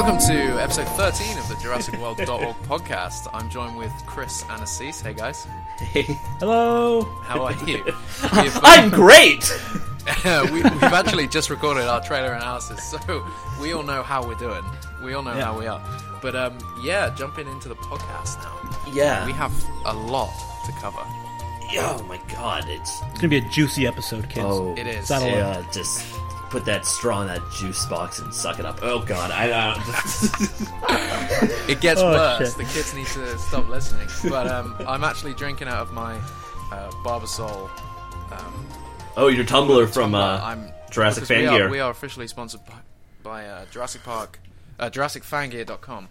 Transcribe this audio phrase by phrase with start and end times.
[0.00, 3.28] Welcome to episode 13 of the JurassicWorld.org podcast.
[3.34, 5.02] I'm joined with Chris and Assis.
[5.02, 5.46] Hey guys,
[5.76, 6.04] Hey.
[6.38, 7.02] Hello.
[7.24, 7.84] how are you?
[7.84, 9.44] We've, uh, I'm great.
[10.50, 13.26] we, we've actually just recorded our trailer analysis, so
[13.60, 14.64] we all know how we're doing.
[15.04, 15.44] We all know Yeah.
[15.44, 15.82] how we are.
[16.22, 18.90] But um, yeah, jumping into the podcast now.
[18.90, 19.26] Yeah.
[19.26, 19.52] We have
[19.84, 20.32] a lot
[20.64, 20.96] to cover.
[21.02, 24.46] oh my god, it's It's gonna be a juicy episode, kids.
[24.48, 25.08] oh It is.
[25.08, 25.34] Saddle up.
[25.34, 25.70] yeah.
[25.70, 26.06] Just
[26.50, 28.80] put that straw in that juice box and suck it up.
[28.82, 29.74] Oh god, I uh,
[31.68, 32.48] It gets Oh, worse.
[32.54, 32.58] shit.
[32.58, 34.08] The kids need to stop listening.
[34.28, 36.16] But um, I'm actually drinking out of my
[36.72, 37.70] uh, Barbasol.
[38.32, 38.66] Um,
[39.16, 40.20] oh your tumbler from tumbler.
[40.20, 41.68] uh, I'm Jurassic because Fan we are, Gear.
[41.70, 42.74] we are officially sponsored by,
[43.22, 44.38] by uh, Jurassic Park,
[44.78, 46.08] uh, JurassicFangear.com.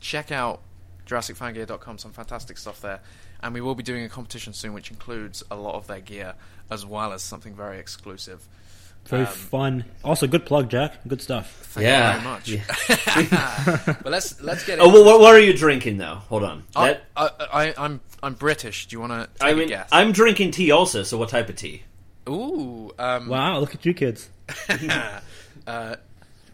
[0.00, 0.60] Check out
[1.06, 1.98] JurassicFangear.com.
[1.98, 3.00] Some fantastic stuff there,
[3.42, 6.34] and we will be doing a competition soon, which includes a lot of their gear
[6.70, 8.46] as well as something very exclusive.
[9.06, 9.84] Very Um, fun.
[10.04, 11.00] Also, good plug, Jack.
[11.06, 11.50] Good stuff.
[11.72, 12.14] Thank Yeah.
[12.46, 13.96] you very much.
[14.02, 14.78] but let's let's get.
[14.80, 16.16] oh, well, what, what are you drinking though?
[16.28, 16.64] Hold on.
[16.76, 18.86] I, That, I, I, I'm I'm British.
[18.86, 19.88] Do you want to take I a mean, guess?
[19.92, 21.02] I'm drinking tea also.
[21.02, 21.82] So what type of tea?
[22.28, 24.30] Ooh, um, Wow, look at you kids.
[25.66, 25.96] uh,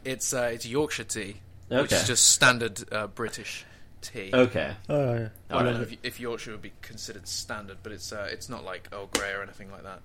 [0.05, 1.37] it's uh, it's Yorkshire tea,
[1.69, 3.65] which is just standard uh, British
[4.01, 4.31] tea.
[4.33, 4.73] Okay.
[4.89, 5.29] Oh, yeah.
[5.51, 8.65] I don't know if, if Yorkshire would be considered standard, but it's uh, it's not
[8.65, 10.01] like Earl Grey or anything like that.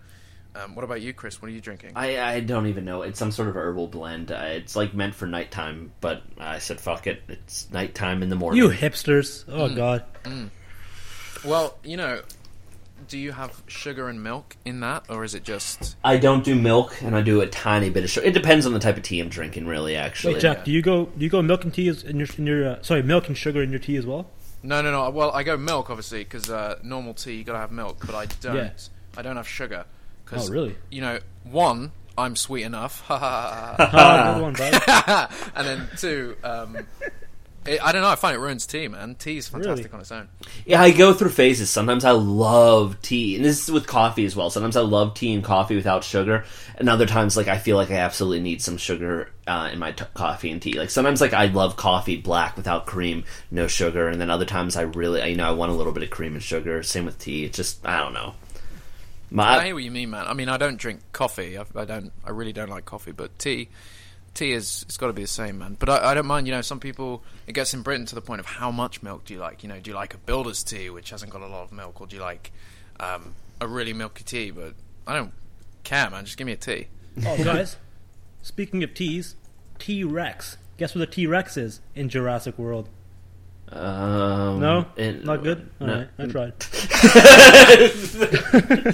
[0.56, 1.42] Um, what about you, Chris?
[1.42, 1.94] What are you drinking?
[1.96, 3.02] I, I don't even know.
[3.02, 4.32] It's some sort of herbal blend.
[4.32, 7.24] Uh, it's like meant for nighttime, but I said fuck it.
[7.28, 8.62] It's nighttime in the morning.
[8.62, 9.46] You hipsters.
[9.48, 9.76] Oh Mm.
[9.76, 10.04] God.
[11.44, 12.22] Well, you know,
[13.08, 15.98] do you have sugar and milk in that, or is it just?
[16.04, 18.26] I don't do milk, and I do a tiny bit of sugar.
[18.28, 19.96] It depends on the type of tea I'm drinking, really.
[19.96, 20.60] Actually, Wait, Jack.
[20.60, 20.64] yeah.
[20.66, 21.06] Do you go?
[21.06, 23.38] Do you go milk and tea as- in your in your uh, sorry milk and
[23.38, 24.28] sugar in your tea as well?
[24.62, 25.10] No, no, no.
[25.10, 28.28] Well, I go milk obviously because uh, normal tea you gotta have milk, but I
[28.40, 28.56] don't.
[28.56, 28.70] Yeah.
[29.18, 29.86] I don't have sugar.
[30.34, 30.76] 'Cause, Oh, really?
[30.92, 33.02] You know, one, I'm sweet enough.
[33.08, 34.74] Ha ha ha, good one, bud.
[34.86, 35.30] ha.
[35.56, 36.78] and then two, um,
[37.66, 38.10] it, I don't know.
[38.10, 39.16] I find it ruins tea, man.
[39.16, 39.94] Tea is fantastic Really?
[39.94, 40.28] on its own.
[40.66, 41.70] Yeah, I go through phases.
[41.70, 44.50] Sometimes I love tea, and this is with coffee as well.
[44.50, 46.44] Sometimes I love tea and coffee without sugar,
[46.76, 49.94] and other times, like I feel like I absolutely need some sugar uh, in my
[49.94, 50.74] t- coffee and tea.
[50.74, 54.76] Like sometimes, like I love coffee black without cream, no sugar, and then other times
[54.76, 56.84] I really, you know, I want a little bit of cream and sugar.
[56.84, 57.46] Same with tea.
[57.46, 58.36] It's just I don't know.
[59.34, 60.28] I My hear what you mean, man.
[60.28, 61.58] I mean, I don't drink coffee.
[61.58, 62.12] I, I don't.
[62.24, 63.70] I really don't like coffee, but tea,
[64.36, 65.76] tea is it's got to be the same, man.
[65.80, 66.46] But I, I don't mind.
[66.46, 69.26] You know, some people it gets in Britain to the point of how much milk
[69.26, 69.64] do you like?
[69.64, 72.00] You know, do you like a builder's tea which hasn't got a lot of milk,
[72.00, 72.52] or do you like
[73.00, 74.52] um, a really milky tea?
[74.52, 74.76] But
[75.08, 75.34] I don't
[75.84, 76.26] care, man.
[76.26, 76.88] Just give me a tea.
[77.26, 77.78] Oh, guys.
[78.44, 79.36] Speaking of teas,
[79.80, 80.58] T Rex.
[80.78, 82.90] Guess what the T Rex is in Jurassic World?
[83.76, 85.70] Um, No, it- not good.
[85.82, 85.94] All no.
[85.98, 86.54] right, I tried.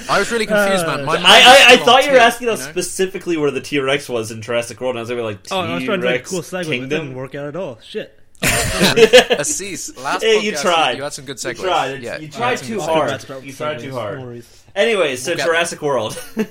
[0.09, 1.05] I was really confused, man.
[1.05, 2.71] My Uh, mind I, I, I thought you were asking us you know?
[2.71, 5.39] specifically where the T Rex was in Jurassic World, and I was gonna be like,
[5.51, 6.89] Oh, I was trying to do a T-Rex cool segue, but it Kingdom.
[6.89, 7.79] didn't work out at all.
[7.81, 8.15] Shit.
[8.41, 10.97] Assis, last Hey, podcast, you tried.
[10.97, 11.57] You had some good segues.
[11.57, 12.01] You tried.
[12.03, 13.09] Yeah, you tried too hard.
[13.11, 14.19] Let's start with You tried too hard.
[14.19, 14.41] No.
[14.75, 16.17] Anyways, so We'll get- Jurassic World.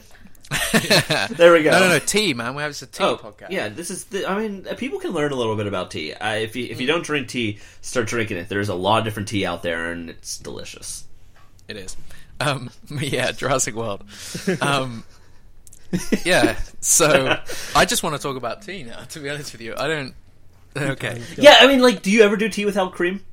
[1.31, 1.71] there we go.
[1.73, 1.99] No, no, no.
[1.99, 2.55] Tea, man.
[2.55, 3.51] We have it's a tea Oh, podcast.
[3.51, 3.69] yeah.
[3.69, 4.05] This is.
[4.05, 6.15] The, I mean, uh, people can learn a little bit about tea.
[6.15, 6.71] Uh, if you Mm.
[6.71, 8.49] if you don't drink tea, start drinking it.
[8.49, 11.05] There's a lot of different tea out there, and it's delicious.
[11.69, 11.97] It is.
[12.41, 12.71] Um,
[13.01, 14.05] yeah, Jurassic World.
[14.63, 15.05] Um,
[16.25, 17.39] yeah, so
[17.75, 19.01] I just want to talk about tea now.
[19.05, 20.15] To be honest with you, I don't.
[20.77, 21.21] Okay.
[21.37, 23.25] Yeah, I mean, like, do you ever do tea without cream?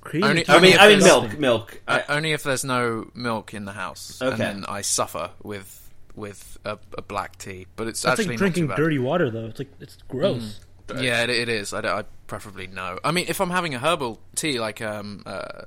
[0.00, 0.24] Cream.
[0.24, 1.80] Only- I mean, I mean milk, milk.
[1.86, 4.30] I, only if there's no milk in the house, Okay.
[4.32, 5.80] and then I suffer with
[6.16, 7.66] with a, a black tea.
[7.76, 8.84] But it's That's actually like drinking not too bad.
[8.84, 9.46] dirty water, though.
[9.46, 10.60] It's like it's gross.
[10.98, 11.72] Yeah, it, it is.
[11.72, 12.98] I, don't- I preferably no.
[13.04, 15.62] I mean, if I'm having a herbal tea like um, uh,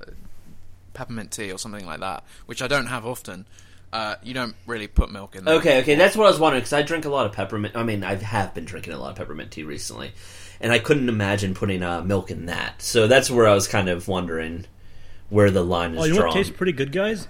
[0.94, 3.46] peppermint tea or something like that, which I don't have often,
[3.92, 5.44] uh, you don't really put milk in.
[5.44, 5.54] there.
[5.54, 7.76] okay, okay, that's what I was wondering because I drink a lot of peppermint.
[7.76, 10.12] I mean, I have been drinking a lot of peppermint tea recently,
[10.60, 12.82] and I couldn't imagine putting uh, milk in that.
[12.82, 14.66] So that's where I was kind of wondering
[15.30, 16.28] where the line is Oh, you know drawn.
[16.28, 17.28] what tastes pretty good, guys?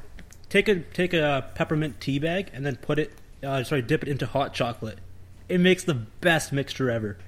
[0.48, 3.12] Take a take a peppermint tea bag and then put it.
[3.42, 4.98] Uh, sorry, dip it into hot chocolate.
[5.48, 7.18] It makes the best mixture ever.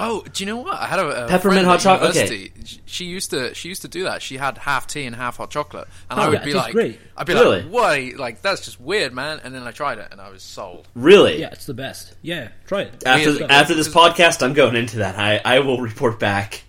[0.00, 0.74] Oh, do you know what?
[0.78, 2.50] I had a, a Peppermint hot chocolate, okay.
[2.86, 4.22] She used to she used to do that.
[4.22, 6.72] She had half tea and half hot chocolate, and Oh, I would yeah, be like,
[6.72, 7.00] great.
[7.16, 7.62] I'd be Really?
[7.62, 8.18] like, "What?
[8.18, 10.88] Like that's just weird, man." And then I tried it, and I was sold.
[10.94, 11.40] really?
[11.40, 12.14] Yeah, it's the best.
[12.22, 13.02] Yeah, try it.
[13.06, 13.44] After Really?
[13.44, 15.18] after this podcast, I'm going into that.
[15.18, 16.62] I I will report back.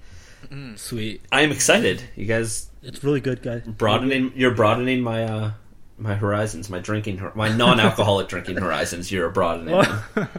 [0.78, 1.22] Sweet.
[1.32, 2.02] I am excited.
[2.16, 3.62] You guys It's really good, guys.
[3.66, 4.32] broadening.
[4.36, 5.52] You're broadening my uh
[5.98, 9.12] my horizons, my drinking, my non-alcoholic drinking horizons.
[9.12, 9.76] You're broadening.
[10.16, 10.30] them.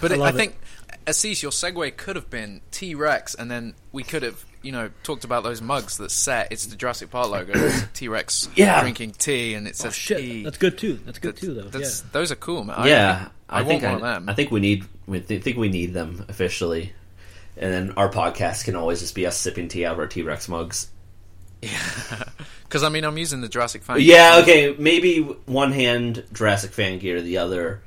[0.00, 0.54] But I I, love it.
[1.08, 4.72] Think, Assis, your segue could have been T Rex, and then we could have, you
[4.72, 6.52] know, talked about those mugs that set.
[6.52, 7.70] It's the Jurassic Park logo.
[7.94, 8.80] T Rex Yeah.
[8.80, 10.42] drinking tea, and it oh, says Oh shit, tea.
[10.44, 11.00] that's good too.
[11.04, 11.68] That's good That's- too, though.
[11.68, 12.10] that's- yeah.
[12.12, 12.86] Those are cool, man.
[12.86, 14.28] Yeah, think- I, I, think want I, one of them.
[14.28, 16.92] I think we need we th- think we need them officially.
[17.56, 20.22] and then our podcast can always just be us sipping tea out of our T
[20.22, 20.88] Rex mugs.
[21.62, 21.78] Yeah,
[22.64, 23.96] Because I mean, I'm using the Jurassic fan.
[24.00, 27.82] Yeah, okay, maybe one hand Jurassic fan gear, the other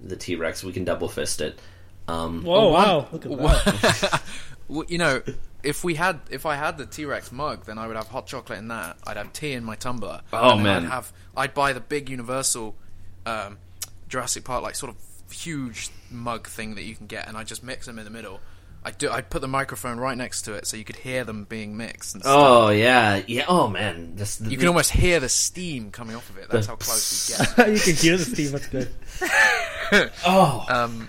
[0.00, 0.64] the T Rex.
[0.64, 1.58] We can double fist it.
[2.08, 3.00] Um, Whoa, Oh, wow!
[3.00, 4.22] one- Look at that.
[4.70, 5.22] Well, you know,
[5.62, 8.26] if we had, if I had the T Rex mug, then I would have hot
[8.26, 8.98] chocolate in that.
[9.06, 10.20] I'd have tea in my tumbler.
[10.30, 10.84] Oh, and man.
[10.84, 12.74] I'd have, I'd buy the big Universal
[13.24, 13.56] um,
[14.10, 14.98] Jurassic Park like sort of
[15.34, 18.40] huge mug thing that you can get, and I just mix them in the middle.
[18.84, 19.10] I do.
[19.10, 22.14] I'd put the microphone right next to it so you could hear them being mixed.
[22.14, 23.46] And oh yeah, yeah.
[23.48, 26.50] Oh man, this, You can almost hear the steam coming off of it.
[26.50, 27.72] That's how close we get.
[27.72, 28.52] you can hear the steam.
[28.52, 28.90] That's good.
[30.26, 31.08] oh Um,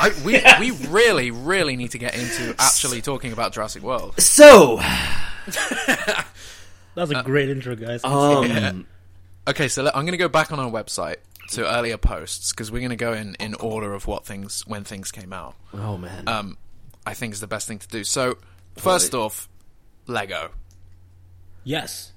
[0.00, 4.20] I, we we really really need to get into actually talking about Jurassic World.
[4.20, 4.76] so
[5.46, 6.26] That
[6.94, 8.02] was a great intro, guys.
[8.04, 8.86] um
[9.48, 11.16] Okay, so let, I'm going to go back on our website
[11.50, 14.82] to earlier posts because we're going to go in in order of what things when
[14.82, 15.54] things came out.
[15.72, 16.26] oh man.
[16.26, 16.58] Um,
[17.06, 18.02] I think is the best thing to do.
[18.02, 18.38] So
[18.76, 19.48] first off,
[20.06, 20.50] Lego.
[21.64, 22.12] yes,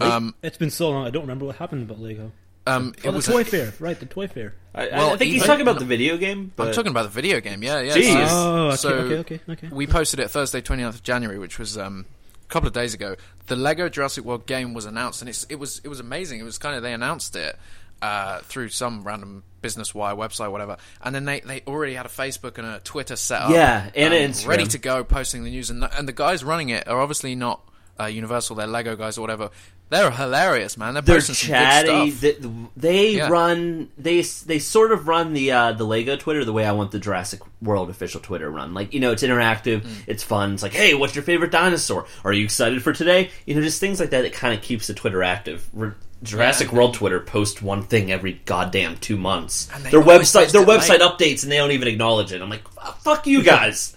[0.00, 1.06] Um, it's been so long.
[1.06, 2.30] I don't remember what happened about Lego.
[2.66, 3.26] Um, Oh, it the was.
[3.26, 3.98] toy fair, right?
[3.98, 4.54] The toy fair.
[4.74, 6.52] I, I- well, I think he's even- talking about the video game.
[6.56, 7.62] But I'm talking about the video game.
[7.62, 7.94] Yeah, yeah.
[7.96, 8.26] Jeez.
[8.30, 9.68] Oh, okay, So- okay, okay, okay.
[9.70, 12.06] We posted it Thursday, 29th of January, which was um,
[12.42, 13.16] a couple of days ago.
[13.46, 16.40] The Lego Jurassic World game was announced, and it's, it was it was amazing.
[16.40, 17.58] It was kind of they announced it
[18.02, 22.08] uh, through some random business wire website, whatever, and then they, they already had a
[22.08, 24.46] Facebook and a Twitter set up, Yeah, and um, an Instagram.
[24.48, 27.34] ready to go, posting the news, and the, and the guys running it are obviously
[27.34, 27.60] not
[27.98, 29.50] uh, Universal, they're Lego guys or whatever.
[29.90, 30.94] They're hilarious, man.
[30.94, 32.10] They're, they're posting good chatty.
[32.10, 32.20] stuff.
[32.40, 33.28] They, they Yeah.
[33.28, 33.90] run.
[33.96, 36.98] They they sort of run the uh, the Lego Twitter the way I want the
[36.98, 38.74] Jurassic World official Twitter run.
[38.74, 39.82] Like you know, it's interactive.
[39.82, 39.92] Mm.
[40.08, 40.54] It's fun.
[40.54, 42.06] It's like, hey, what's your favorite dinosaur?
[42.24, 43.30] Are you excited for today?
[43.46, 45.68] You know, just things like that that kind of keeps the Twitter active.
[45.72, 45.92] Re-
[46.22, 46.76] Jurassic Yeah.
[46.76, 49.68] World Twitter posts one thing every goddamn two months.
[49.74, 51.02] And Their website their website late.
[51.02, 52.40] updates and they don't even acknowledge it.
[52.40, 52.66] I'm like,
[53.00, 53.94] fuck you guys.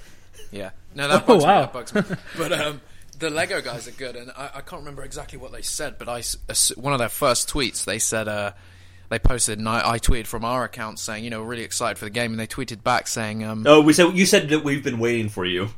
[0.52, 1.48] Yeah, no, that Oh, bugs me.
[1.48, 1.62] wow.
[1.62, 2.02] That bugs me.
[2.38, 2.82] But um,
[3.20, 6.08] the Lego guys are good, and I, I can't remember exactly what they said, but
[6.10, 8.52] I s- s- one of their first tweets they said uh,
[9.10, 12.06] they posted, and I, I tweeted from our account saying, you know, really excited for
[12.06, 14.84] the game, and they tweeted back saying, um, oh, we said you said that we've
[14.84, 15.70] been waiting for you.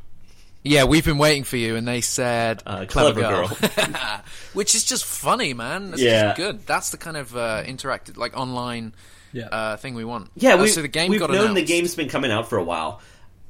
[0.62, 3.48] yeah, we've been waiting for you, and they said, Uh, clever, clever girl,
[4.52, 5.92] which is just funny, man.
[5.94, 6.22] It's Yeah.
[6.28, 6.66] just good.
[6.66, 8.94] That's the kind of uh, interactive, like online.
[9.32, 9.46] Yeah.
[9.46, 10.28] Uh, thing we want.
[10.34, 11.66] Yeah, Uh, we, so the game we've got known the announced.
[11.68, 13.00] game's been coming out for a while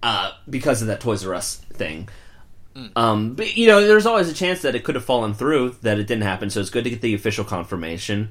[0.03, 2.07] uh, because of that Toys R Us thing.
[2.75, 2.97] Mm.
[2.97, 5.99] Um, but you know, there's always a chance that it could have fallen through, that
[5.99, 6.51] it didn't happen.
[6.51, 8.31] So it's good to get the official confirmation.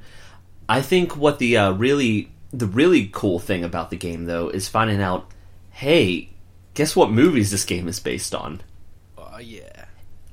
[0.68, 4.68] I think what the uh, really the really cool thing about the game though is
[4.70, 5.30] finding out,
[5.72, 6.30] hey,
[6.74, 8.62] guess what movies this game is based on?
[9.18, 9.86] Oh yeah.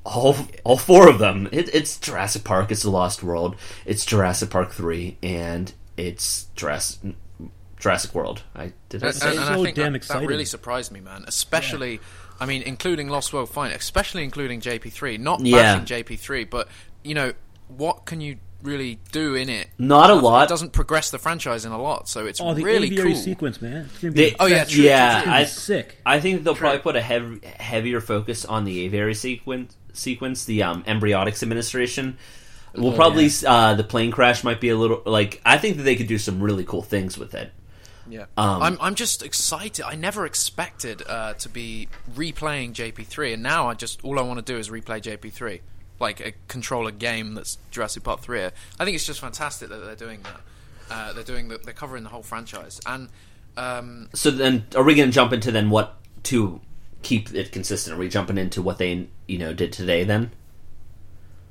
[0.05, 1.49] All all four of them.
[1.51, 2.71] It, it's Jurassic Park.
[2.71, 3.57] It's The Lost World.
[3.85, 7.13] It's Jurassic Park three, and it's Jurassic
[7.77, 8.41] Jurassic World.
[8.55, 10.21] I did I And, say and, and I so think damn that, exciting.
[10.23, 11.25] that really surprised me, man.
[11.27, 11.99] Especially,
[12.39, 15.17] I mean, including Lost World Fine, especially including JP3.
[15.19, 15.75] Not Yeah.
[15.77, 16.67] bashing JP3, but
[17.03, 17.33] you know,
[17.67, 19.67] what can you really do in it?
[19.77, 20.43] Not a lot.
[20.45, 23.21] It doesn't progress the franchise in a lot, so it's Oh, the really aviary cool.
[23.21, 23.89] sequence, man.
[24.01, 25.97] It's They- Oh, yeah, true, yeah, I- sick.
[26.05, 29.75] I think they'll probably put a hev- heavier focus on the aviary sequence.
[29.93, 32.17] Sequence the um, Embryonics Administration.
[32.75, 35.83] We'll Oh, probably uh, the plane crash might be a little like I think that
[35.83, 37.51] they could do some really cool things with it.
[38.09, 39.83] Yeah, Um, I'm I'm just excited.
[39.85, 44.45] I never expected uh, to be replaying JP3, and now I just all I want
[44.45, 45.59] to do is replay JP3,
[45.99, 48.45] like a controller game that's Jurassic Park 3.
[48.45, 48.49] I
[48.85, 50.41] think it's just fantastic that they're doing that.
[50.89, 53.09] Uh, they're doing the, they're covering the whole franchise, and
[53.57, 56.61] um, So then, are we going to jump into then what to
[57.01, 57.95] keep it consistent?
[57.95, 60.31] Are we jumping into what they you know did today then?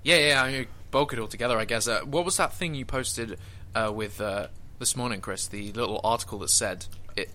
[0.05, 1.59] yeah, yeah, I mean, bulk it all together.
[1.59, 1.87] I guess.
[1.89, 3.39] Uh, what was that thing you posted
[3.75, 4.47] uh, with uh,
[4.79, 5.47] this morning, Chris?
[5.47, 7.31] The little article that said it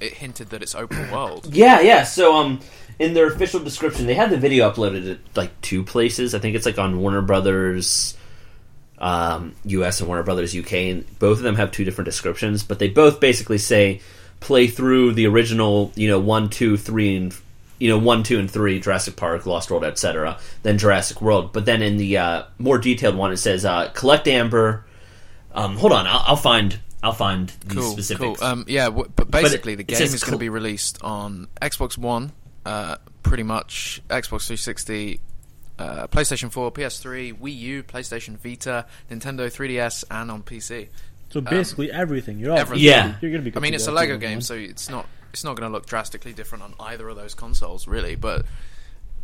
[0.00, 1.48] it hinted that it's open world.
[1.54, 2.04] Yeah, yeah.
[2.04, 2.60] So, um,
[2.98, 6.34] in their official description, they had the video uploaded at like two places.
[6.34, 8.16] I think it's like on Warner Brothers
[9.02, 12.78] um, US and Warner Brothers UK, and both of them have two different descriptions, but
[12.78, 14.00] they both basically say
[14.40, 17.36] play through the original, you know, one, two, three, and
[17.78, 20.38] you know, one, two, and three, Jurassic Park, Lost World, etc.
[20.62, 24.28] Then Jurassic World, but then in the uh, more detailed one, it says uh, collect
[24.28, 24.84] Amber.
[25.54, 26.78] Um, hold on, I'll, I'll find.
[27.04, 28.38] I'll find these cool, specifics.
[28.40, 28.48] Cool.
[28.48, 31.48] Um, yeah, w- but basically, it- the game says is going to be released on
[31.60, 32.30] Xbox One,
[32.64, 35.18] uh, pretty much Xbox 360,
[35.80, 40.88] uh, PlayStation 4, PS3, Wii U, PlayStation Vita, Nintendo 3DS, and on PC.
[41.30, 42.38] So basically everything.
[42.38, 42.84] You're all everything.
[42.86, 43.16] Yeah.
[43.20, 43.56] You're gonna be.
[43.56, 44.44] I mean, it's a Lego game, want.
[44.44, 47.88] so it's not it's not going to look drastically different on either of those consoles,
[47.88, 48.14] really.
[48.16, 48.44] But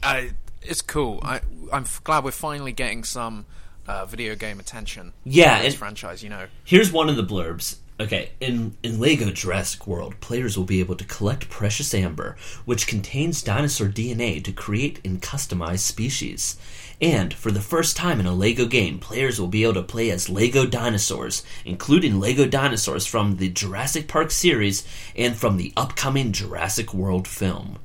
[0.03, 0.31] I,
[0.63, 1.21] it's cool.
[1.23, 1.41] I,
[1.73, 3.45] I'm f- glad we're finally getting some
[3.89, 5.13] uh, video game attention.
[5.25, 6.23] Yeah, this franchise.
[6.23, 7.79] You know, Here's one of the blurbs.
[8.01, 12.87] Okay, in, in LEGO Jurassic World, players will be able to collect precious amber, which
[12.87, 16.57] contains dinosaur DNA to create and customize species.
[17.01, 20.11] And for the first time in a LEGO game, players will be able to play
[20.11, 26.31] as LEGO dinosaurs, including LEGO dinosaurs from the Jurassic Park series and from the upcoming
[26.31, 27.81] Jurassic World film.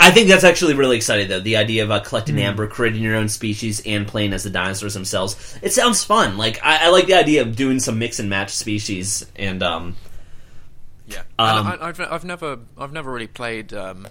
[0.00, 1.40] I think that's actually really exciting, though.
[1.40, 4.94] The idea of uh, collecting amber, creating your own species, and playing as the dinosaurs
[4.94, 5.58] themselves.
[5.62, 6.36] It sounds fun.
[6.36, 9.96] Like I, I like the idea of doing some mix and match species, and um,
[11.06, 14.08] Yeah, Um, and I, I've I've never I've never really played um,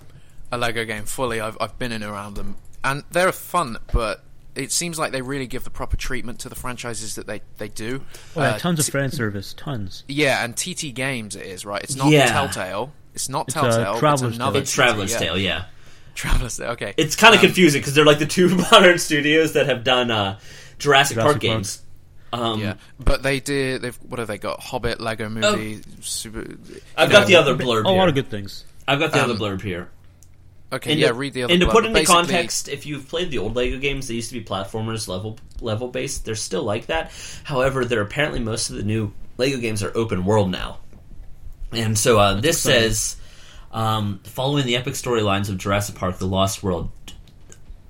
[0.51, 1.41] a Lego game fully.
[1.41, 4.23] I've I've been in and around them, and they're fun, but
[4.55, 7.67] it seems like they really give the proper treatment to the franchises that they they
[7.67, 8.01] do.
[8.35, 10.05] Oh, yeah, Uh, tons of fan service, tons.
[10.07, 11.83] Yeah, and TT Games it is right.
[11.83, 12.31] It's not Yeah.
[12.31, 12.93] Telltale.
[13.15, 13.98] It's not It's, Telltale.
[14.00, 15.17] Traveler's it's another it's Traveler's yeah.
[15.19, 15.38] Tale.
[15.38, 15.65] Yeah,
[16.15, 16.72] Traveler's Tale.
[16.72, 19.84] Okay, it's kind of Um, confusing because they're like the two modern studios that have
[19.84, 20.38] done uh,
[20.77, 21.41] Jurassic, Jurassic Park Park.
[21.41, 21.81] games.
[22.34, 23.81] Um, Yeah, but they did.
[23.81, 24.60] They've what have they got?
[24.60, 25.81] Hobbit, Lego Movie.
[26.01, 26.41] Super,
[26.98, 28.65] I've you got the other blurb A lot of good things.
[28.88, 29.89] I've got the Um, other blurb here.
[30.74, 31.07] Okay, And yeah.
[31.10, 31.53] to, read the other.
[31.53, 34.15] and to put but into basically- context, if you've played the old Lego games, they
[34.15, 36.25] used to be platformers level level based.
[36.25, 37.12] They're still like that.
[37.45, 40.79] However, they're apparently most of the new Lego games are open world now.
[41.72, 43.17] And so uh, this says,
[43.72, 46.89] um, following the epic storylines of Jurassic Park: The Lost World,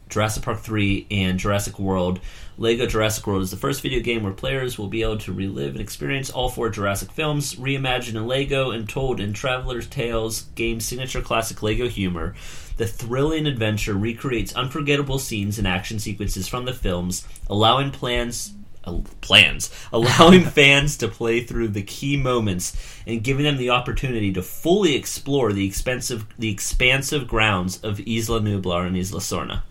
[0.09, 2.19] Jurassic Park 3 and Jurassic World.
[2.57, 5.73] Lego Jurassic World is the first video game where players will be able to relive
[5.73, 10.85] and experience all four Jurassic films, reimagined in Lego and told in Traveler's Tales game's
[10.85, 12.33] signature classic Lego humor.
[12.77, 18.53] The thrilling adventure recreates unforgettable scenes and action sequences from the films, allowing plans
[19.21, 22.75] plans allowing fans to play through the key moments
[23.07, 28.39] and giving them the opportunity to fully explore the expensive the expansive grounds of Isla
[28.39, 29.61] Nublar and Isla Sorna.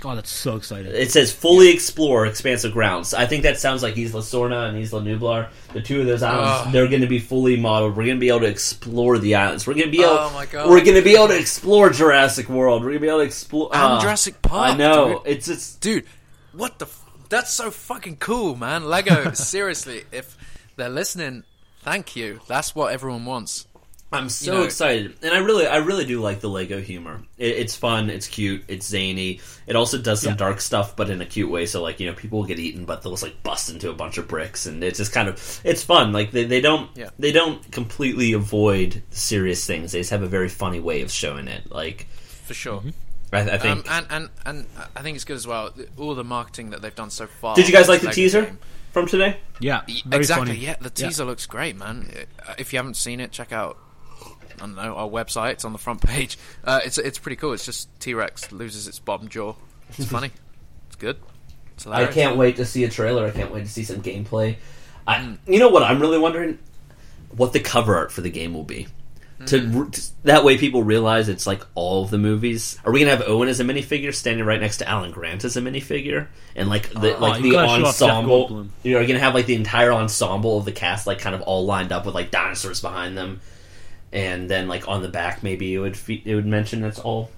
[0.00, 0.92] God, that's so exciting.
[0.94, 3.14] It says fully explore expansive grounds.
[3.14, 5.48] I think that sounds like Isla Sorna and Isla Nublar.
[5.72, 6.72] The two of those islands, Ugh.
[6.72, 7.96] they're going to be fully modeled.
[7.96, 9.66] We're going to be able to explore the islands.
[9.66, 10.12] We're going to be able.
[10.12, 10.70] Oh my God.
[10.70, 12.82] We're going to be able to explore Jurassic World.
[12.82, 15.22] We're going to be able to explore And ah, Jurassic Park, I know dude.
[15.26, 16.04] it's it's dude,
[16.52, 16.86] what the?
[17.28, 18.84] F- that's so fucking cool, man.
[18.84, 20.36] Lego, seriously, if
[20.76, 21.44] they're listening,
[21.82, 22.40] thank you.
[22.48, 23.66] That's what everyone wants.
[24.10, 27.20] I'm so know- excited, and I really, I really do like the Lego humor.
[27.36, 29.40] It, it's fun, it's cute, it's zany.
[29.66, 30.36] It also does some Yeah.
[30.38, 31.66] dark stuff, but in a cute way.
[31.66, 33.94] So, like, you know, people will get eaten, but they'll just like bust into a
[33.94, 36.12] bunch of bricks, and it's just kind of, it's fun.
[36.14, 37.10] Like they, they don't, Yeah.
[37.18, 39.92] they don't completely avoid serious things.
[39.92, 41.70] They just have a very funny way of showing it.
[41.70, 42.06] Like,
[42.44, 42.78] For sure.
[42.78, 42.90] Mm-hmm.
[43.32, 43.90] I, I Um, think.
[43.90, 44.66] and, and and
[44.96, 45.70] I think it's good as well.
[45.98, 47.54] All the marketing that they've done so far.
[47.56, 48.58] Did you guys like the teaser game.
[48.92, 49.36] from today?
[49.60, 50.46] Yeah, Y- exactly.
[50.48, 50.58] funny.
[50.60, 52.10] Yeah, the teaser looks great, man.
[52.48, 53.76] Uh, If you haven't seen it, check out.
[54.56, 55.52] I don't know our website.
[55.52, 56.38] It's on the front page.
[56.64, 57.52] Uh, it's it's pretty cool.
[57.52, 59.54] It's just T Rex loses its bottom jaw.
[59.96, 60.30] It's funny.
[60.88, 61.18] It's good.
[61.74, 63.26] It's I can't wait to see a trailer.
[63.26, 64.56] I can't wait to see some gameplay.
[65.06, 65.82] I, you know what?
[65.84, 66.58] I'm really wondering
[67.36, 68.88] what the cover art for the game will be.
[69.46, 69.90] To, hmm.
[69.90, 72.76] to that way, people realize it's like all of the movies.
[72.84, 75.56] Are we gonna have Owen as a minifigure standing right next to Alan Grant as
[75.56, 76.26] a minifigure,
[76.56, 78.66] and like the Oh, like you the gotta show off Jeff ensemble?
[78.82, 81.42] You know, are gonna have like the entire ensemble of the cast like kind of
[81.42, 83.40] all lined up with like dinosaurs behind them,
[84.12, 87.30] and then like on the back maybe it would fe- it would mention it's all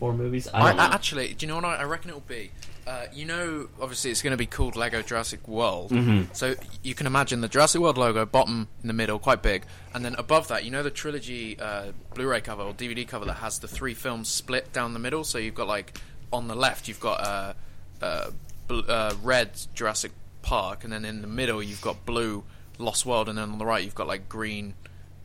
[0.00, 0.48] four movies.
[0.52, 0.82] I I, don't know.
[0.82, 2.50] I, actually, do you know what I, I reckon it will be?
[2.86, 5.90] Uh, you know, obviously, it's going to be called Lego Jurassic World.
[5.90, 6.34] Mm-hmm.
[6.34, 9.64] So you can imagine the Jurassic World logo, bottom in the middle, quite big,
[9.94, 13.34] and then above that, you know, the trilogy uh, Blu-ray cover or DVD cover that
[13.34, 15.24] has the three films split down the middle.
[15.24, 15.98] So you've got like
[16.32, 17.54] on the left, you've got uh,
[18.02, 18.30] uh,
[18.68, 20.12] bl- uh, red Jurassic
[20.42, 22.44] Park, and then in the middle, you've got blue
[22.78, 24.74] Lost World, and then on the right, you've got like green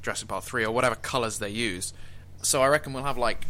[0.01, 1.93] Jurassic Park three or whatever colors they use.
[2.41, 3.45] So I reckon we'll have like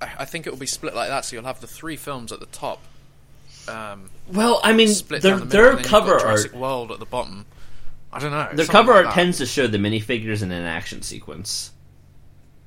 [0.00, 1.24] I I think it will be split like that.
[1.24, 2.82] So you'll have the three films at the top,
[3.68, 6.92] um, well, I mean, split their down the their and then you've cover art World
[6.92, 7.46] at the bottom.
[8.12, 8.48] I don't know.
[8.52, 9.14] Their cover like art that.
[9.14, 11.72] tends to show the minifigures in an action sequence.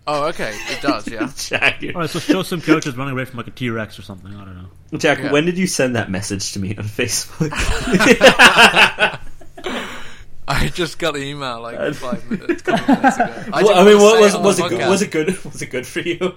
[0.10, 1.08] Oh, okay, it does.
[1.08, 1.30] Yeah.
[1.38, 4.04] Jack, All right, so show some characters running away from like a T Rex or
[4.04, 4.34] something.
[4.34, 4.98] I don't know.
[4.98, 5.32] Jack Yeah.
[5.34, 7.52] when did you send that message to me on Facebook?
[10.50, 13.44] I just got an email like five minutes, couple minutes ago.
[13.52, 14.90] I, well, didn't I mean, what, say was it was it good?
[14.90, 15.44] Was it good?
[15.44, 16.36] Was it good for you?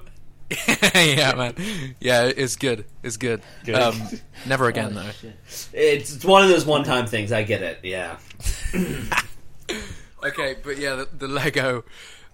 [0.94, 1.54] yeah, man.
[2.00, 2.84] Yeah, it's good.
[3.02, 3.42] It's good.
[3.64, 3.76] Good.
[3.76, 4.00] Um,
[4.46, 5.10] never again though.
[5.46, 7.32] It's, it's one of those one-time things.
[7.32, 7.80] I get it.
[7.82, 8.18] Yeah.
[10.22, 11.84] Okay, but yeah, the, the Lego,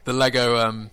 [0.05, 0.91] the Lego, um,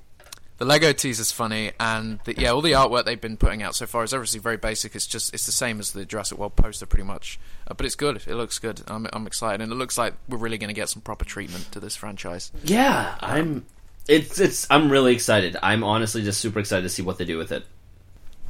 [0.58, 3.88] the Lego teaser's funny, and the, yeah, all the artwork they've been putting out so
[3.88, 4.96] far is obviously very basic.
[4.96, 7.96] It's just it's the same as the Jurassic World poster, pretty much, uh, but it's
[7.96, 8.22] good.
[8.28, 8.82] It looks good.
[8.88, 11.72] I'm I'm excited, and it looks like we're really going to get some proper treatment
[11.72, 12.52] to this franchise.
[12.64, 13.66] Yeah, I'm.
[14.08, 14.68] It's it's.
[14.70, 15.56] I'm really excited.
[15.64, 17.66] I'm honestly just super excited to see what they do with it.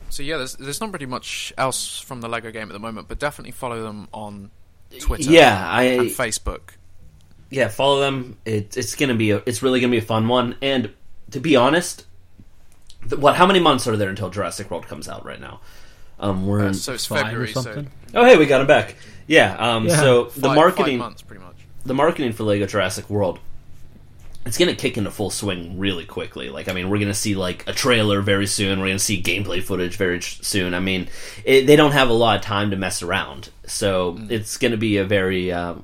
[0.10, 3.08] So yeah, there's there's not pretty much else from the Lego game at the moment,
[3.08, 4.52] but definitely follow them on
[5.00, 5.84] Twitter, Yeah, I.
[5.84, 6.72] and Facebook.
[7.50, 8.38] yeah, follow them.
[8.46, 10.56] It, it's gonna be a, it's really gonna be a fun one.
[10.62, 10.92] And
[11.32, 12.06] to be honest,
[13.10, 13.36] th- what?
[13.36, 15.62] How many months are there until Jurassic World comes out right now?
[16.20, 16.74] Um, we're in.
[16.76, 17.54] So it's Five or February.
[17.54, 17.92] something.
[18.14, 18.96] oh, hey, we got him back.
[19.28, 19.56] Yeah.
[19.58, 19.88] Um.
[19.88, 19.96] Yeah.
[19.98, 21.56] So So the marketing, five months, pretty much.
[21.86, 23.40] the marketing for Lego Jurassic World,
[24.46, 26.50] it's gonna kick into full swing really quickly.
[26.50, 28.80] Like, I mean, we're gonna see like a trailer very soon.
[28.82, 30.74] We're gonna see gameplay footage very soon.
[30.74, 31.08] I mean,
[31.46, 34.98] it, they don't have a lot of time to mess around, so it's gonna be
[34.98, 35.84] a very, um,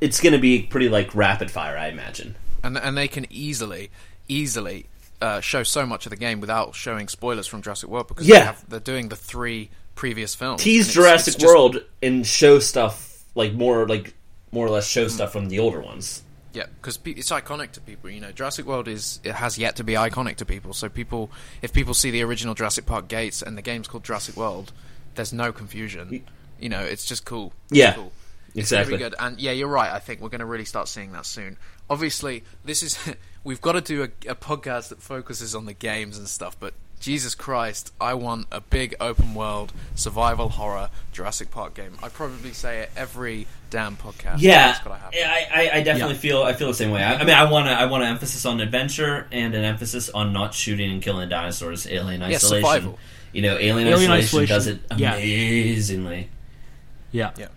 [0.00, 2.36] it's gonna be pretty like rapid fire, I imagine.
[2.62, 3.90] and and they can easily,
[4.28, 4.86] easily
[5.20, 8.38] uh, show so much of the game without showing spoilers from Jurassic World because Yeah.
[8.40, 10.62] they have, they're doing the three previous films.
[10.62, 14.14] Tease it's- Jurassic it's just- World and show stuff like more like
[14.52, 16.22] more or less show stuff from the older ones.
[16.54, 18.08] Yeah, because it's iconic to people.
[18.10, 20.72] You know, Jurassic World is it has yet to be iconic to people.
[20.72, 21.30] So people,
[21.62, 24.72] if people see the original Jurassic Park gates and the game's called Jurassic World,
[25.16, 26.22] there's no confusion.
[26.60, 27.52] You know, it's just cool.
[27.70, 28.12] It's Yeah, cool.
[28.54, 28.94] It's exactly.
[28.94, 29.16] be good.
[29.18, 29.90] And yeah, you're right.
[29.90, 31.56] I think we're going to really start seeing that soon.
[31.90, 32.96] Obviously, this is
[33.44, 36.56] we've got to do a, a podcast that focuses on the games and stuff.
[36.58, 41.92] But Jesus Christ, I want a big open world survival horror Jurassic Park game.
[42.02, 44.36] I probably say it every damn podcast.
[44.38, 44.80] Yeah, It's.
[44.86, 46.20] I, I, I definitely Yeah.
[46.20, 47.02] feel I feel the same way.
[47.04, 50.08] I, I mean, I want to I want an emphasis on adventure and an emphasis
[50.08, 51.86] on not shooting and killing dinosaurs.
[51.86, 52.64] Alien Yeah, Isolation.
[52.64, 52.98] survival.
[53.34, 55.14] You know, Alien, Alien Isolation, does it Isolation, yeah.
[55.16, 56.28] amazingly.
[57.12, 57.32] Yeah.
[57.36, 57.48] Yeah.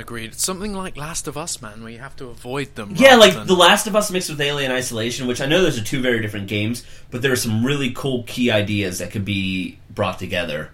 [0.00, 0.32] Agreed.
[0.32, 2.94] It's Something like Last of Us, man, where you have to avoid them.
[2.96, 5.78] Yeah, like than- The Last of Us mixed with Alien Isolation, which I know those
[5.78, 9.24] are two very different games, but there are some really cool key ideas that could
[9.24, 10.70] be brought together.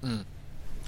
[0.00, 0.20] Hmm.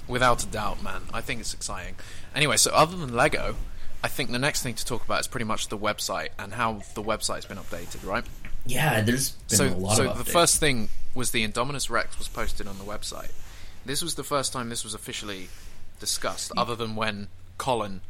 [0.07, 1.01] Without a doubt, man.
[1.13, 1.95] I think it's exciting.
[2.35, 3.55] Anyway, so other than Lego,
[4.03, 6.81] I think the next thing to talk about is pretty much the website and how
[6.93, 8.23] the website's been updated, right?
[8.65, 12.17] Yeah, there's been so, a lot so of the first thing was the Indominus Rex
[12.17, 13.31] was posted on the website.
[13.85, 15.47] This was the first time this was officially
[15.99, 17.27] discussed, other than when
[17.57, 18.01] Colin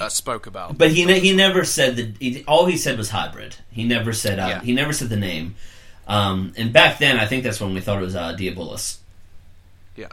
[0.00, 0.78] uh, spoke about.
[0.78, 2.16] But he ne- he never said that.
[2.20, 3.56] He, all he said was hybrid.
[3.70, 4.60] He never said uh, Yeah.
[4.60, 5.56] he never said the name.
[6.06, 8.98] Um, and back then, I think that's when we thought it was uh, Diabolus.
[9.96, 10.06] yeah,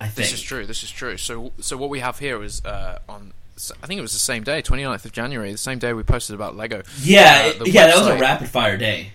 [0.00, 0.66] I think this is true.
[0.66, 1.16] This is true.
[1.16, 3.32] So, so what we have here is uh, on.
[3.82, 6.34] I think it was the same day, 29th of January, the same day we posted
[6.34, 6.82] about Lego.
[7.02, 9.12] Yeah, Uh, it- yeah, that was a rapid fire day.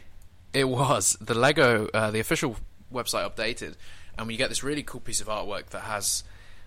[0.53, 2.55] It was the Lego, uh, the official
[2.93, 3.73] website updated,
[4.19, 6.23] and we get this really cool piece of artwork that has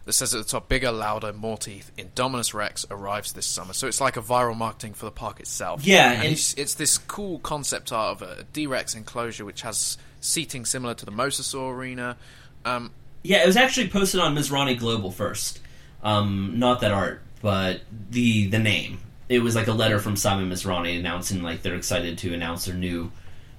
[0.08, 3.86] that says at the top, "Bigger, louder, more teeth." Indominus Rex arrives this summer, so
[3.86, 5.84] it's like a viral marketing for the park itself.
[5.84, 9.98] Yeah, and and- it's, it's this cool concept art of a D-Rex enclosure which has
[10.22, 12.16] seating similar to the Mosasaur Arena.
[12.64, 12.90] Um,
[13.22, 15.60] Yeah, it was actually posted on Masrani Global first.
[16.02, 19.00] Um, not that art, but the the name.
[19.28, 22.74] It was like a letter from Simon Masrani announcing like they're excited to announce their
[22.74, 23.12] new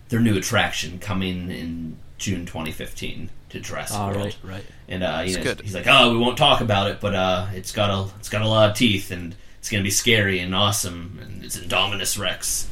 [0.08, 4.24] their new attraction coming in June 2015 to Jurassic All World.
[4.24, 4.66] right, right.
[4.88, 5.62] And uh, you It's know, good.
[5.62, 8.42] he's like, "Oh, we won't talk about it, but uh, it's got a it's got
[8.42, 12.68] a lot of teeth, and it's gonna be scary and awesome, and it's Indominus Rex."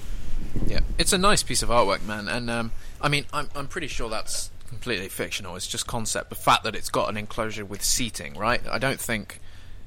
[0.68, 2.28] Yeah, it's a nice piece of artwork, man.
[2.28, 5.56] And um, I mean, I'm I'm pretty sure that's completely fictional.
[5.56, 6.30] It's just concept.
[6.30, 8.62] The fact that it's got an enclosure with seating, right?
[8.70, 9.40] I don't think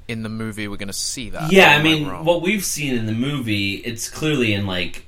[0.08, 1.52] in the movie we're going to see that.
[1.52, 5.04] Yeah, I mean, what we've seen in the movie, it's clearly in like,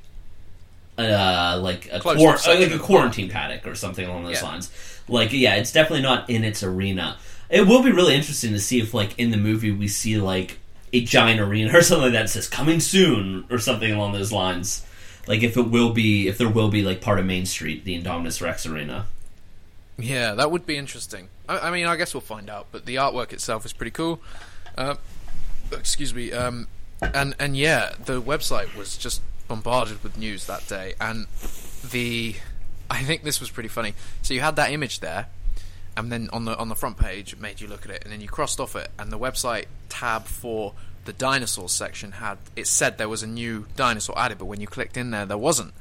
[0.98, 4.48] uh, like a Closed quar- like a quarantine paddock or something along those Yeah.
[4.48, 4.70] lines.
[5.08, 7.16] Like, yeah, it's definitely not in its arena.
[7.50, 10.58] It will be really interesting to see if, like, in the movie we see like
[10.92, 14.86] a giant arena or something like that says "coming soon" or something along those lines.
[15.26, 18.00] Like, if it will be, if there will be like part of Main Street, the
[18.00, 19.06] Indominus Rex arena.
[19.98, 21.28] yeah, that would be interesting.
[21.48, 22.66] I, I mean, I guess we'll find out.
[22.72, 24.20] But the artwork itself is pretty cool.
[24.76, 24.96] Uh,
[25.70, 26.32] excuse me.
[26.32, 26.68] Um,
[27.02, 31.26] and and yeah, the website was just bombarded with news that day, and
[31.90, 32.36] the
[32.90, 33.94] I think this was pretty funny.
[34.22, 35.26] So you had that image there,
[35.96, 38.12] and then on the on the front page, it made you look at it, and
[38.12, 42.66] then you crossed off it, and the website tab for the dinosaurs section had it
[42.66, 45.74] said there was a new dinosaur added, but when you clicked in there, there wasn't.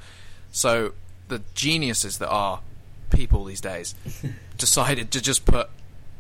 [0.52, 0.94] So
[1.28, 2.62] the geniuses that are
[3.10, 3.96] people these days
[4.58, 5.70] decided to just put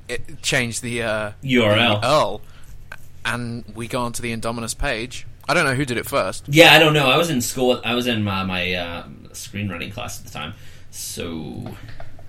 [0.08, 2.02] it, change the uh, URL.
[2.02, 2.41] URL,
[3.26, 5.26] and we go onto the Indominus page.
[5.48, 6.46] I don't know who did it first.
[6.48, 7.10] Yeah, I don't know.
[7.10, 7.82] I was in school.
[7.84, 10.54] I was in my, my uh, screenwriting class at the time,
[10.91, 11.75] so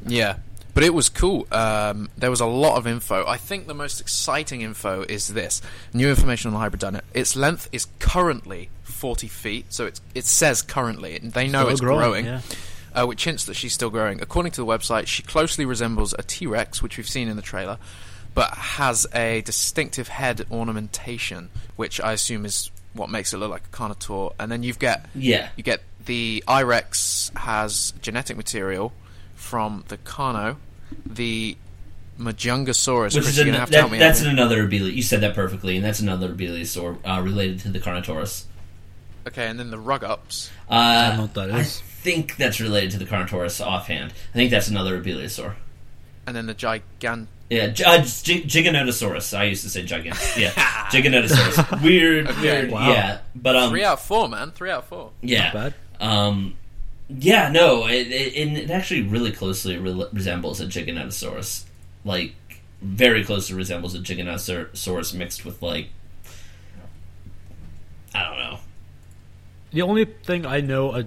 [0.06, 0.36] Yeah,
[0.74, 1.46] but it was cool.
[1.52, 3.26] Um, there was a lot of info.
[3.26, 5.60] I think the most exciting info is this:
[5.92, 7.00] new information on the hybrid dino.
[7.12, 11.16] Its length is currently 40 feet, so it's, it says currently.
[11.16, 12.40] and They know Still it's growing, growing, yeah.
[12.94, 14.22] uh, which hints that she's still growing.
[14.22, 17.42] According to the website, she closely resembles a T Rex, which we've seen in the
[17.42, 17.78] trailer,
[18.32, 23.64] but has a distinctive head ornamentation, which I assume is what makes it look like
[23.66, 24.34] a Carnotaur.
[24.38, 25.50] And then you've got yeah.
[25.56, 28.92] you get the Irex has genetic material
[29.34, 30.56] from the Carno.
[31.06, 31.56] The
[32.18, 33.14] Majungasaurus.
[33.14, 34.28] Which Chris, is you're an, gonna have to that, help me that's out.
[34.28, 34.94] another abelian.
[34.94, 38.44] You said that perfectly, and that's another abeliasaur uh, related to the Carnotaurus.
[39.26, 40.50] Okay, and then the Rugops.
[40.70, 44.12] Uh, I don't know what that I think that's related to the Carnotaurus offhand.
[44.34, 45.54] I think that's another abeliasaur.
[46.26, 47.26] And then the gigant.
[47.50, 49.36] Yeah, G- uh, G- Giganotosaurus.
[49.36, 50.38] I used to say gigant.
[50.38, 50.50] Yeah,
[50.90, 51.82] Giganotosaurus.
[51.82, 52.40] Weird, Okay.
[52.42, 52.70] weird.
[52.70, 52.90] Wow.
[52.90, 54.50] Yeah, but um, Three out of four, man.
[54.52, 55.10] Three out of four.
[55.20, 55.74] yeah, Not bad.
[56.02, 56.56] Um,
[57.08, 61.64] yeah, no, it, it, it actually really closely re- resembles a Giganotosaurus.
[62.04, 62.34] Like,
[62.82, 65.88] very closely resembles a Giganotosaurus mixed with, like,
[68.14, 68.58] I don't know.
[69.72, 71.04] The only thing I know a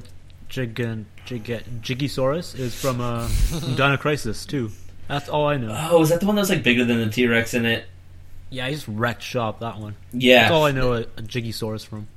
[0.50, 3.28] Gigan, Giga, Jiggysaurus is from uh,
[3.76, 4.72] Dino Crisis 2.
[5.08, 5.76] That's all I know.
[5.92, 7.86] Oh, is that the one that was, like, bigger than the T Rex in it?
[8.50, 9.96] Yeah, I just wrecked shop that one.
[10.14, 10.44] Yeah.
[10.44, 12.08] That's all I know a, a Jiggysaurus from.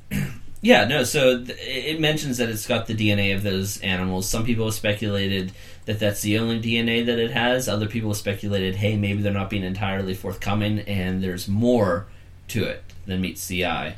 [0.61, 1.05] Yeah, no.
[1.05, 4.29] So th- it mentions that it's got the DNA of those animals.
[4.29, 5.53] Some people have speculated
[5.85, 7.69] that that's the only DNA that it has.
[7.69, 12.07] Other people have speculated, hey, maybe they're not being entirely forthcoming, and there's more
[12.49, 13.97] to it than meets the eye,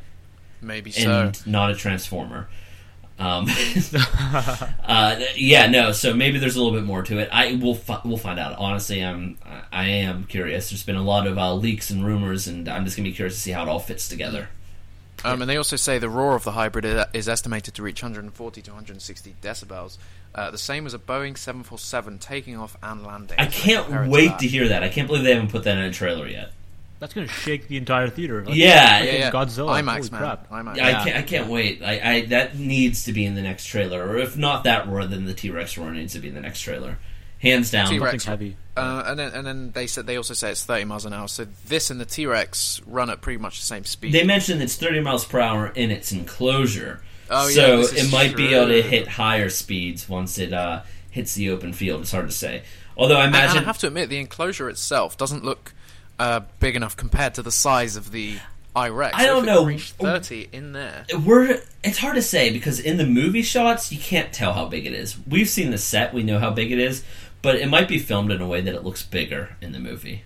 [0.60, 1.10] Maybe so.
[1.10, 2.48] and not a transformer.
[3.18, 3.48] Um,
[4.84, 5.92] uh, yeah, no.
[5.92, 7.28] So maybe there's a little bit more to it.
[7.32, 8.56] I will fi- we'll find out.
[8.58, 9.36] Honestly, I'm
[9.72, 10.70] I am curious.
[10.70, 13.34] There's been a lot of uh, leaks and rumors, and I'm just gonna be curious
[13.34, 14.48] to see how it all fits together.
[15.24, 18.62] Um, and they also say the roar of the hybrid is estimated to reach 140
[18.62, 19.98] to 160 decibels,
[20.34, 23.38] uh, the same as a Boeing 747 taking off and landing.
[23.38, 24.38] I can't wait that.
[24.40, 24.82] to hear that.
[24.82, 26.52] I can't believe they haven't put that in a trailer yet.
[27.00, 28.44] That's gonna shake the entire theater.
[28.44, 29.30] Like, Yeah, like Yeah, yeah.
[29.30, 29.80] Godzilla.
[29.82, 30.20] IMAX, Holy man.
[30.20, 30.50] crap.
[30.50, 30.72] IMAX.
[30.82, 31.16] I can't.
[31.16, 31.82] I can't wait.
[31.82, 35.06] I, I that needs to be in the next trailer, or if not that roar,
[35.06, 36.98] then the T Rex roar needs to be in the next trailer,
[37.40, 37.88] hands down.
[37.88, 38.24] T-Rex.
[38.24, 38.56] Heavy.
[38.76, 41.28] Uh, and then and then they said they also say it's 30 miles an hour.
[41.28, 44.12] So this and the T Rex run at pretty much the same speed.
[44.12, 48.12] They mentioned it's 30 miles per hour in its enclosure, Oh, yeah, so this it
[48.12, 52.02] might be able to hit higher speeds once it uh, hits the open field.
[52.02, 52.62] It's hard to say.
[52.96, 55.72] Although I And- and imagine I have to admit, the enclosure itself doesn't look
[56.18, 58.36] uh, big enough compared to the size of the
[58.76, 59.16] I-Rex.
[59.16, 59.64] I don't if it know.
[59.64, 61.04] Reached 30 in there.
[61.24, 64.86] we're it's hard to say because in the movie shots you can't tell how big
[64.86, 65.16] it is.
[65.26, 67.04] We've seen the set, we know how big it is,
[67.42, 70.22] but it might be filmed in a way that it looks bigger in the movie.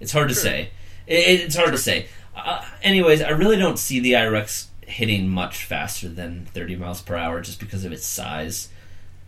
[0.00, 0.70] It's hard to say.
[1.06, 2.06] It, it's hard to say.
[2.34, 7.16] Uh, anyways, I really don't see the IREX hitting much faster than 30 miles per
[7.16, 8.68] hour just because of its size.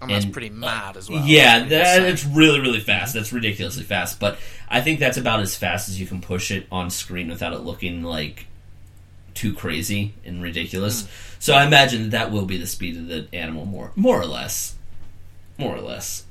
[0.01, 1.25] And that's pretty uh, mad as well.
[1.25, 3.15] yeah, It's that, it's really, really fast.
[3.15, 4.19] That's ridiculously fast.
[4.19, 7.53] But I think that's about as fast as you can push it on screen without
[7.53, 8.47] it looking like
[9.35, 11.09] too crazy and ridiculous.
[11.39, 14.27] So I imagine that, that will be the speed of the animal, more, more or
[14.27, 14.75] less,
[15.59, 16.25] more or less.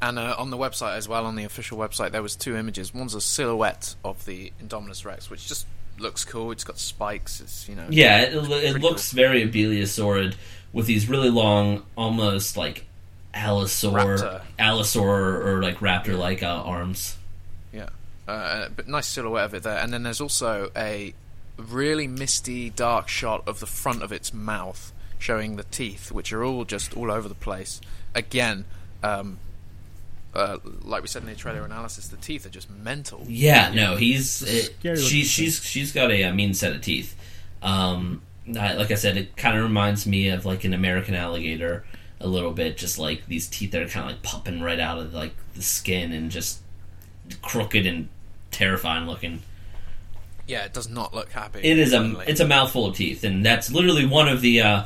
[0.00, 2.92] And uh, on the website as well, on the official website, there was two images.
[2.92, 5.66] One's a silhouette of the Indominus Rex, which just
[5.98, 6.50] looks cool.
[6.50, 7.40] It's got spikes.
[7.40, 7.86] It's you know.
[7.88, 10.34] Yeah, it, it looks very abeliosaurid
[10.72, 12.84] with these really long, almost like
[13.34, 14.42] allosaur, Raptor.
[14.58, 17.16] allosaur or like raptor-like uh, arms.
[17.72, 17.88] Yeah,
[18.28, 19.78] uh, but nice silhouette of it there.
[19.78, 21.14] And then there's also a
[21.56, 26.44] really misty, dark shot of the front of its mouth, showing the teeth, which are
[26.44, 27.80] all just all over the place.
[28.14, 28.66] Again,
[29.02, 29.38] um,
[30.36, 33.24] uh, like we said in the trailer analysis, the teeth are just mental.
[33.26, 36.82] Yeah, no, he's it, scary looking she, she's she's got a, uh mean set of
[36.82, 37.16] teeth.
[37.62, 38.22] Um,
[38.58, 41.84] I, like I said, it kind of reminds me of like an American alligator
[42.20, 44.98] a little bit, just like these teeth that are kind of like popping right out
[44.98, 46.60] of like the skin and just
[47.42, 48.08] crooked and
[48.50, 49.42] terrifying looking.
[50.46, 51.60] Yeah, it does not look happy.
[51.60, 54.84] It is a it's a mouthful of teeth, and that's literally one of the uh,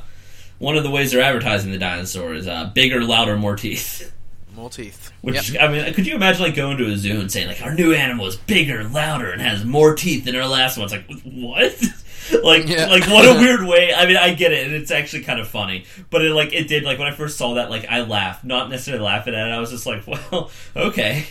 [0.59, 4.13] one of the ways they're advertising the dinosaur is uh, bigger, louder, more teeth.
[4.61, 5.11] more teeth.
[5.23, 5.63] Which Yep.
[5.63, 7.93] I mean, could you imagine like going to a zoo and saying like our new
[7.93, 10.85] animal is bigger, louder, and has more teeth than our last one?
[10.85, 12.43] It's like what?
[12.45, 12.87] like Yeah.
[12.87, 13.93] like what a weird way.
[13.95, 15.85] I mean, I get it, and it's actually kind of funny.
[16.11, 18.69] But it like it did like when I first saw that, like I laughed, not
[18.71, 19.51] necessarily laughing at it.
[19.51, 21.27] I was just like, well, okay,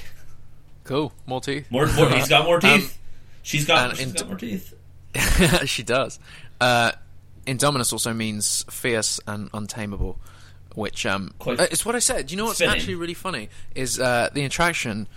[0.83, 1.13] cool.
[1.25, 1.69] More teeth.
[1.71, 2.97] more, more he's got more Um, teeth.
[3.43, 4.73] she's got she's got more teeth.
[5.65, 6.19] she does.
[6.61, 6.91] Uh,
[7.47, 10.19] Indominus also means fierce and untamable,
[10.75, 12.31] which um, Quite- uh, it's what I said.
[12.31, 12.73] You know what's fitting.
[12.73, 15.07] actually really funny is uh, the attraction.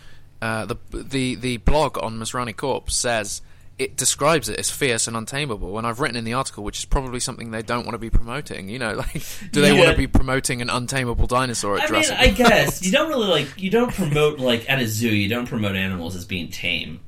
[0.40, 3.42] Uh, the the the blog on Masrani Corp says
[3.78, 6.84] it describes it as fierce and untamable, and I've written in the article, which is
[6.84, 8.68] probably something they don't want to be promoting.
[8.68, 12.02] You know, like do they want to be promoting an untamable dinosaur at I mean,
[12.02, 12.18] Jurassic?
[12.18, 15.08] I guess you don't really like you don't promote like at a zoo.
[15.08, 17.00] You don't promote animals as being tame.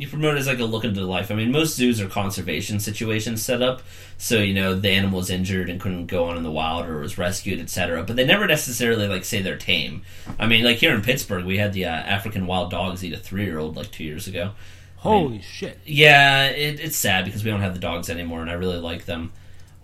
[0.00, 1.30] You promote it as like a look into life.
[1.30, 3.82] I mean, most zoos are conservation situations set up,
[4.18, 7.00] so you know the animal was injured and couldn't go on in the wild or
[7.00, 8.02] was rescued, etc.
[8.02, 10.02] But they never necessarily like say they're tame.
[10.38, 13.18] I mean, like here in Pittsburgh, we had the uh, African wild dogs eat a
[13.18, 14.52] three-year-old like two years ago.
[14.96, 15.78] Holy shit!
[15.86, 19.04] Yeah, it, it's sad because we don't have the dogs anymore, and I really like
[19.06, 19.32] them.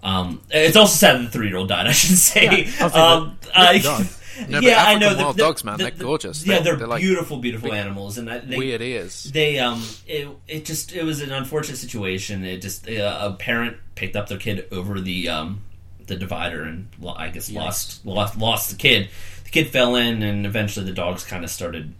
[0.02, 1.86] Um, it's also sad that the three-year-old died.
[1.86, 2.64] I should say.
[2.64, 4.06] Yeah, I um, the- I- the dog.
[4.48, 5.14] No, yeah, I know.
[5.14, 6.44] the- wild the- dogs, man, the- they're gorgeous.
[6.44, 9.24] Yeah, They're- they're, they're like beautiful, beautiful animals, and I- they, Weird ears.
[9.24, 13.76] they um it, it just it was an unfortunate situation it just uh, a parent
[13.94, 15.60] picked up their kid over the um
[16.06, 19.08] the divider and lo- i guess lost lost lost the kid
[19.44, 21.92] the kid fell in and eventually the dogs kind of started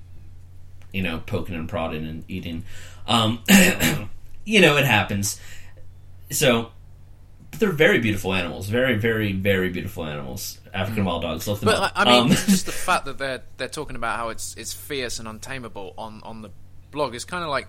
[0.93, 2.63] you know poking and prodding and eating
[3.09, 3.41] um
[4.45, 5.41] you know it happens
[6.31, 6.71] so
[7.51, 11.67] but they're very beautiful animals very very very beautiful animals african wild dogs love them
[11.69, 11.91] But all.
[11.95, 14.73] I I mean, Um, just the fact that they're they're talking about how it's it's
[14.73, 16.51] fierce and untamable on on the
[16.91, 17.69] blog is kind of like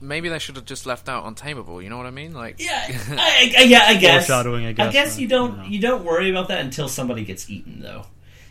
[0.00, 1.82] maybe they should have just left out untamable.
[1.82, 2.32] You know what I mean?
[2.32, 2.70] Like, Yeah,
[3.10, 4.26] I, I, yeah, I guess.
[4.26, 5.64] Foreshadowing, I guess, I guess you don't you know.
[5.68, 8.06] you don't worry about that until somebody gets eaten, though.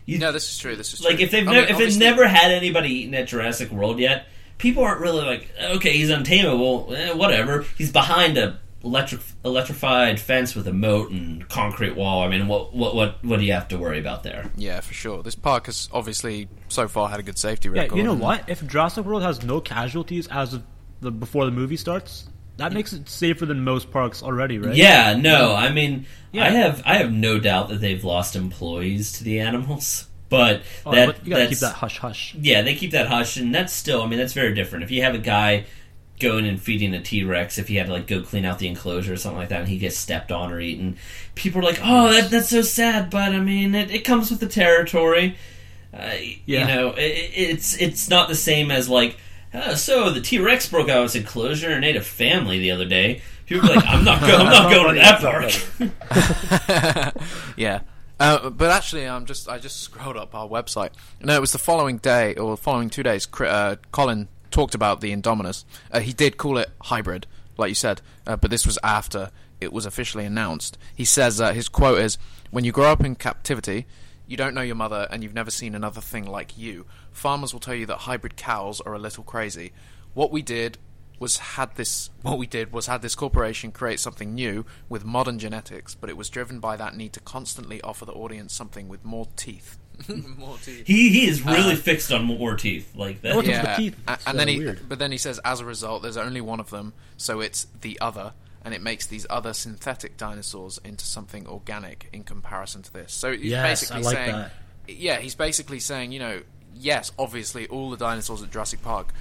[0.06, 0.76] You, no, this is true.
[0.76, 1.10] This is true.
[1.10, 3.98] like if they've I never, mean, if they've never had anybody eaten at Jurassic World
[4.00, 4.28] yet,
[4.60, 7.66] people aren't really like, okay, he's untamable, eh, whatever.
[7.78, 12.24] He's behind a electric electrified fence with a moat and concrete wall.
[12.24, 14.50] I mean, what what what what do you have to worry about there?
[14.56, 15.22] Yeah, for sure.
[15.24, 17.92] This park has obviously so far had a good safety record.
[17.92, 18.48] Yeah, you know what?
[18.48, 20.64] If Jurassic World has no casualties as of
[21.02, 24.76] the before the movie starts, that makes it safer than most parks already, right?
[24.76, 26.46] Yeah, no, I mean, Yeah.
[26.46, 30.92] I have I have no doubt that they've lost employees to the animals, but Oh,
[30.92, 32.36] that but you gotta keep that's- that hush hush.
[32.40, 34.02] Yeah, they keep that hush, and that's still.
[34.04, 34.84] I mean, that's very different.
[34.84, 35.66] If you have a guy
[36.20, 38.68] going and feeding a T Rex, if he had to like go clean out the
[38.68, 40.98] enclosure or something like that, and he gets stepped on or eaten,
[41.36, 44.40] people are like, "Oh, that, that's so sad." But I mean, it, it comes with
[44.40, 45.38] the territory.
[45.94, 46.12] Uh,
[46.46, 46.62] Yeah.
[46.62, 49.18] You know, it, it- it's it's not the same as like.
[49.52, 52.70] Uh, so the T Rex broke out of its enclosure and ate a family the
[52.70, 53.22] other day.
[53.48, 54.34] People are like, "I'm not going.
[54.36, 57.14] I'm not going to that park."
[57.58, 57.80] yeah.
[58.20, 60.90] Uh, but actually, I'm just I just scrolled up our website.
[61.22, 63.28] No, it was the following day or following two days.
[63.40, 65.66] Uh, Colin talked about the Indominus.
[65.92, 69.74] Uh, he did call it hybrid, like you said, uh, but this was after it
[69.74, 70.78] was officially announced.
[70.96, 72.18] He says uh, his quote is,
[72.52, 73.86] "When you grow up in captivity."
[74.28, 76.86] You don't know your mother, and you've never seen another thing like you.
[77.12, 79.72] Farmers will tell you that hybrid cows are a little crazy.
[80.14, 80.78] What we did
[81.18, 85.40] was had this what we did was had this corporation create something new with modern
[85.40, 89.04] genetics, but it was driven by that need to constantly offer the audience something with
[89.04, 89.79] more teeth.
[90.38, 90.86] more teeth.
[90.88, 93.44] He he is really Uh, fixed on more teeth like that.
[93.46, 93.98] Yeah, the teeth?
[94.08, 94.88] a- and then he, weird.
[94.88, 98.00] but then he says, as a result, there's only one of them, so it's the
[98.00, 98.34] other,
[98.64, 103.14] and it makes these other synthetic dinosaurs into something organic in comparison to this.
[103.14, 104.52] So he's Yes, basically I like saying, that.
[104.88, 106.42] yeah, he's basically saying, you know,
[106.76, 109.14] yes, obviously, all the dinosaurs at Jurassic Park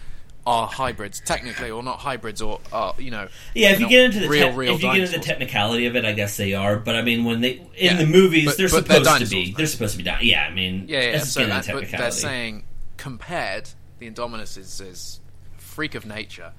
[0.48, 4.20] are hybrids, technically, or not hybrids, or are you know, Yeah, if you get into
[4.20, 6.54] the real, te- real if you get into the technicality of it, I guess they
[6.54, 6.76] are.
[6.78, 9.26] But I mean, when they in Yeah, the movies, but- they're but they're supposed to
[9.30, 9.36] be.
[9.52, 10.04] dinosaurs, They're supposed to be.
[10.04, 11.12] Di- yeah, I mean, Yeah, yeah.
[11.12, 12.64] that's So, getting uh, but they're saying
[12.96, 15.20] compared, the Indominus is, is
[15.56, 16.52] a freak of nature,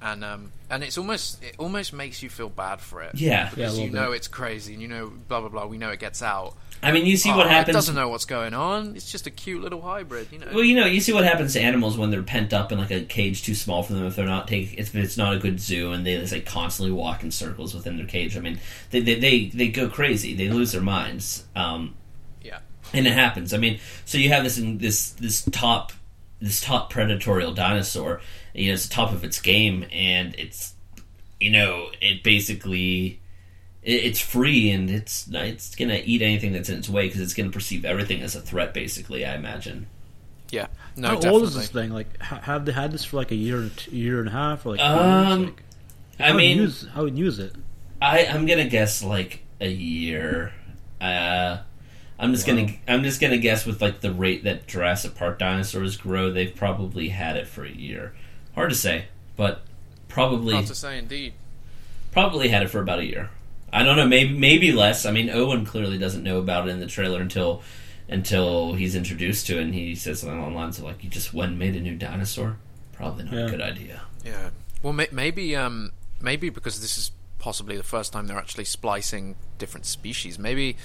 [0.00, 3.14] and um, and it's almost it almost makes you feel bad for it.
[3.14, 3.30] Yeah.
[3.30, 4.16] Yeah, because you little know bit.
[4.16, 5.66] it's crazy, and you know blah blah blah.
[5.66, 6.56] We know it gets out.
[6.82, 7.74] I mean, you see Oh, what It happens.
[7.76, 8.94] doesn't know what's going on.
[8.94, 10.48] It's just a cute little hybrid, you know.
[10.52, 12.90] Well, you know, you see what happens to animals when they're pent up in like
[12.90, 14.04] a cage too small for them.
[14.04, 16.92] If they're not take, if it's not a good zoo, and they just like constantly
[16.92, 18.36] walk in circles within their cage.
[18.36, 18.60] I mean,
[18.90, 20.34] they they they, they go crazy.
[20.34, 21.44] They lose their minds.
[21.56, 21.94] Um,
[22.42, 22.58] yeah,
[22.92, 23.54] and it happens.
[23.54, 25.92] I mean, so you have this in this this top
[26.40, 28.20] this top predatorial dinosaur.
[28.52, 30.74] You know, it's the top of its game, and it's
[31.40, 33.18] you know it basically it,
[33.84, 37.50] it's free and it's it's gonna eat anything that's in its way because it's gonna
[37.50, 38.72] perceive everything as a threat.
[38.74, 39.86] Basically, I imagine.
[40.50, 40.66] yeah.
[40.96, 41.40] No, How definitely.
[41.40, 41.90] old is this thing?
[41.90, 44.64] Like, have they had this for like a year, and t- year and a half,
[44.66, 44.80] or like?
[44.80, 45.44] Um.
[45.46, 45.62] Like,
[46.20, 47.54] I how would mean, use, how would use it?
[48.00, 50.52] I I'm gonna guess like a year.
[51.00, 51.58] Uh,
[52.18, 55.96] I'm just gonna I'm just gonna guess with like the rate that Jurassic Park dinosaurs
[55.96, 58.14] grow, they've probably had it for a year.
[58.54, 59.62] Hard to say, but
[60.08, 61.34] probably Hard to say, indeed.
[62.12, 63.30] probably had it for about a year.
[63.74, 65.04] I don't know, maybe maybe less.
[65.04, 67.62] I mean, Owen clearly doesn't know about it in the trailer until
[68.08, 71.10] until he's introduced to it, and he says something along the lines of like, "You
[71.10, 72.56] just went and made a new dinosaur."
[72.92, 73.46] Probably not Yeah.
[73.46, 74.02] a good idea.
[74.24, 74.50] Yeah.
[74.82, 79.34] Well, may- maybe um, maybe because this is possibly the first time they're actually splicing
[79.58, 80.38] different species.
[80.38, 80.76] Maybe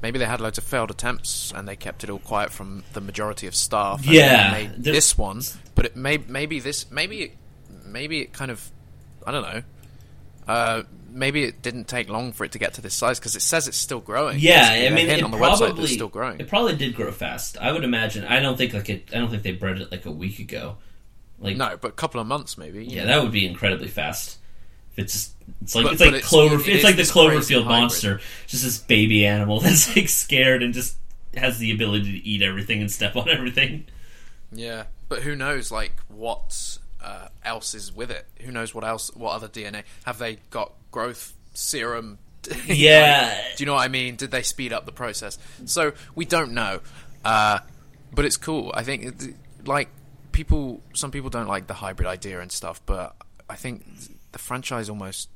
[0.00, 3.00] maybe they had loads of failed attempts and they kept it all quiet from the
[3.00, 4.04] majority of staff.
[4.04, 5.42] and Yeah, they made there- this one,
[5.74, 7.32] but it may maybe this maybe it,
[7.84, 8.70] maybe it kind of
[9.26, 9.62] I don't know.
[10.46, 13.42] Uh, maybe it didn't take long for it to get to this size because it
[13.42, 14.38] says it's still growing.
[14.38, 16.40] Yeah, I mean, it on the probably website it's still growing.
[16.40, 17.56] It probably did grow fast.
[17.58, 18.24] I would imagine.
[18.24, 19.08] I don't think like it.
[19.12, 20.76] I don't think they bred it like a week ago.
[21.40, 22.84] Like no, but a couple of months maybe.
[22.84, 23.06] yeah, know.
[23.08, 24.38] that would be incredibly fast.
[24.92, 26.56] If it's it's like But- it's like it's- Clover.
[26.56, 30.74] it- it it's like the Cloverfield monster, just this baby animal that's like scared and
[30.74, 30.96] just
[31.36, 33.86] has the ability to eat everything and step on everything.
[34.50, 35.70] Yeah, but who knows?
[35.70, 38.26] Like what uh, else is with it?
[38.40, 39.14] Who knows what else?
[39.14, 40.72] What other DNA have they got?
[40.90, 42.18] Growth serum?
[42.66, 43.34] Yeah.
[43.56, 44.16] do you know what I mean?
[44.16, 45.38] Did they speed up the process?
[45.66, 46.80] So we don't know.
[47.24, 47.58] Uh,
[48.14, 48.70] but it's cool.
[48.74, 49.34] I think
[49.66, 49.88] like
[50.32, 53.14] people, some people don't like the hybrid idea and stuff, but
[53.50, 53.84] I think
[54.32, 55.28] the franchise almost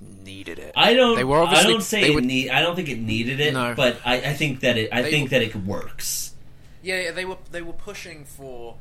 [0.00, 0.72] needed it.
[0.76, 1.16] I don't.
[1.16, 2.50] They were I don't say it were, need.
[2.50, 3.52] I don't think it needed it.
[3.52, 3.74] No.
[3.76, 4.88] But I, I think that it.
[4.92, 6.34] I think were- that it works.
[6.82, 8.76] Yeah, yeah, they were they were pushing for.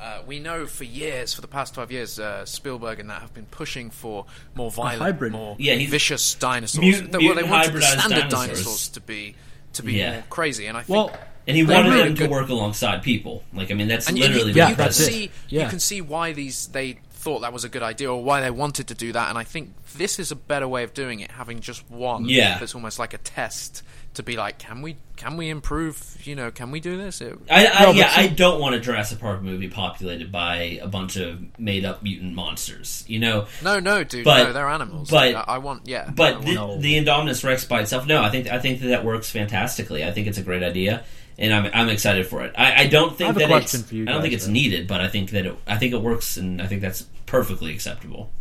[0.00, 3.34] Uh, we know for years, for the past twelve years, uh, Spielberg and that have
[3.34, 5.32] been pushing for more violent, hybrid.
[5.32, 6.80] more Yeah, vicious dinosaurs.
[6.80, 8.48] Mutant- They- well, they wanted the standard dinosaurs.
[8.48, 9.34] dinosaurs to be
[9.74, 10.12] to be Yeah.
[10.14, 13.44] more crazy, and I think Well, And he wanted really them to work alongside people.
[13.52, 15.64] Like I mean, that's and literally you, Yeah, you what can that's see Yeah.
[15.64, 18.50] you can see why these they thought that was a good idea or why they
[18.50, 21.30] wanted to do that, and I think this is a better way of doing it,
[21.32, 22.26] having just one.
[22.28, 22.58] Yeah.
[22.58, 23.82] that's almost like a test
[24.14, 26.16] to be like, can we can we improve?
[26.24, 27.20] You know, can we do this?
[27.20, 30.78] It, I, I, No, yeah, see- I don't want a Jurassic Park movie populated by
[30.82, 33.04] a bunch of made up mutant monsters.
[33.06, 35.10] You know, no, no, dude, But- no, they're animals.
[35.10, 36.76] but- I, I want, yeah, but want- the, no.
[36.80, 40.04] the Indominus Rex by itself, no, I think I think that that works fantastically.
[40.04, 41.04] I think it's a great idea,
[41.38, 42.52] and I'm I'm excited for it.
[42.58, 44.52] I, I don't think have a that it's for I don't think it's though.
[44.52, 47.72] needed, but I think that it, I think it works, and I think that's perfectly
[47.72, 48.32] acceptable.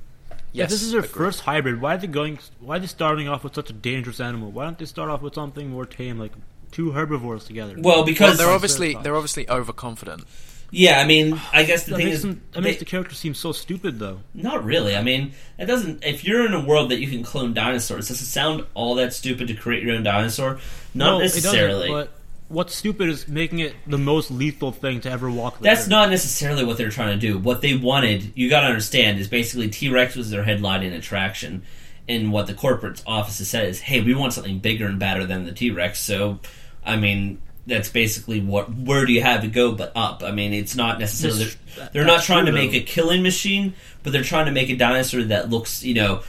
[0.60, 1.12] Yes, if this is their agreed.
[1.13, 2.39] first hybrid, why are they going?
[2.60, 4.52] Why are they starting off with such a dangerous animal?
[4.52, 6.34] Why don't they start off with something more tame, like
[6.72, 7.76] two herbivores together?
[7.78, 10.26] Well, Well, because they're obviously they're obviously overconfident.
[10.72, 12.86] yeah, I mean, I guess the that thing makes is, them, that they- makes the
[12.86, 14.19] character seem so stupid, though.
[14.36, 14.95] Not really.
[14.95, 16.04] I mean, it doesn't.
[16.06, 19.13] If you're in a world that you can clone dinosaurs, does it sound all that
[19.13, 20.60] stupid to create your own dinosaur?
[20.93, 21.89] Not No, it doesn't, necessarily.
[21.89, 22.12] but
[22.49, 25.59] what's stupid is making it the most lethal thing to ever walk.
[25.59, 25.89] That's earth.
[25.89, 27.38] not necessarily what they're trying to do.
[27.38, 31.63] What they wanted, you got to understand, is basically T Rex was their headlining attraction,
[32.07, 35.45] and what the corporate office said is, "Hey, we want something bigger and badder than
[35.45, 36.39] the T Rex." So,
[36.85, 37.41] I mean.
[37.67, 38.73] That's basically what.
[38.73, 40.23] Where do you have to go but up?
[40.23, 41.51] I mean, it's not necessarily.
[41.75, 42.77] They're, they're not trying to make though.
[42.77, 46.23] a killing machine, but they're trying to make a dinosaur that looks, you know,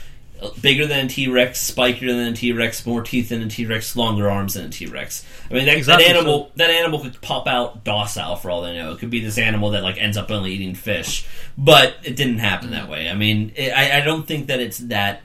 [0.60, 3.66] bigger than a T Rex, spikier than a T Rex, more teeth than a T
[3.66, 5.24] Rex, longer arms than a T Rex.
[5.50, 8.76] I mean, that, Exactly, that animal that animal could pop out docile for all they
[8.76, 8.92] know.
[8.92, 11.26] It could be this animal that like ends up only eating fish,
[11.56, 13.08] but it didn't happen that way.
[13.08, 15.22] I mean, it, I, I don't think that it's that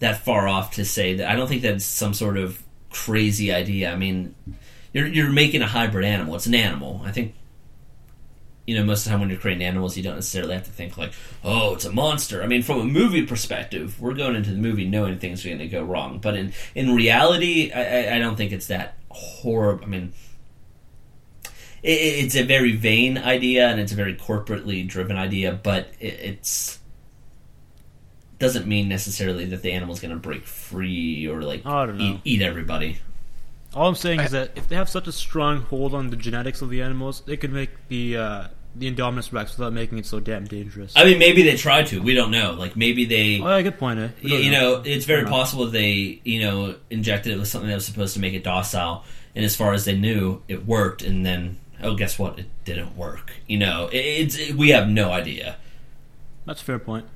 [0.00, 1.28] that far off to say that.
[1.28, 3.92] I don't think that's some sort of crazy idea.
[3.92, 4.34] I mean,
[4.92, 6.34] you're you're making a hybrid animal.
[6.34, 7.02] It's an animal.
[7.04, 7.34] I think
[8.68, 10.70] you know, most of the time when you're creating animals, you don't necessarily have to
[10.70, 12.42] think like, oh, it's a monster.
[12.42, 15.58] I mean, from a movie perspective, we're going into the movie knowing things are going
[15.60, 16.18] to go wrong.
[16.18, 19.84] But in in reality, I, I- I don't think it's that horrible.
[19.84, 20.12] I mean,
[21.82, 21.90] it,
[22.24, 26.78] it's a very vain idea and it's a very corporately driven idea, but it, it's
[28.38, 32.42] doesn't mean necessarily that the animal's going to break free or like I eat, eat
[32.42, 32.98] everybody.
[33.74, 36.62] All I'm saying is that if they have such a strong hold on the genetics
[36.62, 40.20] of the animals, they could make the uh, the Indominus Rex without making it so
[40.20, 40.92] damn dangerous.
[40.96, 42.00] I mean, maybe they tried to.
[42.00, 42.52] We don't know.
[42.52, 43.40] Like maybe they.
[43.40, 43.98] oh, yeah, good point.
[44.00, 44.08] Eh?
[44.22, 45.28] We you know, it's very Yeah.
[45.30, 49.04] possible they, you know, injected it with something that was supposed to make it docile,
[49.34, 51.02] and as far as they knew, it worked.
[51.02, 52.38] And then, oh, guess what?
[52.38, 53.32] It didn't work.
[53.46, 55.56] You know, it, it's it, we have no idea.
[56.46, 57.06] that's a fair point.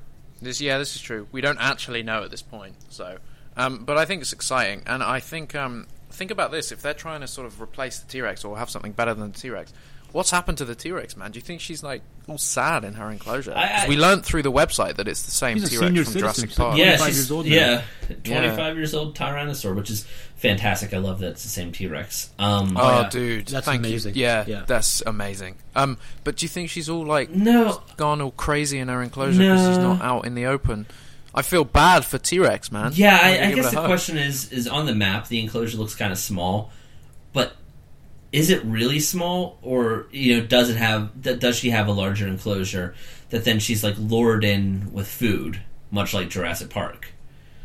[0.41, 1.27] This, yeah, this is true.
[1.31, 3.17] We don't actually know at this point, so.
[3.55, 6.93] Um, but I think it's exciting, and I think um, think about this: if they're
[6.93, 9.49] trying to sort of replace the T Rex or have something better than the T
[9.49, 9.71] Rex,
[10.13, 11.31] what's happened to the T Rex, man?
[11.31, 13.53] Do you think she's like all sad in her enclosure?
[13.53, 16.19] I- I- we learned through the website that it's the same T Rex from citizen,
[16.21, 16.77] Jurassic Park.
[16.77, 16.85] Yeah.
[16.91, 17.51] Yeah, 25 she's years old now.
[17.55, 17.81] yeah,
[18.23, 20.05] twenty-five years old Tyrannosaur, which is
[20.37, 20.93] fantastic.
[20.93, 22.29] I love that it's the same T Rex.
[22.39, 23.09] Um, Oh, yeah.
[23.09, 24.15] dude, That's thank amazing.
[24.15, 24.21] you.
[24.21, 24.63] Yeah, Yeah.
[24.65, 25.55] that's amazing.
[25.75, 29.39] Um, but do you think she's all like no, gone all crazy in her enclosure
[29.39, 30.85] because she's not out in the open?
[31.35, 32.91] I feel bad for T Rex, man.
[32.93, 33.87] Yeah, I'm I, I guess the hug.
[33.87, 35.27] question is is on the map.
[35.29, 36.71] The enclosure looks kind of small,
[37.33, 37.55] but
[38.33, 42.27] is it really small, or you know, does it have does she have a larger
[42.27, 42.95] enclosure
[43.29, 47.13] that then she's like lured in with food, much like Jurassic Park?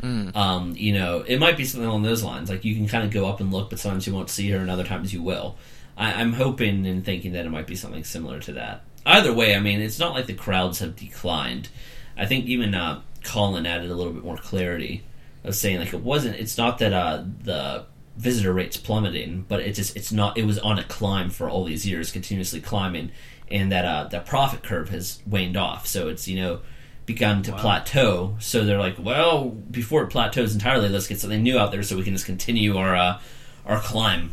[0.02, 0.36] Mm.
[0.36, 2.50] Um, you know, it might be something along those lines.
[2.50, 4.58] Like you can kind of go up and look, but sometimes you won't see her,
[4.58, 5.56] and other times you will.
[5.96, 8.84] I, I'm hoping and thinking that it might be something similar to that.
[9.06, 11.70] Either way, I mean, it's not like the crowds have declined.
[12.14, 15.02] I think even uh, Colin added a little bit more clarity
[15.44, 16.36] of saying like it wasn't.
[16.36, 17.86] It's not that uh, the
[18.18, 20.36] visitor rates plummeting, but it just it's not.
[20.36, 23.12] It was on a climb for all these years, continuously climbing,
[23.50, 25.86] and that uh, the profit curve has waned off.
[25.86, 26.60] So it's you know
[27.06, 28.36] begun to plateau.
[28.40, 31.96] So they're like, well, before it plateaus entirely, let's get something new out there so
[31.96, 33.20] we can just continue our uh,
[33.64, 34.32] our climb.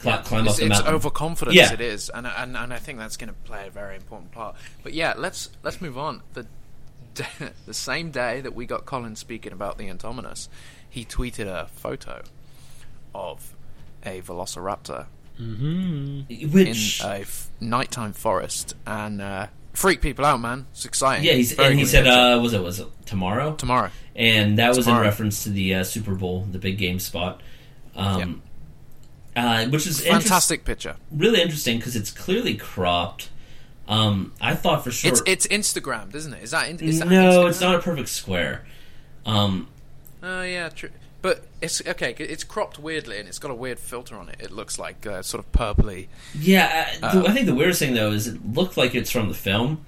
[0.00, 0.94] Cli- climb It's, up the it's mountain.
[0.94, 1.56] overconfidence.
[1.56, 1.72] Yeah.
[1.72, 4.56] It is, and and and I think that's going to play a very important part.
[4.82, 6.22] But yeah, let's let's move on.
[6.32, 6.46] The
[7.66, 10.48] the same day that we got Colin speaking about the Indominus,
[10.88, 12.22] he tweeted a photo
[13.14, 13.54] of
[14.04, 15.06] a Velociraptor
[15.36, 20.66] hmm in Which a f- nighttime forest and uh, freak people out, man.
[20.72, 21.24] It's exciting.
[21.24, 23.54] yeah, he's, and he said, uh, was it was it tomorrow?
[23.54, 23.90] tomorrow.
[24.16, 27.40] and that was in reference to the uh, Super Bowl, the big game spot.
[27.94, 28.42] Um,
[29.36, 30.96] uh, which is Fantastic picture.
[31.12, 33.28] really interesting because it's clearly cropped.
[33.86, 35.10] Um, I thought for sure.
[35.12, 36.42] It's it's Instagrammed, isn't it?
[36.42, 37.48] Is that in- is that no, Instagrammed?
[37.50, 38.66] it's not a perfect square.
[39.24, 39.68] Um,
[40.22, 40.90] Oh yeah, true.
[41.20, 42.14] But it's okay.
[42.18, 44.36] It's cropped weirdly, and it's got a weird filter on it.
[44.38, 46.06] It looks like uh, sort of purpley.
[46.38, 49.26] yeah, I, the, I think the weirdest thing though is it looked like it's from
[49.28, 49.84] the film,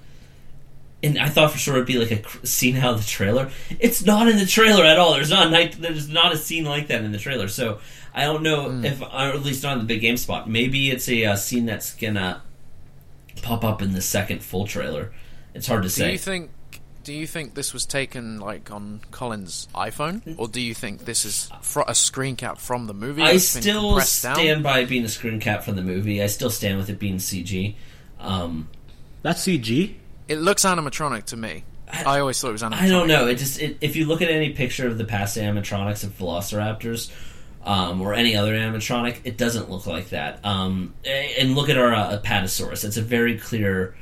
[1.01, 3.49] and I thought for sure it'd be like a cr- scene out of the trailer.
[3.79, 5.13] It's not in the trailer at all.
[5.13, 5.77] There's not a night.
[5.79, 7.47] There's not a scene like that in the trailer.
[7.47, 7.79] So
[8.13, 8.83] I don't know Hmm.
[8.83, 10.49] if, or at least not in the big game spot.
[10.49, 12.41] Maybe it's a uh, scene that's gonna
[13.41, 15.13] pop up in the second full trailer.
[15.53, 16.11] It's hard to Do say.
[16.11, 16.49] you think?
[17.03, 21.25] Do you think this was taken like on Colin's iPhone, or do you think this
[21.25, 23.23] is fr- a screen cap from the movie?
[23.23, 24.35] I still compressed down?
[24.35, 26.21] stand by being a screen cap from the movie.
[26.21, 27.75] I still stand with it being CG.
[28.19, 28.69] Um,
[29.23, 29.95] That's CG.
[30.27, 31.63] It looks animatronic to me.
[31.91, 32.81] I, always thought it was animatronic.
[32.81, 33.27] I don't know.
[33.27, 37.11] It just it, if you look at any picture of the past animatronics of Velociraptors
[37.65, 40.43] um, or any other animatronic, it doesn't look like that.
[40.45, 42.85] Um, and look at our uh, Apatosaurus.
[42.85, 43.95] It's a very clear,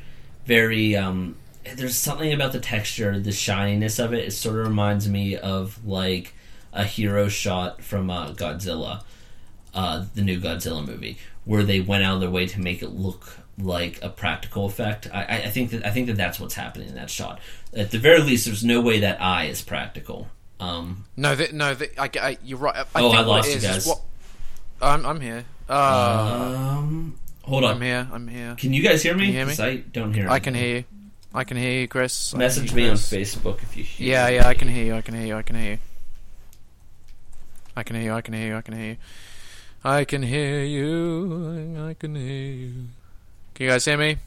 [0.46, 0.96] very.
[0.96, 1.38] Um,
[1.76, 4.26] there's something about the texture, the shininess of it.
[4.26, 6.34] It sort of reminds me of like
[6.74, 9.04] a hero shot from uh, Godzilla,
[9.74, 12.90] uh, the new Godzilla movie, where they went out of their way to make it
[12.90, 15.08] look like a practical effect.
[15.14, 17.40] I, I think that I think that that's what's happening in that shot.
[17.76, 20.28] At the very least, there's no way that eye is practical.
[20.60, 22.76] Um, No, no, I, I, you're right.
[22.76, 23.86] I Oh, think I lost you guys.
[23.86, 24.02] What,
[24.82, 25.46] I'm, I'm here.
[25.70, 27.76] Uh, um, hold on.
[27.76, 28.08] I'm here.
[28.12, 28.56] I'm here.
[28.58, 29.26] Can you guys hear me?
[29.26, 29.56] Can you hear me?
[29.60, 30.30] I don't hear.
[30.30, 30.84] I can hear you.
[31.34, 32.34] I can hear you, Chris.
[32.34, 33.14] Message me Chris.
[33.14, 34.36] on Facebook if you hear Yeah, me.
[34.36, 35.80] yeah, I can hear you, I can hear you, I can hear you.
[37.76, 38.98] I can hear you, I can hear you, I can hear you.
[39.84, 42.74] I can hear you, I can hear you.
[43.54, 44.18] Can you guys hear me?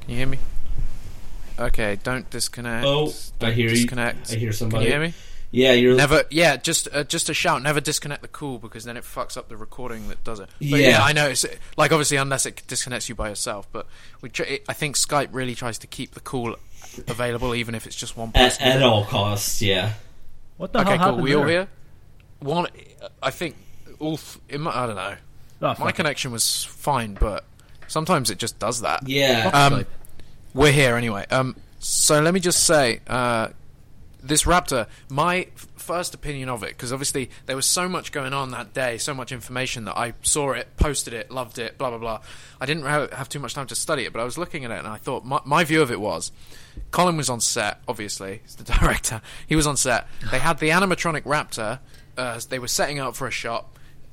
[0.00, 0.38] Can you hear me?
[1.58, 2.84] Okay, don't disconnect.
[2.86, 4.16] Oh, don't I hear disconnect.
[4.16, 4.22] you.
[4.22, 4.32] Disconnect.
[4.32, 4.84] I hear somebody.
[4.86, 5.14] Can you hear me?
[5.54, 5.94] Yeah, you're.
[5.94, 7.62] Never, yeah, just uh, just a shout.
[7.62, 10.48] Never disconnect the call because then it fucks up the recording that does it.
[10.58, 10.76] But Yeah.
[10.88, 11.28] yeah, I know.
[11.28, 11.46] It's,
[11.76, 13.68] like obviously, unless it disconnects you by yourself.
[13.70, 13.86] But
[14.20, 16.56] we, tr- it, I think Skype really tries to keep the call
[17.06, 18.66] available, even if it's just one at, person.
[18.66, 19.62] at all costs.
[19.62, 19.92] Yeah.
[20.56, 21.06] What the okay, hell cool.
[21.06, 21.68] happened We all here.
[22.40, 22.66] One,
[23.22, 23.54] I think
[24.00, 24.16] all.
[24.16, 25.14] th- It might, I don't know.
[25.62, 27.44] Oh, My connection was fine, but
[27.86, 29.08] sometimes it just does that.
[29.08, 29.50] Yeah.
[29.54, 29.86] Um,
[30.52, 31.26] We're here anyway.
[31.30, 33.48] Um, so let me just say, uh,
[34.24, 38.50] this Raptor, my first opinion of it, because obviously there was so much going on
[38.52, 41.98] that day, so much information that I saw it, posted it, loved it, blah blah
[41.98, 42.20] blah.
[42.60, 44.78] I didn't have too much time to study it, but I was looking at it
[44.78, 46.32] and I thought my, my view of it was,
[46.90, 47.80] Colin was on set.
[47.86, 49.20] Obviously, he's the director.
[49.46, 50.06] He was on set.
[50.30, 51.80] They had the animatronic Raptor.
[52.16, 53.66] Uh, they were setting up for a shot.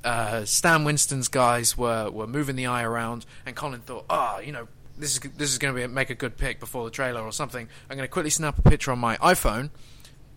[0.03, 4.51] Uh, Stan Winston's guys were, were moving the eye around, and Colin thought, ah, you
[4.51, 7.22] know, this is this is going to be make a good pick before the trailer
[7.22, 7.68] or something.
[7.89, 9.70] I'm going to quickly snap a picture on my iPhone,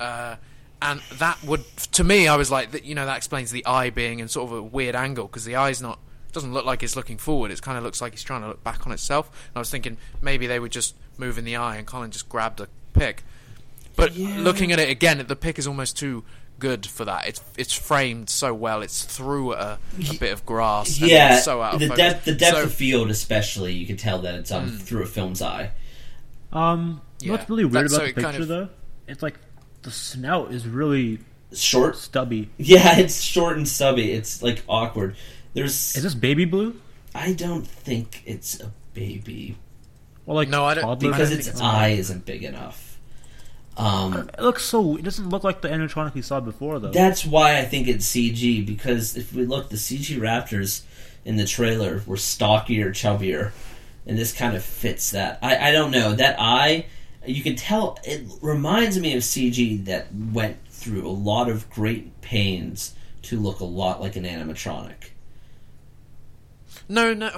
[0.00, 0.36] uh,
[0.82, 3.90] and that would to me, I was like, that, you know, that explains the eye
[3.90, 5.98] being in sort of a weird angle because the eye's not
[6.32, 7.50] doesn't look like it's looking forward.
[7.52, 9.30] It kind of looks like it's trying to look back on itself.
[9.48, 12.60] And I was thinking maybe they were just moving the eye, and Colin just grabbed
[12.60, 13.22] a pick.
[13.96, 16.24] But looking at it again, the pick is almost too
[16.58, 17.28] good for that.
[17.28, 18.82] It's it's framed so well.
[18.82, 19.78] It's through a,
[20.10, 21.00] a bit of grass.
[21.00, 21.36] and yeah.
[21.36, 21.98] it's so out of the focus.
[22.12, 24.56] depth, the depth So- of field, especially, you can tell that it's Hmm.
[24.56, 25.70] on through a film's eye.
[26.52, 27.32] Um, Yeah.
[27.32, 28.68] what's really weird That's- about so the it kind picture of- though?
[29.06, 29.34] It's like
[29.84, 31.20] the snout is really
[31.52, 31.96] Short.
[31.96, 32.50] stubby.
[32.58, 34.10] Yeah, it's short and stubby.
[34.12, 35.14] It's like awkward.
[35.54, 35.96] There's.
[35.96, 36.76] Is this baby blue?
[37.14, 39.56] I don't think it's a baby
[40.26, 41.10] Well, like No, I don't- toddler?
[41.12, 42.98] because think its it's- eye isn't big enough.
[43.76, 44.96] Um, It looks so.
[44.96, 46.90] It doesn't look like the animatronic we saw before though.
[46.92, 50.82] That's why I think it's CG because if we look, the CG Raptors
[51.24, 53.50] in the trailer were stockier, chubbier,
[54.06, 55.38] and this kind of fits that.
[55.42, 56.86] I, I don't know that eye.
[57.26, 62.20] You can tell it reminds me of CG that went through a lot of great
[62.20, 65.10] pains to look a lot like an animatronic.
[66.88, 67.30] No, no.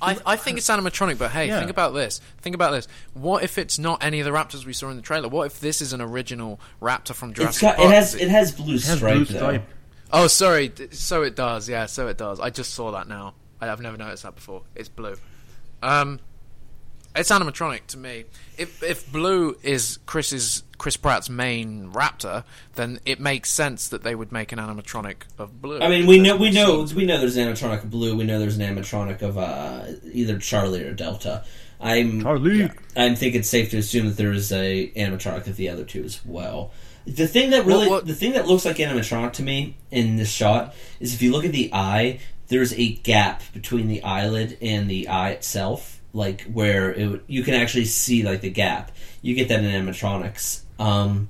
[0.00, 1.58] I, I think it's animatronic, but hey, Yeah.
[1.60, 2.20] think about this.
[2.40, 2.88] Think about this.
[3.14, 5.28] What if it's not any of the raptors we saw in the trailer?
[5.28, 7.88] What if this is an original raptor from It's Jurassic got Park?
[7.90, 9.64] it has it has blue it has blue stripe.
[10.12, 10.72] Oh, sorry.
[10.90, 11.68] So it does.
[11.68, 12.40] Yeah, so it does.
[12.40, 13.34] I just saw that now.
[13.60, 14.62] I, I've never noticed that before.
[14.74, 15.14] It's blue.
[15.82, 16.18] Um,
[17.16, 18.24] it's animatronic to me.
[18.58, 22.44] If if blue is Chris's Chris Pratt's main raptor,
[22.74, 25.80] then it makes sense that they would make an animatronic of blue.
[25.80, 28.16] I mean, we know we know seen- we know there's an animatronic of blue.
[28.16, 31.44] We know there's an animatronic of uh, either Charlie or Delta.
[31.80, 32.70] I'm Charlie.
[32.96, 36.04] I think it's safe to assume that there is a animatronic of the other two
[36.04, 36.70] as well.
[37.06, 40.16] The thing that really, Well, what- the thing that looks like animatronic to me in
[40.16, 44.56] this shot is if you look at the eye, there's a gap between the eyelid
[44.62, 48.92] and the eye itself, like where it, would- you can actually see like the gap.
[49.22, 50.62] You get that in animatronics.
[50.78, 51.28] Um,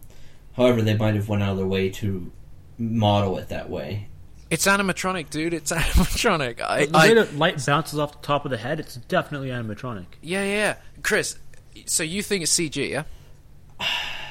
[0.55, 2.31] However, they might have went out of their way to
[2.77, 4.09] model it that way.
[4.51, 5.55] It's animatronic, dude.
[5.55, 6.61] It's animatronic.
[6.61, 9.49] I, The way I, the light bounces off the top of the head, it's definitely
[9.49, 10.05] animatronic.
[10.21, 10.75] yeah, yeah, yeah.
[11.03, 11.39] Chris,
[11.87, 13.05] so you think it's CG, yeah?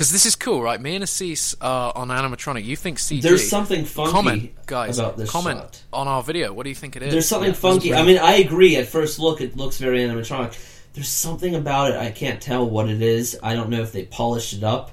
[0.00, 0.80] Because this is cool, right?
[0.80, 2.64] Me and Assis are on animatronic.
[2.64, 3.20] You think CG?
[3.20, 4.98] There's something funky comment, guys.
[4.98, 5.82] about this comment shot.
[5.92, 6.54] on our video.
[6.54, 7.12] What do you think it is?
[7.12, 7.92] There's something Yeah, funky.
[7.92, 8.76] I mean, I agree.
[8.76, 10.58] At first look, it looks very animatronic.
[10.94, 11.98] There's something about it.
[11.98, 13.38] I can't tell what it is.
[13.42, 14.90] I don't know if they polished it up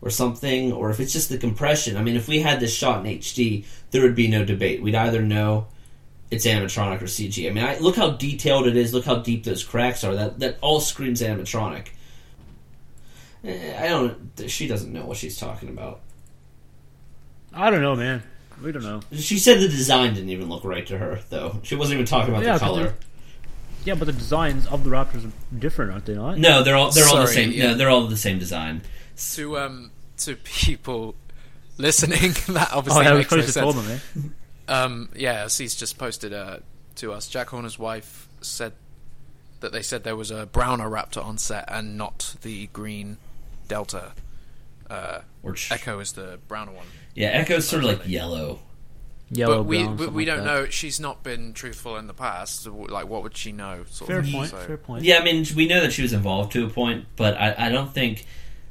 [0.00, 1.98] or something, or if it's just the compression.
[1.98, 4.80] I mean, if we had this shot in HD, there would be no debate.
[4.80, 5.66] We'd either know
[6.30, 7.46] it's animatronic or CG.
[7.46, 8.94] I mean, I, look how detailed it is.
[8.94, 10.14] Look how deep those cracks are.
[10.14, 11.88] That that all screams animatronic.
[13.46, 14.32] Eh, I don't.
[14.48, 16.00] She doesn't know what she's talking about.
[17.54, 18.22] I don't know, man.
[18.62, 19.00] We don't know.
[19.12, 21.60] She said the design didn't even look right to her, though.
[21.62, 22.94] She wasn't even talking about Yeah, the 'cause color.
[23.84, 26.38] Yeah, but the designs of the Raptors are different, aren't they not?
[26.38, 27.52] No, they're all they're all the same.
[27.52, 27.68] yeah.
[27.68, 28.82] No, they're all the same design.
[29.34, 31.14] to um to people
[31.78, 32.32] listening.
[32.48, 33.74] that obviously Oh, yeah, we makes no sense.
[34.14, 34.32] them,
[34.68, 34.72] eh?
[34.72, 36.58] Um, yeah, Assis just posted uh,
[36.96, 37.28] to us.
[37.28, 38.72] Jack Horner's wife said
[39.60, 43.16] that they said there was a browner raptor on set and not the green
[43.68, 44.12] Delta.
[44.88, 46.86] Uh, Or ch- Echo is the browner one.
[47.14, 48.60] Yeah, Echo's sort of like yellow.
[49.30, 50.54] Yellow, but we brown, we, we like don't that.
[50.54, 50.66] know.
[50.70, 52.62] She's not been truthful in the past.
[52.62, 53.84] so, Like, what would she know?
[53.90, 54.50] Sort Fair of, point.
[54.50, 55.02] so- Fair point.
[55.04, 57.68] Yeah, I mean, we know that she was involved to a point, but I, I
[57.70, 58.24] don't think,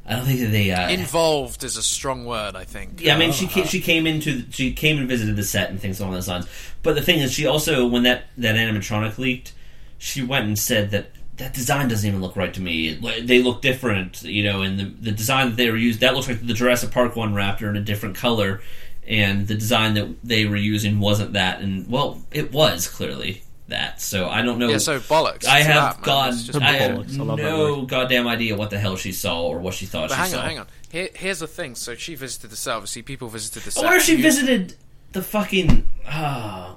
[0.06, 0.72] I don't think that they.
[0.72, 3.02] Uh, Involved is a strong word, I think.
[3.02, 5.70] yeah, I mean, Uh, she came, she came into she came and visited the set
[5.70, 6.48] and things along those lines.
[6.84, 9.52] But the thing is, she also when that that animatronic leaked,
[9.98, 12.94] she went and said that that design doesn't even look right to me.
[12.94, 16.28] They look different, you know, and the the design that they were used that looks
[16.28, 18.62] like the Jurassic Park one Raptor in a different color,
[19.08, 21.62] and the design that they were using wasn't that.
[21.62, 24.02] And well, it was clearly that.
[24.02, 24.70] So I don't know.
[24.70, 25.46] Yeah, so bollocks.
[25.46, 26.04] I have that, man.
[26.04, 26.30] gone.
[26.30, 27.20] It's just I have bollocks.
[27.20, 30.16] I love no goddamn idea what the hell she saw or what she thought But
[30.16, 30.40] she hang saw.
[30.40, 30.68] on, hang on.
[30.92, 31.76] Here, here's the thing.
[31.76, 32.76] So she visited the set.
[32.76, 33.94] Obviously, people visited the set.
[33.94, 34.76] if she You- visited
[35.12, 36.76] the fucking uh,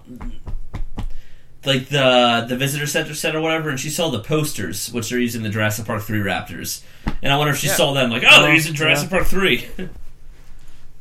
[1.68, 5.20] like the the visitor center set or whatever, and she saw the posters which they're
[5.20, 6.82] using the Jurassic Park three Raptors,
[7.22, 7.74] and I wonder if she Yeah.
[7.74, 9.16] saw them like, oh, they're Oh, using Jurassic yeah.
[9.18, 9.68] Park three.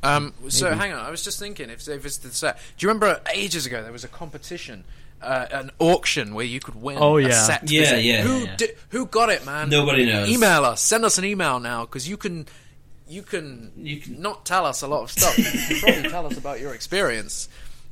[0.04, 2.58] Um, so hang on, I was just thinking if they visited the set.
[2.78, 4.84] Do you remember ages ago there was a competition,
[5.24, 7.30] uh, an auction where you could win Oh, a yeah.
[7.32, 7.70] set?
[7.70, 8.04] Yeah, visit?
[8.04, 8.56] yeah, Who yeah.
[8.58, 9.70] Di- who got it, man?
[9.70, 10.30] Nobody knows.
[10.30, 10.82] Email us.
[10.82, 12.46] Send us an email now because you can.
[13.10, 15.38] You can, You can- not tell us a lot of stuff.
[15.38, 17.48] You can probably tell us about your experience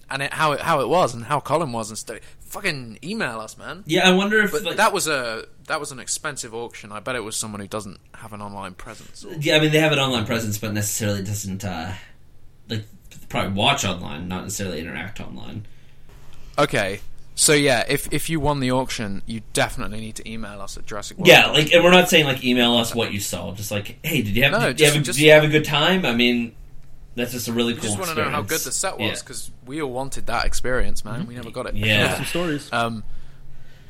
[0.10, 2.20] and it, how it how it was and how Colin was and stuff.
[2.56, 3.84] Fucking email us, man.
[3.86, 6.92] yeah, I wonder if But like, that was a that was an expensive auction.
[6.92, 9.26] I bet it was someone who doesn't have an online presence.
[9.40, 11.94] Yeah, I mean they have an online presence, but necessarily doesn't uh,
[12.70, 12.86] like
[13.28, 15.66] probably watch online, not necessarily interact online.
[16.58, 17.02] Okay,
[17.36, 20.86] so yeah, if if you won the auction, you definitely need to email us at
[20.86, 21.28] Jurassic World.
[21.28, 23.54] Yeah, like, and we're not saying like email us what you saw.
[23.54, 24.54] Just like, hey, did you have?
[24.54, 26.06] No, did, you have a, just- did you have a good time?
[26.06, 26.56] I mean,
[27.16, 27.90] that's just a really we cool.
[27.90, 29.14] just want to know how good the set was Yeah.
[29.20, 31.26] because we all wanted that experience, man.
[31.28, 31.76] We never got it.
[31.76, 32.16] Yeah.
[32.16, 32.72] Some stories.
[32.74, 33.04] Um,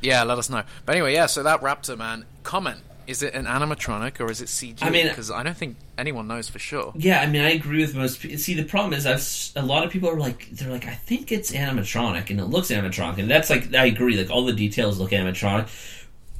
[0.01, 0.63] yeah, let us know.
[0.85, 1.25] But anyway, yeah.
[1.25, 4.77] So that raptor, man, comment: is it an animatronic or is it CG?
[4.83, 6.93] I mean- because I don't think anyone knows for sure.
[6.95, 8.19] Yeah, I mean, I agree with most.
[8.19, 8.37] people.
[8.37, 10.93] See, the problem is, I've s- a lot of people are like, they're like, I
[10.95, 14.53] think it's animatronic, and it looks animatronic, and that's like, I agree, like all the
[14.53, 15.67] details look animatronic,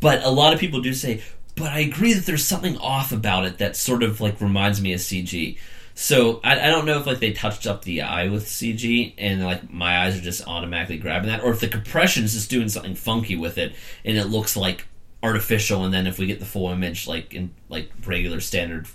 [0.02, 1.24] but a lot of people do say,
[1.56, 4.92] but I agree that there's something off about it that sort of like reminds me
[4.94, 5.58] of CG.
[5.98, 9.44] So I, I don't know if like they touched up the eye with CG, and
[9.44, 12.68] like my eyes are just automatically grabbing that, or if the compression is just doing
[12.68, 13.74] something funky with it,
[14.04, 14.86] and it looks like
[15.24, 18.88] artificial, and then if we get the full image, like in like regular standard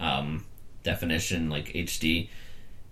[0.00, 0.46] um,
[0.82, 2.30] definition, like HD,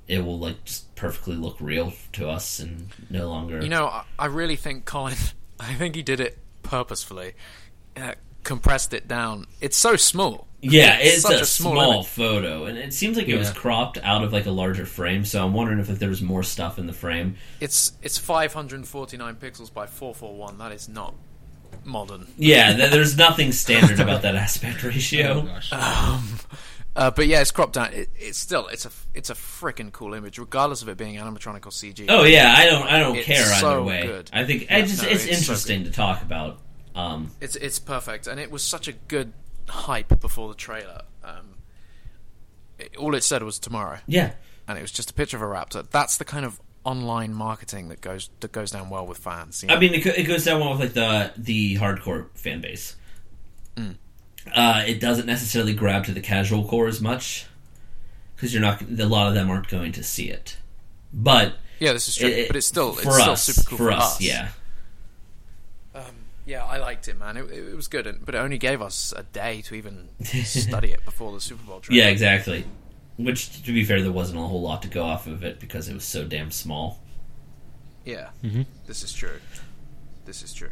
[0.07, 3.63] it will like just perfectly look real to us and no longer.
[3.63, 5.17] You know, I, really think Colin.
[5.61, 7.33] I think he did it purposefully.
[7.97, 8.13] Uh,
[8.45, 9.47] compressed it down.
[9.63, 10.47] It's so small.
[10.71, 13.99] Yeah, it's, such a, a small small, photo, and it seems like it was cropped
[14.03, 15.25] out of like a larger frame.
[15.25, 17.37] So I'm wondering if, if there more stuff in the frame.
[17.61, 20.59] It's it's 549 pixels by 441.
[20.59, 21.15] That is not
[21.85, 22.27] modern.
[22.37, 25.43] Yeah, there's nothing standard about that aspect oh ratio.
[25.43, 25.73] gosh.
[26.97, 27.93] Uh, but yeah, it's cropped down.
[27.93, 31.67] It, it's still it's a it's a freaking cool image, regardless of it being animatronic
[31.67, 32.07] or CG.
[32.09, 34.03] Oh yeah, I don't I don't It's care either so way.
[34.07, 34.31] good.
[34.33, 36.59] I think I just no, it's, it's so interesting to talk about.
[36.95, 39.35] Um, It's it's perfect, and it was such a good
[39.69, 41.03] hype before the trailer.
[41.25, 41.55] Um,
[42.79, 44.33] it, all it said was tomorrow, yeah,
[44.69, 45.89] and it was just a picture of a raptor.
[45.91, 49.63] That's the kind of online marketing that goes that goes down well with fans.
[49.63, 52.97] you I mean, it, it goes down well with like the the hardcore fan base.
[53.77, 53.97] Mm.
[54.55, 57.47] Uh, it doesn't necessarily grab to the casual core as much
[58.35, 58.81] because you're not.
[58.83, 60.57] A lot of them aren't going to see it,
[61.13, 63.79] but yeah, this is true, it- but it's still it's for still us, super cool
[63.79, 64.51] for, us, yeah.
[66.47, 67.37] Yeah, I liked it, man.
[67.37, 70.09] It, it was good, and- but it only gave us a day to even
[70.45, 71.81] study it before the Super Bowl.
[71.83, 72.03] Trailer.
[72.05, 72.65] Yeah, exactly.
[73.19, 75.89] Which, to be fair, there wasn't a whole lot to go off of it because
[75.89, 77.01] it was so damn small.
[78.05, 78.31] yeah.
[78.45, 78.67] Mhm.
[78.87, 79.41] This is true.
[80.25, 80.71] This is true.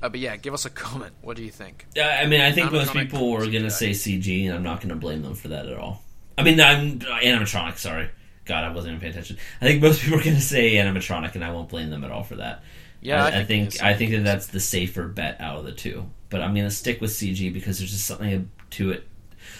[0.00, 1.12] Uh, but yeah, give us a comment.
[1.22, 1.86] What do you think?
[1.96, 4.78] Yeah, I mean, I think most people were going to say CG, and I'm not
[4.78, 6.02] going to blame them for that at all.
[6.36, 7.78] I mean, I'm animatronic.
[7.78, 8.08] Sorry,
[8.44, 9.38] God, I wasn't even paying attention.
[9.60, 12.12] I think most people are going to say animatronic, and I won't blame them at
[12.12, 12.62] all for that.
[13.00, 13.82] Yeah, I, I I think think.
[13.82, 16.10] I think that that's the safer bet out of the two.
[16.30, 19.06] But I'm going to stick with CG because there's just something to it,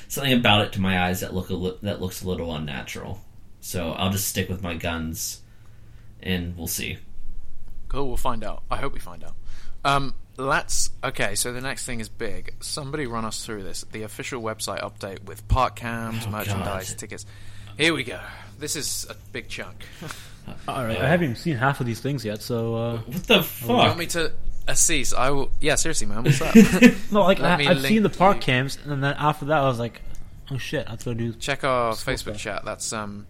[0.08, 3.20] something about it to my eyes that look a li- that looks a little unnatural.
[3.60, 5.40] So I'll just stick with my guns,
[6.22, 6.98] and we'll see.
[7.88, 8.08] Cool.
[8.08, 8.62] We'll find out.
[8.70, 9.34] I hope we find out.
[9.84, 10.90] Um, let's.
[11.02, 11.34] Okay.
[11.36, 12.52] So the next thing is big.
[12.60, 13.84] Somebody run us through this.
[13.92, 16.98] The official website update with park cams, Oh, merchandise, God.
[16.98, 17.24] tickets.
[17.78, 18.20] Here we go.
[18.58, 19.86] This is a big chunk.
[20.66, 23.42] All right, I haven't even seen half of these things yet, so uh, What the
[23.42, 23.60] fuck?
[23.62, 23.68] You fuck?
[23.86, 24.32] want me to
[24.66, 25.12] assess?
[25.12, 25.50] I will.
[25.60, 26.24] Yeah, seriously, man.
[26.24, 26.54] What's up?
[27.12, 28.42] no, like Let I, me I've link seen the park you.
[28.42, 30.00] cams, and then after that, I was like,
[30.50, 32.36] oh shit, I have to go do Check our School Facebook stuff.
[32.38, 32.64] chat.
[32.64, 33.26] That's um,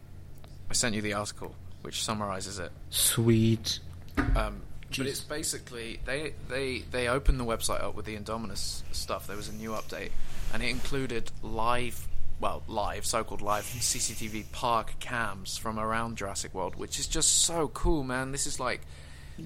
[0.71, 2.73] I sent you the article which summarizes it.
[2.91, 3.79] sweet.
[4.17, 5.07] Um, but Jeez.
[5.07, 9.27] it's basically they they they opened the website up with the Indominus stuff.
[9.27, 10.11] There was a new update,
[10.53, 12.08] and it included live,
[12.41, 17.69] well, live, so-called live CCTV park cams from around Jurassic World, which is just so
[17.69, 18.33] cool, man.
[18.33, 18.83] This is like.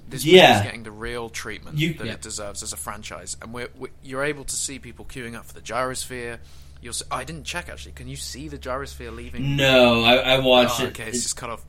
[0.08, 0.48] This Yeah.
[0.54, 2.12] movie's getting the real treatment You- that Yeah.
[2.14, 5.44] it deserves as a franchise, and we're, we you're able to see people queuing up
[5.44, 6.38] for the gyrosphere.
[6.80, 7.92] You'll see, oh, I didn't check actually.
[7.92, 9.54] Can you see the gyrosphere leaving?
[9.54, 10.88] No, I, I watched Oh, it.
[10.98, 11.62] okay, it's just cut off.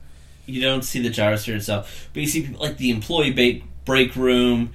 [0.46, 4.72] you don't see the gyrosphere itself, but you see like the employee break room,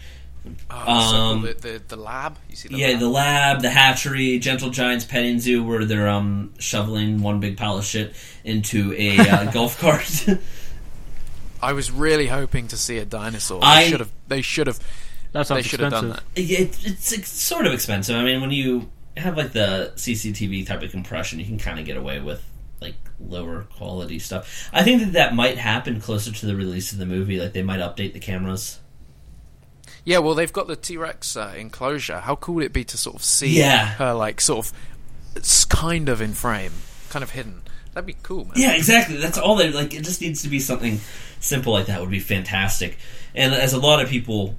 [0.69, 0.75] Oh,
[1.11, 1.21] so cool.
[1.21, 2.37] Um, the, the the lab.
[2.49, 2.99] You see the yeah, lab?
[2.99, 7.77] the lab, the hatchery, Gentle Giants petting zoo, where they're um shoveling one big pile
[7.77, 10.25] of shit into a uh, golf cart.
[11.61, 13.59] I was really hoping to see a dinosaur.
[13.61, 14.11] I- They should have.
[14.27, 14.79] They should have.
[15.31, 16.23] That They should have done that.
[16.35, 16.49] it,
[16.85, 18.15] it's, it's sort of expensive.
[18.15, 21.85] I mean, when you have like the CCTV type of compression, you can kind of
[21.85, 22.43] get away with
[22.81, 24.69] like lower quality stuff.
[24.73, 27.39] I think that that might happen closer to the release of the movie.
[27.39, 28.79] Like they might update the cameras.
[30.09, 32.17] Yeah, well, they've got the T Rex uh, enclosure.
[32.19, 33.85] How cool would it be to sort of see Yeah.
[33.85, 34.73] her, like, sort of,
[35.35, 36.71] it's kind of in frame,
[37.11, 37.61] kind of hidden?
[37.93, 38.53] That'd be cool, man.
[38.55, 39.17] Yeah, exactly.
[39.17, 39.93] That's all they like.
[39.93, 40.99] It just needs to be something
[41.39, 42.01] simple like that.
[42.01, 42.97] Would be fantastic.
[43.35, 44.55] And as a lot of people,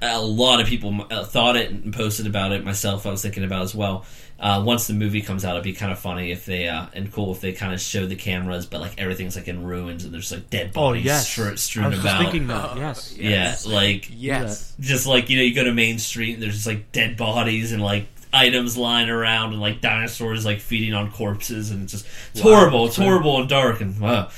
[0.00, 2.64] a lot of people uh, thought it and posted about it.
[2.64, 4.06] Myself, I was thinking about as well.
[4.38, 7.10] Uh, once the movie comes out, it'd be kind of funny if they uh, and
[7.12, 10.12] cool if they kind of show the cameras, but like everything's like in ruins and
[10.12, 12.20] there's like dead Oh bodies yes, stru- I strewn was just about.
[12.22, 12.76] thinking that.
[12.76, 13.16] Yes.
[13.16, 14.74] yeah, like Yes.
[14.80, 17.70] just like you know, you go to Main Street and there's just like dead bodies
[17.72, 22.06] and like items lying around and like dinosaurs like feeding on corpses and it's just
[22.32, 22.56] it's Wow.
[22.56, 22.86] horrible.
[22.86, 24.28] It's horrible and dark and wow.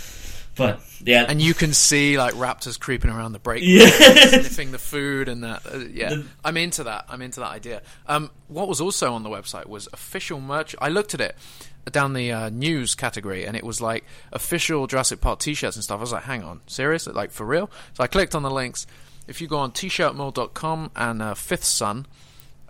[0.56, 3.86] But yeah, And you can see, like, raptors creeping around the break Yeah.
[3.88, 5.62] sniffing the food and that.
[5.66, 6.08] Uh, yeah.
[6.10, 7.04] The- I'm into that.
[7.08, 7.82] I'm into that idea.
[8.06, 10.74] Um, what was also on the website was official merch.
[10.80, 11.36] I looked at it
[11.92, 15.98] down the uh, news category, and it was like official Jurassic Park T-shirts and stuff.
[15.98, 17.06] I was like, hang on, serious?
[17.06, 17.70] Like for real?
[17.94, 18.86] So I clicked on the links.
[19.28, 22.06] If you go on t-shirtmall.com and uh, Fifth Sun,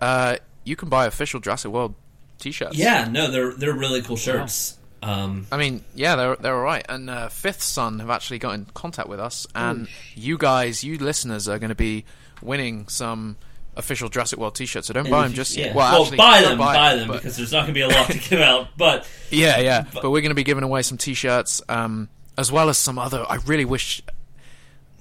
[0.01, 1.95] uh, you can buy official Jurassic World
[2.39, 2.75] T-shirts.
[2.77, 4.77] yeah, no, they're they're really cool shirts.
[5.03, 6.85] Um, I mean, yeah, they're they're all right.
[6.89, 10.97] And uh, Fifth Sun have actually got in contact with us, and you guys, you
[10.97, 12.03] listeners, are going to be
[12.41, 13.37] winning some
[13.75, 14.87] official Jurassic World T-shirts.
[14.87, 15.73] So don't buy them just yeah.
[15.75, 17.87] Well, Well, actually, buy them, buy, them but- because there's not going to be a
[17.87, 18.69] lot to give out.
[18.75, 19.85] But yeah, yeah.
[19.93, 23.23] But we're going to be giving away some T-shirts, um, as well as some other.
[23.29, 24.01] I really wish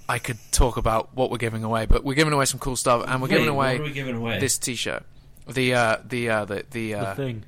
[0.08, 3.04] I could talk about what we're giving away, but we're giving away some cool stuff,
[3.08, 4.38] and we're Wait, giving away what are we giving away?
[4.40, 5.04] this T-shirt.
[5.48, 7.44] The uh, the uh, the the, The uh, thing.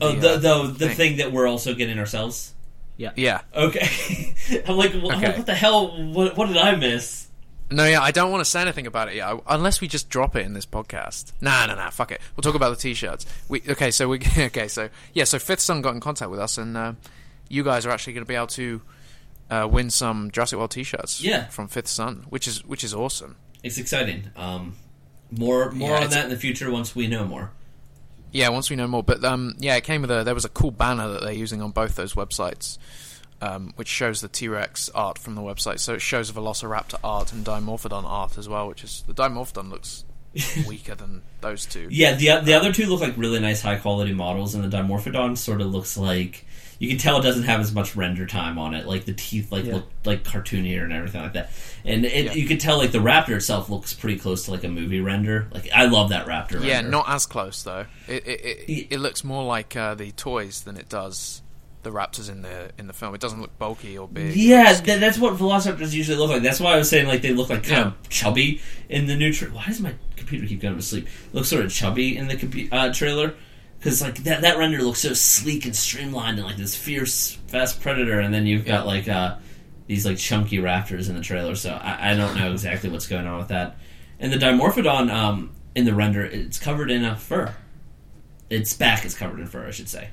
[0.00, 0.96] Oh, the, the uh, the, the thing.
[0.96, 2.52] thing that we're also getting ourselves.
[2.96, 3.12] yeah.
[3.16, 3.40] Yeah.
[3.54, 4.34] Okay,
[4.68, 5.36] I'm like, what, Okay.
[5.36, 5.88] what the hell?
[6.12, 7.28] What, what did I miss?
[7.70, 10.08] No, yeah, I don't want to say anything about it yet, I- unless we just
[10.08, 11.32] drop it in this podcast.
[11.40, 12.20] Nah, nah, nah, fuck it.
[12.36, 13.26] We'll talk about the t-shirts.
[13.48, 16.58] We okay, so we okay, so yeah, so Fifth Sun got in contact with us,
[16.58, 16.92] and uh,
[17.48, 18.82] you guys are actually going to be able to
[19.50, 21.20] uh, win some Jurassic World t-shirts.
[21.22, 21.46] Yeah.
[21.46, 23.34] from Fifth Sun, which is which is awesome.
[23.64, 24.30] It's exciting.
[24.36, 24.76] Um,
[25.32, 27.50] more more Yeah, on that in the future once we know more.
[28.32, 30.50] Yeah, once we know more, but um, yeah, it came with a there was a
[30.50, 32.78] cool banner that they're using on both those websites.
[33.38, 37.34] Um, which shows the T Rex art from the website, so it shows Velociraptor art
[37.34, 38.66] and Dimorphodon art as well.
[38.66, 40.06] Which is the Dimorphodon looks
[40.66, 41.86] weaker than those two.
[41.90, 45.36] Yeah, the the other two look like really nice, high quality models, and the Dimorphodon
[45.36, 46.45] sort of looks like
[46.78, 48.86] you can tell it doesn't have as much render time on it.
[48.86, 49.74] Like the teeth, like Yeah.
[49.74, 51.50] look like cartoonier and everything like that.
[51.84, 52.32] And it, Yeah.
[52.34, 55.48] you can tell like the raptor itself looks pretty close to like a movie render.
[55.52, 56.62] Like I love that raptor.
[56.64, 56.90] Yeah, render.
[56.90, 57.86] not as close though.
[58.08, 61.42] It it, it, Ye- it looks more like uh, the toys than it does
[61.82, 63.14] the raptors in the in the film.
[63.14, 64.34] It doesn't look bulky or big.
[64.34, 66.42] Yeah, th- that's what velociraptors usually look like.
[66.42, 67.86] That's why I was saying like they look like kind Yeah.
[67.86, 69.32] of chubby in the new.
[69.32, 71.06] Tra- why does my computer keep going to sleep?
[71.32, 73.34] Looks sort of chubby in the compu- uh, trailer
[73.78, 77.80] because like that that render looks so sleek and streamlined and like this fierce, fast
[77.80, 79.36] predator, and then you've got like uh,
[79.86, 81.54] these like chunky raptors in the trailer.
[81.54, 83.76] So I, I don't know exactly what's going on with that.
[84.18, 87.54] And the Dimorphodon um, in the render, it's covered in a fur.
[88.48, 90.08] Its back is covered in fur, I should say.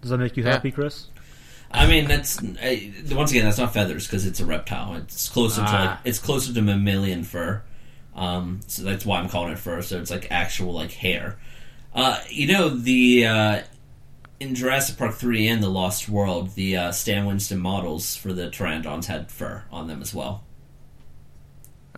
[0.00, 0.52] Does that make you Yeah.
[0.52, 1.06] happy, Chris?
[1.70, 2.76] I mean, that's uh,
[3.12, 4.94] once again, that's not feathers because it's a reptile.
[4.96, 6.00] It's closer to like Ah.
[6.04, 7.62] it's closer to mammalian fur,
[8.16, 9.82] um, so that's why I'm calling it fur.
[9.82, 11.36] So it's like actual like hair.
[11.94, 13.62] Uh, you know the uh,
[14.40, 18.48] in Jurassic Park three and the Lost World, the uh, Stan Winston models for the
[18.48, 20.44] pteranodons had fur on them as well.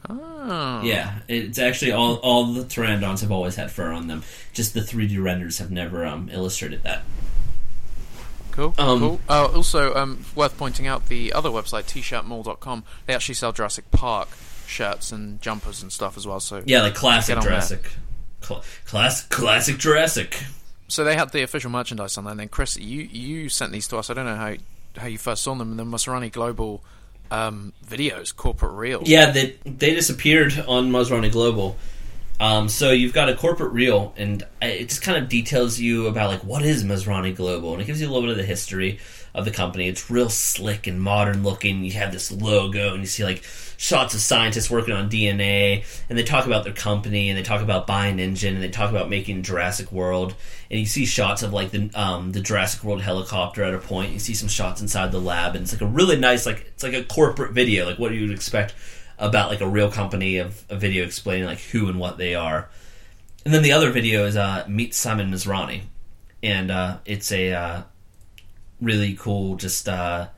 [0.09, 0.83] Oh.
[0.83, 4.23] Yeah, it's actually all all the pteranodons have always had fur on them.
[4.53, 7.03] Just the 3D renders have never um, illustrated that.
[8.53, 8.75] Cool.
[8.79, 9.21] Um, cool.
[9.29, 12.85] Oh, also, um, worth pointing out the other website, tshirtmall.com.
[13.07, 14.29] They actually sell Jurassic Park
[14.67, 16.41] shirts and jumpers and stuff as well.
[16.41, 17.91] So Yeah, like classic Get on
[18.41, 20.43] Cla- class classic Jurassic.
[20.89, 22.33] So they had the official merchandise on there.
[22.33, 24.11] And then Chris, you you sent these to us.
[24.11, 24.55] I don't know how
[24.97, 25.77] how you first saw them.
[25.77, 26.83] The Masrani Global
[27.31, 29.03] um, videos, corporate reel.
[29.05, 31.77] Yeah, they they disappeared on Masrani Global.
[32.41, 36.31] Um, so you've got a corporate reel, and it just kind of details you about
[36.31, 38.99] like what is Masrani Global, and it gives you a little bit of the history
[39.35, 39.89] of the company.
[39.89, 41.85] It's real slick and modern looking.
[41.85, 43.45] You have this logo, and you see like
[43.81, 47.63] shots of scientists working on DNA, and they talk about their company, and they talk
[47.63, 50.35] about buying engine, and they talk about making Jurassic World,
[50.71, 54.13] and you see shots of like the um, the Jurassic World helicopter at a point.
[54.13, 56.83] You see some shots inside the lab, and it's like a really nice like it's
[56.83, 58.75] like a corporate video, like what you would expect
[59.19, 62.69] about like a real company of a video explaining like who and what they are.
[63.47, 65.85] And then the other video is uh, Meet Simon Masrani,
[66.43, 67.83] and uh, it's a uh,
[68.79, 70.29] really cool just uh,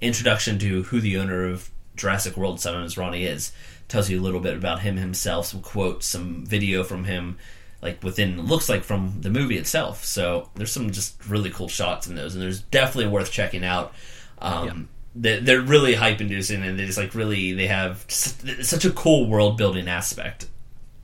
[0.00, 1.71] introduction to who the owner of
[2.02, 3.52] Jurassic World Simon Ronnie is.
[3.88, 7.38] Tells you a little bit about him himself, some quotes, some video from him,
[7.80, 10.04] like within looks like from the movie itself.
[10.04, 13.94] So there's some just really cool shots in those, and there's definitely worth checking out.
[14.40, 18.84] Um, they're, they're really hype inducing, and they just like really they have s- such
[18.84, 20.48] a cool world building aspect.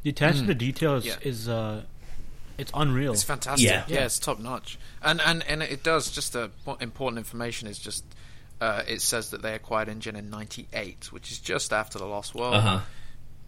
[0.03, 1.17] The attention to detail is Yeah.
[1.21, 1.83] is uh,
[2.57, 3.13] it's unreal.
[3.13, 3.69] It's fantastic.
[3.69, 3.85] Yeah.
[3.87, 4.79] Yeah, it's top notch.
[5.03, 8.05] And and and it does just uh, what important information is just
[8.61, 12.35] uh, it says that they acquired InGen in '98, which is just after the Lost
[12.35, 12.55] World.
[12.55, 12.81] Uh huh.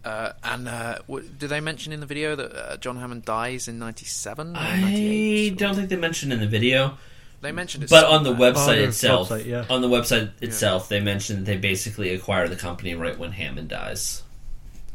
[0.03, 3.67] Uh, and uh, w- did they mention in the video that uh, John Hammond dies
[3.67, 4.55] in '97?
[4.55, 6.97] I don't think they mentioned in the video,
[7.41, 8.49] They mentioned it, but on the somewhere.
[8.49, 9.65] Oh, website itself, website, yeah.
[9.69, 13.67] on the website itself, they mentioned that they basically acquire the company right when Hammond
[13.69, 14.23] dies.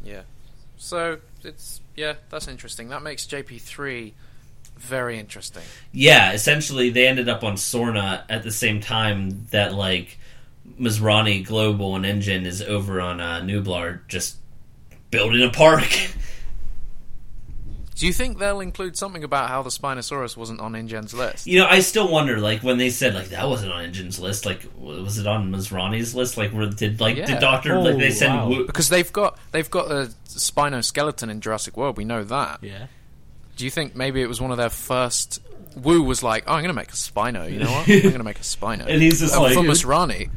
[0.04, 0.22] Yeah.
[0.76, 2.88] So it's yeah, that's interesting.
[2.88, 4.12] That makes JP3
[4.78, 5.62] very interesting.
[5.92, 10.18] Yeah, essentially, they ended up on Sorna at the same time that like
[10.80, 14.36] Masrani Global and InGen is over on uh, Nublar, just
[15.10, 15.88] building a park.
[17.94, 21.46] Do you think they'll include something about how the Spinosaurus wasn't on InGen's list?
[21.46, 24.44] You know, I still wonder, like when they said like that wasn't on InGen's list,
[24.44, 26.36] like was it on Masrani's list?
[26.36, 27.24] Like, where did like Yeah.
[27.24, 28.28] did Doctor like they Oh, said?
[28.28, 28.48] wow.
[28.50, 31.96] wo- Because they've got they've got a spinoskeleton in Jurassic World.
[31.96, 32.58] We know that.
[32.62, 32.88] yeah.
[33.56, 35.40] Do you think maybe it was one of their first?
[35.82, 37.50] Wu was like, "Oh, I'm going to make a Spino.
[37.50, 37.88] You know what?
[37.88, 40.30] I'm going to make a Spino." And he's just Oh, like- for Masrani.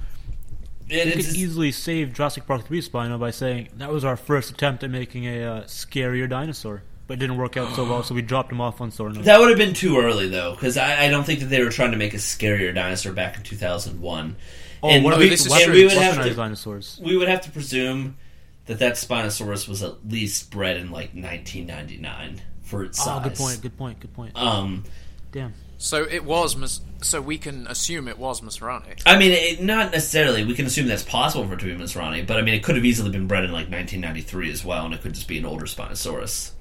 [0.89, 4.17] and You could just- easily save Jurassic Park 3 Spino by saying that was our
[4.17, 8.03] first attempt at making a uh, scarier dinosaur, but it didn't work out so well,
[8.03, 9.23] so we dropped him off on Sorna.
[9.23, 11.69] that would have been too early though, because I, I don't think that they were
[11.69, 14.35] trying to make a scarier dinosaur back in 2001.
[14.83, 16.99] oh, and what no, we, this is we This is weaponized dinosaurs.
[17.03, 18.17] We would have to presume
[18.65, 23.19] that that Spinosaurus was at least bred in like 1999 for its size.
[23.21, 24.37] Oh, good point, good point, good point.
[24.37, 24.85] Um,
[25.31, 25.53] Damn.
[25.77, 26.55] So it was.
[26.55, 29.01] Mas- so we can assume it was Masrani.
[29.05, 30.43] I mean, it, not necessarily.
[30.43, 32.75] We can assume that's possible for it to be Masrani, but I mean, it could
[32.75, 35.45] have easily been bred in like 1993 as well, and it could just be an
[35.45, 36.51] older Spinosaurus.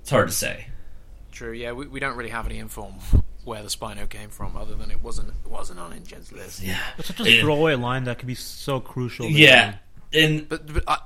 [0.00, 0.66] It's hard to say.
[1.30, 1.52] True.
[1.52, 2.94] Yeah, we, we don't really have any info on
[3.44, 6.62] where the Spino came from, other than it wasn't it wasn't on InGen's list.
[6.62, 9.26] Yeah, It's such a throwaway line that could be so crucial.
[9.26, 9.74] yeah,
[10.14, 10.20] on.
[10.20, 10.96] and But, but uh,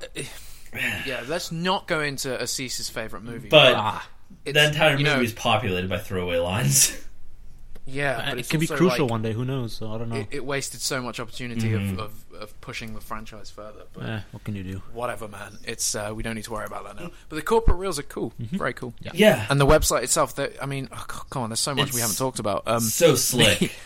[0.74, 3.48] yeah, let's not go into Assis's favorite movie.
[3.48, 4.08] but Ah,
[4.44, 6.96] the entire movie know, is populated by throwaway lines.
[7.86, 9.32] yeah, but it it's could be crucial like- one day.
[9.32, 9.72] Who knows?
[9.74, 10.16] So I don't know.
[10.16, 11.98] It, it wasted so much opportunity Mm-hmm.
[11.98, 13.82] of, of, of pushing the franchise further.
[13.92, 14.82] But eh, what can you do?
[14.92, 15.58] whatever, man.
[15.64, 17.10] It's uh, we don't need to worry about that now.
[17.28, 18.94] But the corporate reels are cool, very cool.
[19.00, 19.10] Yeah.
[19.14, 22.00] yeah, And the website itself, that I mean, oh, come on, there's so much we
[22.00, 22.62] haven't talked about.
[22.66, 23.72] Um, so slick.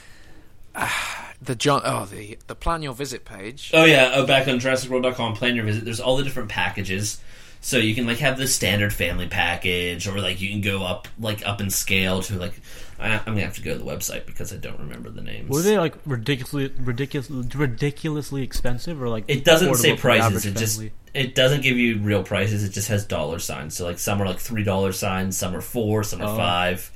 [1.42, 3.70] the John, oh, the the plan your visit page.
[3.74, 5.84] Oh yeah, oh, back on JurassicWorld.com, plan your visit.
[5.84, 7.20] There's all the different packages.
[7.64, 11.06] So you can like have the standard family package, or like you can go up
[11.18, 12.54] like up in scale to like.
[12.98, 15.48] I, I'm gonna have to go to the website because I don't remember the names.
[15.48, 20.26] Were they like ridiculously, ridiculous, ridiculously expensive, or like It doesn't say affordable for prices.
[20.26, 20.92] average It just family?
[21.14, 22.62] it doesn't give you real prices.
[22.64, 23.74] It just has dollar signs.
[23.76, 26.36] So like some are like three dollar signs, some are four, some are Oh.
[26.36, 26.90] five.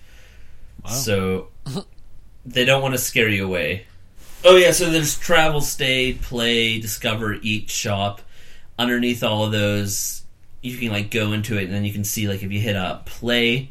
[0.84, 0.90] Wow.
[0.90, 1.48] So
[2.46, 3.86] they don't want to scare you away.
[4.44, 8.20] Oh yeah, so there's travel, stay, play, discover, eat, shop.
[8.78, 10.22] Underneath all of those,
[10.62, 12.76] you can like go into it, and then you can see like if you hit
[12.76, 13.70] up play,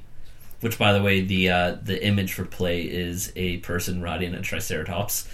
[0.62, 4.42] which by the way, the uh, the image for play is a person riding a
[4.42, 5.28] triceratops.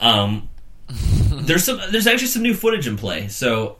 [0.00, 0.48] Um,
[0.88, 3.28] there's some there's actually some new footage in play.
[3.28, 3.76] So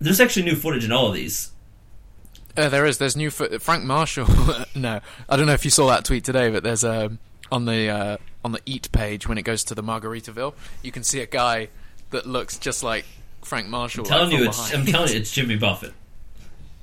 [0.00, 1.52] there's actually new footage in all of these.
[2.56, 2.98] Uh, there is.
[2.98, 4.26] There's new fo- Frank Marshall.
[4.74, 7.18] no, I don't know if you saw that tweet today, but there's um,
[7.52, 8.16] on the uh,
[8.46, 11.68] on the Eat page when it goes to the Margaritaville, you can see a guy
[12.10, 13.04] that looks just like
[13.42, 14.04] Frank Marshall.
[14.04, 14.74] I'm telling like, you, it's.
[14.74, 15.92] I'm telling you, it's Jimmy Buffett.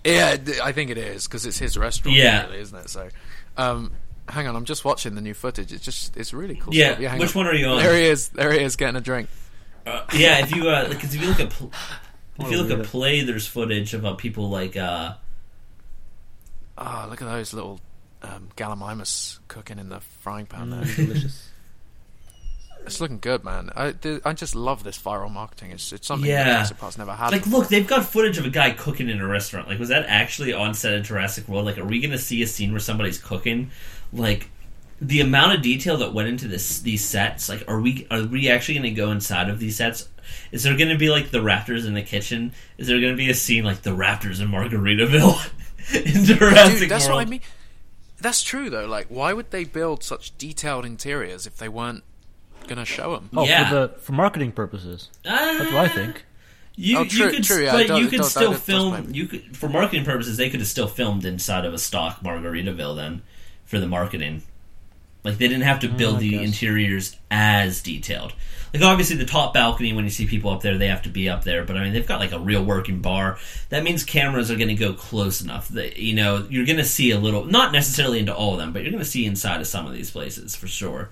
[0.04, 2.46] yeah, I think it is because it's his restaurant, Yeah.
[2.48, 2.90] really, isn't it?
[2.90, 3.08] So,
[3.58, 3.92] um,
[4.28, 5.72] hang on, I'm just watching the new footage.
[5.72, 6.74] It's just it's really cool.
[6.76, 7.46] Yeah, yeah which on.
[7.46, 7.82] one are you on?
[7.82, 8.28] There he is.
[8.30, 9.30] There he is getting a drink.
[9.86, 11.72] Uh, yeah, if you uh, if you look at pl-
[12.40, 12.82] if you look weird.
[12.82, 15.14] at play, there's footage of uh, people like uh,
[16.78, 17.80] Oh, look at those little
[18.24, 20.82] um, gallimimus cooking in the frying pan there.
[20.82, 21.50] Mm, delicious.
[22.86, 23.70] It's looking good, man.
[23.76, 25.72] I, th- I just love this viral marketing.
[25.72, 26.44] It's it's something Yeah.
[26.44, 27.32] that Jurassic Park's never had.
[27.32, 29.68] like look, they've got footage of a guy cooking in a restaurant.
[29.68, 31.66] Like, was that actually on set in Jurassic World?
[31.66, 33.72] Like, are we going to see a scene where somebody's cooking?
[34.12, 34.50] Like,
[35.02, 37.50] the amount of detail that went into this these sets.
[37.50, 40.08] Like, are we are we actually going to go inside of these sets?
[40.52, 42.54] Is there going to be like the Raptors in the kitchen?
[42.78, 45.52] Is there going to be a scene like the Raptors in Margaritaville
[46.18, 47.18] in Jurassic Dude, that's World?
[47.18, 47.42] what I mean.
[48.22, 48.86] That's true though.
[48.86, 52.04] Like, why would they build such detailed interiors if they weren't
[52.68, 53.30] gonna show them?
[53.36, 53.70] Oh, Yeah.
[53.70, 55.10] for the for marketing purposes.
[55.24, 56.26] That's what I think.
[56.76, 59.10] You, Oh, true- you could, true, yeah, but you could still film.
[59.14, 62.96] You could, for marketing purposes, they could have still filmed inside of a stock Margaritaville
[62.96, 63.22] then
[63.66, 64.42] for the marketing.
[65.24, 66.42] Like they didn't have to build Mm, the guess.
[66.46, 68.34] interiors as detailed.
[68.74, 71.30] Like obviously the top balcony when you see people up there, they have to be
[71.30, 71.64] up there.
[71.64, 73.38] But I mean, they've got like a real working bar.
[73.70, 76.84] That means cameras are going to go close enough that you know you're going to
[76.84, 79.62] see a little, not necessarily into all of them, but you're going to see inside
[79.62, 81.12] of some of these places for sure.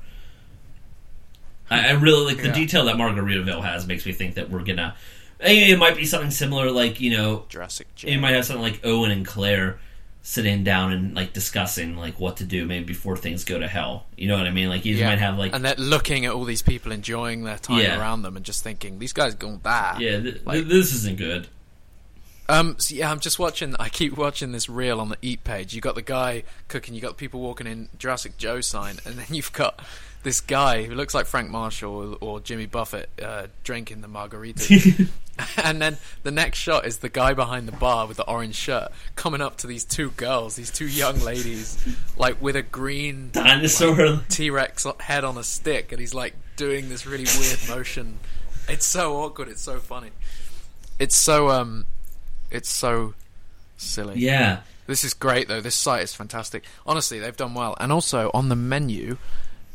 [1.72, 2.54] I, I really like the Yeah.
[2.54, 4.96] detail that Margaritaville has makes me think that we're gonna.
[5.40, 7.88] It might be something similar, like you know, Jurassic.
[7.98, 8.22] you Gym.
[8.22, 9.80] might have something like Owen and Claire
[10.24, 14.06] sitting down and like discussing like what to do maybe before things go to hell.
[14.16, 14.70] You know what I mean?
[14.70, 15.08] Like you Yeah.
[15.10, 18.00] might have like and they're looking at all these people enjoying their time Yeah.
[18.00, 20.00] around them and just thinking these guys going bad.
[20.00, 21.48] yeah, th- like- th- this isn't good.
[22.50, 22.76] Um.
[22.80, 23.76] So yeah, I'm just watching.
[23.80, 25.74] I keep watching this reel on the Eat page.
[25.74, 26.94] You got the guy cooking.
[26.94, 29.80] You got people walking in Jurassic Joe sign, and then you've got
[30.24, 35.08] this guy who looks like Frank Marshall or, or Jimmy Buffett uh, drinking the margarita.
[35.64, 38.92] and then the next shot is the guy behind the bar with the orange shirt
[39.16, 41.84] coming up to these two girls, these two young ladies,
[42.18, 44.22] like with a green Dinosaur.
[44.30, 48.20] T Rex head on a stick, and he's like doing this really weird motion.
[48.68, 49.48] It's so awkward.
[49.48, 50.12] It's so funny.
[51.00, 51.86] It's so um,
[52.52, 53.16] it's so
[53.78, 54.20] silly.
[54.20, 55.62] yeah, This is great though.
[55.62, 56.64] This site is fantastic.
[56.86, 57.76] Honestly, they've done well.
[57.80, 59.18] And also on the menu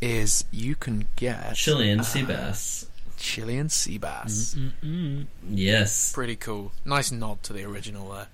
[0.06, 2.86] is you can get Chilean sea bass.
[3.18, 4.56] Chilean sea bass.
[5.48, 6.12] Yes.
[6.12, 6.72] Pretty cool.
[6.84, 8.28] Nice nod to the original there.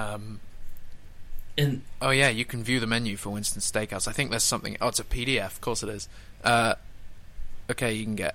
[0.00, 0.40] Um,
[1.56, 4.06] And Oh yeah, you can view the menu for Winston Steakhouse.
[4.06, 4.76] I think there's something.
[4.80, 5.46] Oh, it's a PDF.
[5.46, 6.08] Of course it is.
[6.44, 6.74] Uh,
[7.70, 8.34] okay, you can get.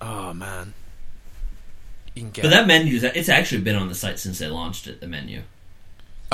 [0.00, 0.74] Oh man,
[2.14, 2.42] you can get.
[2.42, 5.00] but that menu, it's actually been on the site since they launched it.
[5.00, 5.42] The menu.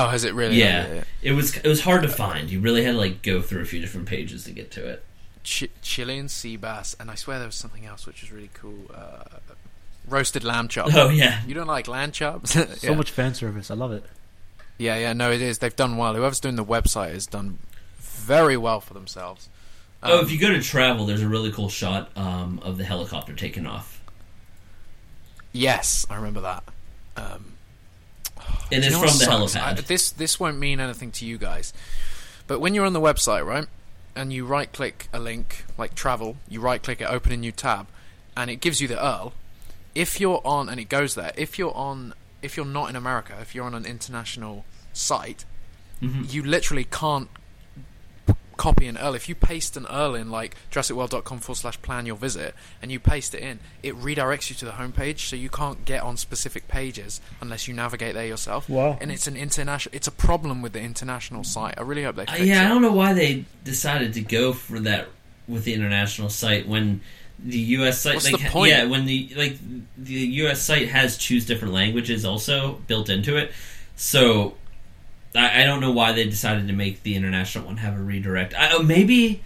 [0.04, 0.56] Oh, has it really?
[0.56, 2.50] Yeah, it was it was hard to find.
[2.50, 5.04] You really had to like go through a few different pages to get to it.
[5.42, 8.90] Ch- Chilean sea bass, and I swear there was something else which was really cool.
[8.94, 9.24] Uh,
[10.08, 10.90] roasted lamb chop.
[10.94, 12.52] Oh yeah, You don't like lamb chops?
[12.80, 13.70] So much fan service.
[13.70, 14.04] I love it.
[14.78, 15.58] Yeah, yeah, no, it is.
[15.58, 16.14] They've done well.
[16.14, 17.58] Whoever's doing the website has done
[17.98, 19.48] very well for themselves.
[20.02, 22.84] oh, Um, if you go to travel, there's a really cool shot um, of the
[22.84, 24.00] helicopter taking off,
[25.52, 26.64] yes, I remember that.
[27.16, 27.52] Um,
[28.70, 29.54] and Do it's you know from the sucks?
[29.56, 29.78] helipad.
[29.78, 31.72] I- this this won't mean anything to you guys,
[32.46, 33.66] but when you're on the website, right,
[34.16, 37.52] and you right click a link like travel, you right click it, open a new
[37.52, 37.86] tab,
[38.36, 39.32] and it gives you the URL.
[39.94, 41.32] If you're on, and it goes there.
[41.36, 45.44] If you're on, if you're not in America, if you're on an international site,
[46.00, 46.32] Mhm.
[46.32, 47.28] you literally can't
[48.60, 49.16] copy an URL.
[49.16, 53.00] If you paste an URL in like JurassicWorld.com forward slash plan your visit and you
[53.00, 56.68] paste it in, it redirects you to the homepage, so you can't get on specific
[56.68, 58.68] pages unless you navigate there yourself.
[58.68, 58.98] Wow.
[59.00, 59.94] And it's an international.
[59.96, 61.74] It's a problem with the international site.
[61.78, 64.52] I really hope they Uh, fix yeah, I don't know why they decided to go
[64.52, 65.08] for that
[65.48, 67.00] with the international site when
[67.38, 67.98] the U.S.
[68.02, 68.16] site.
[68.16, 68.72] What's like, the point?
[68.72, 69.56] Yeah, when the like
[69.96, 70.60] the U.S.
[70.60, 73.52] site has choose different languages also built into it,
[73.96, 74.54] so
[75.34, 78.54] I, I don't know why they decided to make the international one have a redirect.
[78.54, 79.42] I, oh, maybe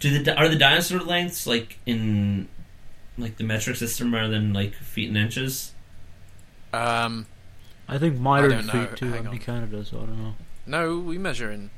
[0.00, 2.48] do the are the dinosaur lengths like in
[3.16, 5.72] like the metric system rather than like feet and inches?
[6.72, 7.26] Um,
[7.88, 8.86] I think I mine don't know.
[8.86, 9.06] feet too.
[9.06, 9.30] Hang I on.
[9.30, 10.34] think Canada, so I don't know.
[10.66, 11.70] no, we measure in.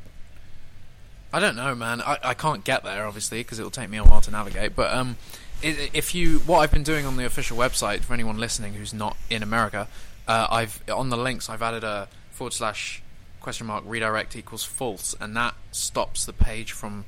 [1.32, 2.00] I don't know, man.
[2.02, 4.74] I, I can't get there obviously because it will take me a while to navigate.
[4.74, 5.16] But um,
[5.62, 9.16] if you what I've been doing on the official website for anyone listening who's not
[9.28, 9.86] in America,
[10.26, 13.02] uh, I've on the links I've added a forward slash
[13.40, 17.04] question mark redirect equals false, and that stops the page from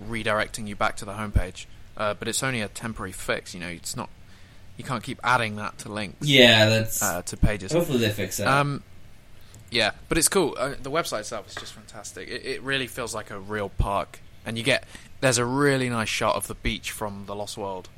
[0.00, 1.66] redirecting you back to the homepage.
[1.96, 3.54] Uh, but it's only a temporary fix.
[3.54, 4.08] You know, it's not.
[4.76, 6.26] You can't keep adding that to links.
[6.26, 7.02] Yeah, that's.
[7.02, 7.72] Uh, to pages.
[7.72, 8.48] hopefully they fix that.
[8.48, 8.82] Um,
[9.70, 10.56] yeah, but it's cool.
[10.58, 12.28] Uh, the website itself is just fantastic.
[12.28, 14.84] It, it really feels like a real park, and you get
[15.20, 17.88] there's a really nice shot of the beach from the Lost World,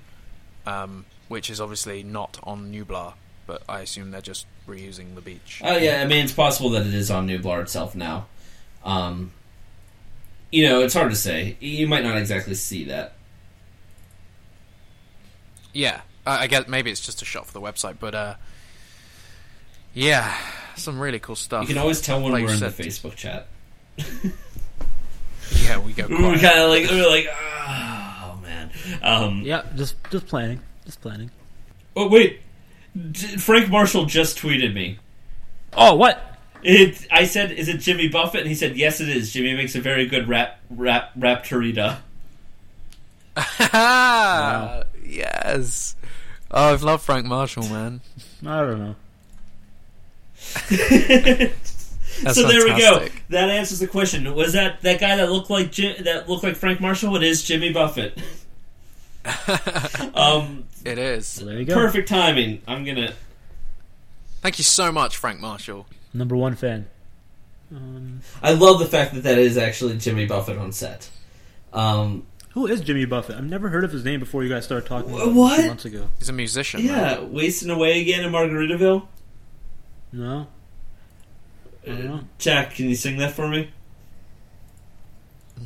[0.67, 3.15] um, which is obviously not on Nublar,
[3.47, 5.61] but I assume they're just reusing the beach.
[5.65, 8.27] Oh yeah, I mean it's possible that it is on Nublar itself now.
[8.85, 9.33] Um,
[10.51, 11.57] you know, it's hard to say.
[11.61, 13.15] You might not exactly see that.
[15.73, 18.35] Yeah, I, I guess maybe it's just a shot for the website, but uh,
[19.95, 20.37] yeah,
[20.77, 21.63] some really cool stuff.
[21.63, 22.67] You can always tell when Like we're you in the.
[22.69, 23.47] Facebook chat.
[25.65, 26.07] yeah, we go.
[26.09, 28.71] We were kind of like, we were like, oh man.
[29.03, 31.31] Um, Yeah, just just planning, just planning.
[31.97, 32.41] Oh wait,
[32.95, 34.99] D- Frank Marshall just tweeted me.
[35.73, 36.39] Oh, what?
[36.63, 39.33] It, I said, "Is it Jimmy Buffett?" And he said, "Yes, it is.
[39.33, 41.99] Jimmy makes a very good rap rap raptorita."
[43.73, 44.85] wow.
[45.05, 45.95] Yes.
[46.51, 48.01] Oh, I've loved Frank Marshall, man.
[48.47, 48.97] I don't know.
[52.23, 53.07] That's so there we go.
[53.29, 54.33] That answers the question.
[54.35, 57.17] Was that that guy that looked like Jim, that looked like Frank Marshall?
[57.17, 58.19] It is Jimmy Buffett.
[60.15, 61.37] um, It is.
[61.37, 61.75] There you go.
[61.75, 62.61] perfect timing.
[62.67, 63.13] I'm gonna.
[64.41, 65.87] Thank you so much, Frank Marshall.
[66.13, 66.87] Number one fan.
[67.75, 71.09] Um, I love the fact that that is actually Jimmy Buffett on set.
[71.73, 73.37] Um, who is Jimmy Buffett?
[73.37, 75.53] I've never heard of his name before you guys started talking Wh- about what?
[75.59, 76.09] a few months ago.
[76.19, 76.81] He's a musician.
[76.83, 77.33] yeah, man.
[77.33, 79.07] wasting away again in Margaritaville.
[80.13, 80.47] No.
[81.85, 82.21] I don't know.
[82.39, 83.71] Jack, can you sing that for me?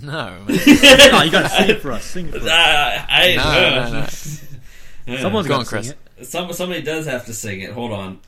[0.03, 2.05] No, no, you gotta sing it for us.
[2.05, 2.47] Sing it for us.
[2.47, 4.01] Uh, I No, no,
[5.17, 5.23] no.
[5.23, 5.89] Someone's Go got on, to Chris.
[5.89, 6.27] sing it.
[6.27, 7.73] Some, somebody does have to sing it.
[7.73, 8.21] Hold on.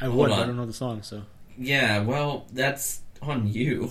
[0.00, 0.42] I Hold would, but on.
[0.42, 1.22] I don't know the song, so.
[1.58, 3.90] Yeah, well, that's on you.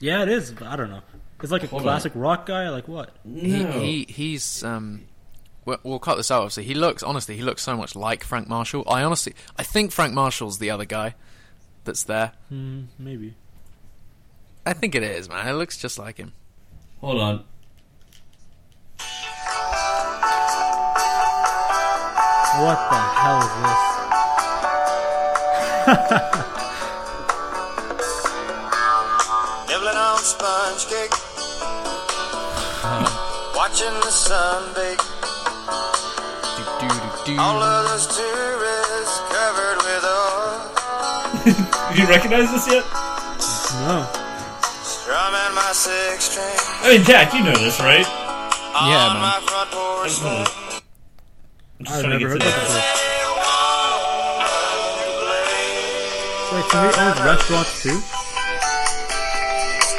[0.00, 1.00] Yeah, it is, but I don't know.
[1.42, 3.10] It's like a Hold classic rock guy, like what?
[3.24, 3.70] he, No.
[3.80, 5.04] he he's um.
[5.66, 6.40] We'll, we'll cut this out.
[6.42, 7.36] Obviously, he looks honestly.
[7.36, 8.84] He looks so much like Frank Marshall.
[8.88, 11.14] I honestly, I think Frank Marshall's the other guy
[11.84, 12.32] that's there.
[12.48, 13.34] Hmm, maybe.
[14.66, 15.46] I think it is, man.
[15.46, 16.32] It looks just like him.
[17.00, 17.44] Hold on.
[22.56, 23.84] What the hell is this?
[29.68, 31.12] Nibbling on sponge cake.
[32.80, 33.04] Huh.
[33.56, 34.98] Watching the sun bake.
[36.56, 36.94] Do, do, do,
[37.34, 37.38] do.
[37.40, 40.72] All of those tourists covered with oil.
[41.92, 42.84] Do you recognize this yet?
[43.84, 44.08] No.
[45.66, 48.04] I mean, Jack, you know this, right?
[48.06, 49.22] Yeah, on man.
[49.22, 50.20] my front porch.
[50.20, 50.44] I'm lawn.
[50.44, 50.82] just
[51.80, 52.94] I've trying to never get heard to that that.
[56.44, 56.58] before.
[56.60, 57.98] Wait, so he owns restaurants too?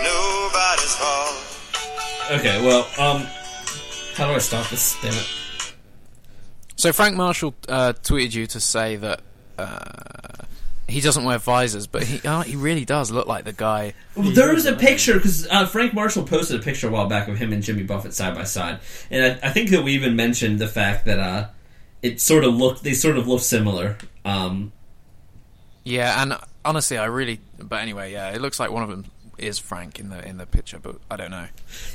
[0.04, 1.34] Nobody's fault.
[2.40, 3.26] Okay, well, um,
[4.16, 4.96] how do I start this?
[5.02, 5.28] Damn it.
[6.76, 9.22] So Frank Marshall uh, tweeted you to say that
[9.58, 10.35] uh,
[10.88, 13.94] he doesn't wear visors, but he uh, he really does look like the guy.
[14.16, 17.38] There was a picture because uh, Frank Marshall posted a picture a while back of
[17.38, 18.80] him and Jimmy Buffett side by side,
[19.10, 21.48] and I, I think that we even mentioned the fact that uh,
[22.02, 23.98] it sort of looked they sort of look similar.
[24.24, 24.72] Um,
[25.84, 27.40] Yeah, and honestly, I really.
[27.60, 29.06] But anyway, yeah, it looks like one of them
[29.38, 31.48] is Frank in the in the picture, but I don't know.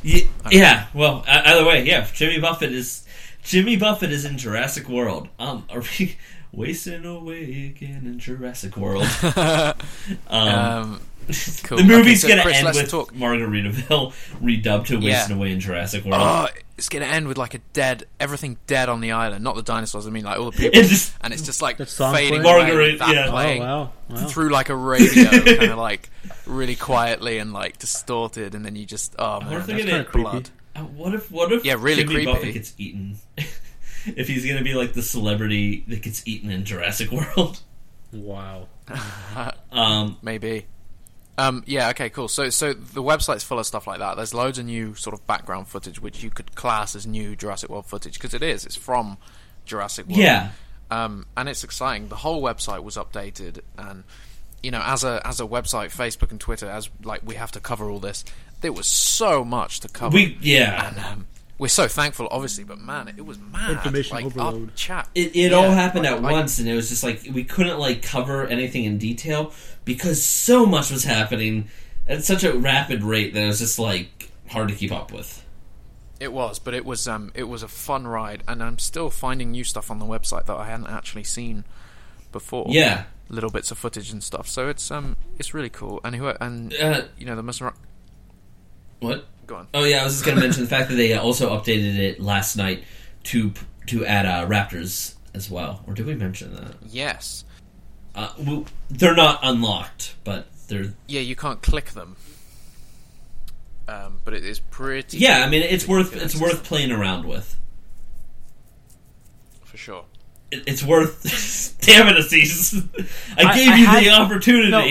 [0.05, 3.07] y- yeah, well, either way, yeah, Jimmy Buffett is
[3.43, 5.28] Jimmy Buffett is in Jurassic World.
[5.38, 6.16] Um, are we
[6.53, 9.07] wasting away again in Jurassic World?
[9.36, 9.74] um,
[10.28, 11.01] Um,
[11.62, 11.78] cool.
[11.78, 13.14] The movie's Okay, so gonna Chris, end with talk.
[13.14, 15.18] Margaritaville redubbed to Yeah.
[15.18, 16.20] Wasting Away in Jurassic World.
[16.22, 19.44] Oh, it's gonna end with like a dead, everything dead on the island.
[19.44, 20.07] Not the dinosaurs.
[20.07, 22.32] I mean, like all the people, It just- and it's just like fading playing?
[22.40, 23.26] away Margaret, with that yeah.
[23.28, 23.92] Oh, wow.
[24.09, 24.26] wow.
[24.26, 26.11] through like a radio, kind of like
[26.46, 30.11] really quietly and like distorted, and then you just oh man, wonder if they're that's
[30.11, 30.51] gonna- blood.
[30.74, 32.32] Uh, what if what if Yeah, really Jimmy creepy.
[32.32, 33.18] Buffett gets eaten?
[34.07, 37.61] If he's gonna be like the celebrity that gets eaten in Jurassic World.
[38.12, 38.68] Wow.
[39.72, 40.66] Um, Maybe.
[41.38, 42.26] Um, yeah, okay, cool.
[42.26, 44.16] So, so the website's full of stuff like that.
[44.16, 47.70] There's loads of new sort of background footage, which you could class as new Jurassic
[47.70, 48.66] World footage because it is.
[48.66, 49.16] It's from
[49.64, 50.18] Jurassic World.
[50.18, 50.51] Yeah.
[50.90, 52.09] um, and it's exciting.
[52.09, 54.05] The whole website was updated, and
[54.62, 57.61] you know, as a as a website, Facebook and Twitter, as like we have to
[57.61, 58.24] cover all this.
[58.61, 60.14] There was so much to cover.
[60.14, 60.88] We yeah.
[60.88, 61.26] and um,
[61.61, 63.70] we're so thankful, obviously, but man, it was mad.
[63.72, 64.74] Information like, overload.
[64.74, 65.08] Chat.
[65.14, 67.44] It, it Yeah, all happened like- at like- once, and it was just like we
[67.44, 69.52] couldn't like cover anything in detail
[69.84, 71.68] because so much was happening
[72.08, 75.44] at such a rapid rate that it was just like hard to keep up with.
[76.18, 79.52] It was, but it was um, it was a fun ride, and I'm still finding
[79.52, 81.64] new stuff on the website that I hadn't actually seen
[82.32, 82.66] before.
[82.68, 84.46] Yeah, little bits of footage and stuff.
[84.48, 86.00] So it's um, it's really cool.
[86.04, 87.72] And who and uh, you know the Muslim.
[89.00, 89.26] what?
[89.51, 89.66] Go on.
[89.74, 92.55] Oh yeah, I was just gonna mention the fact that they also updated it last
[92.57, 92.84] night
[93.24, 93.53] to
[93.86, 95.82] to add uh, Raptors as well.
[95.88, 96.76] Or did we mention that?
[96.86, 97.44] Yes.
[98.14, 102.14] Uh, well, they're not unlocked, but they're Yeah, you can't click them.
[103.88, 105.18] Um, but it is pretty.
[105.18, 105.44] yeah.
[105.44, 107.57] I mean, it's worth it's worth playing around with.
[109.64, 110.05] for sure.
[110.53, 111.76] It, it's worth.
[111.80, 112.74] damn it, Aziz!
[113.36, 114.70] I I- gave I you had- the opportunity.
[114.70, 114.88] No.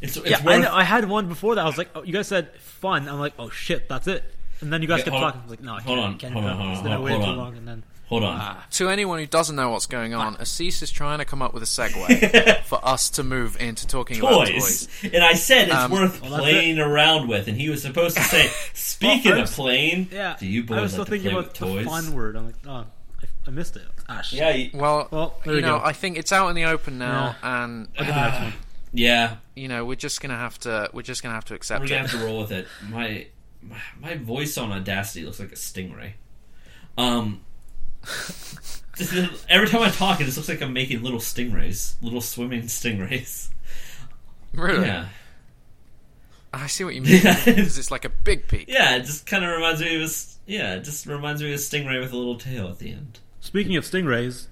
[0.00, 1.62] It's, it's Yeah, I, know, I had one before that.
[1.62, 3.08] I was like, oh, you guys said fun.
[3.08, 4.24] I'm like, oh shit, that's it.
[4.60, 5.40] And then you guys Okay, kept hold talking.
[5.44, 6.12] I'm like, no, I Hold can't.
[6.14, 6.64] on, can't hold on, interrupt.
[6.66, 8.56] hold So on, then I hold waited too long, and then Hold on.
[8.70, 11.64] To anyone who doesn't know what's going on, Aziz is trying to come up with
[11.64, 14.86] a segue for us to move into talking about toys.
[15.02, 15.10] toys.
[15.12, 18.16] And I said it's Um, worth well, that's playing around with, and he was supposed
[18.16, 20.36] to say, "Speaking Well, I of playing, yeah.
[20.38, 22.14] do you I boys was still like to thinking play about with the toys?" fun
[22.14, 22.36] word.
[22.36, 23.82] I'm like, oh, I, I missed it.
[24.08, 24.38] Ah, shit.
[24.38, 25.84] Yeah, you- Well, Well, there you we know, go.
[25.84, 28.52] I think it's out in the open now, and Look at the next one.
[28.92, 29.36] yeah.
[29.56, 31.88] You know, we're just gonna have to we're just gonna have to accept We're it.
[31.88, 32.68] gonna have to roll with it.
[32.88, 33.26] My
[33.62, 36.12] my, my voice on Audacity looks like a stingray.
[36.98, 37.40] Um,
[39.48, 43.48] every time I talk, it just looks like I'm making little stingrays, little swimming stingrays.
[44.54, 44.86] really?
[44.86, 45.08] Yeah,
[46.52, 47.20] I see what you mean.
[47.22, 47.34] Yeah.
[47.44, 48.66] 'cause it's like a big peak.
[48.68, 48.96] yeah.
[48.96, 50.74] It just kind of reminds me of a s- yeah.
[50.74, 53.18] It just reminds me of a stingray with a little tail at the end.
[53.40, 54.46] Speaking of stingrays,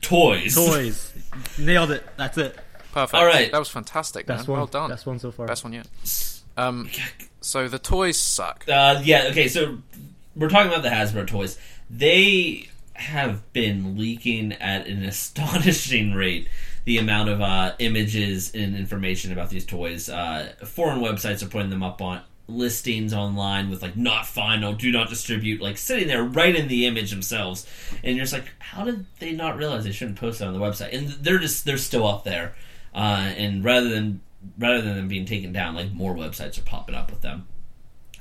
[0.00, 0.54] Toys.
[0.54, 1.12] toys.
[1.58, 2.04] Nailed it.
[2.16, 2.58] That's it.
[2.92, 3.14] Perfect.
[3.14, 3.50] All right.
[3.52, 4.44] that was fantastic, man.
[4.44, 4.58] One.
[4.58, 4.90] Well done.
[4.90, 5.46] Best one so far.
[5.46, 5.86] Best one yet.
[6.56, 6.90] Um,
[7.40, 8.64] so the toys suck.
[8.68, 9.78] Uh, yeah, okay, so
[10.34, 11.58] we're talking about the Hasbro toys.
[11.88, 16.48] They have been leaking at an astonishing rate
[16.84, 20.08] the amount of uh, images and information about these toys.
[20.08, 24.90] Uh, foreign websites are putting them up on listings online with like not final, do
[24.90, 27.66] not distribute, like sitting there right in the image themselves.
[28.02, 30.58] And you're just like, how did they not realize they shouldn't post it on the
[30.58, 30.96] website?
[30.96, 32.54] And they're just they're still up there.
[32.94, 34.20] Uh, and rather than
[34.58, 37.46] rather than them being taken down, like more websites are popping up with them.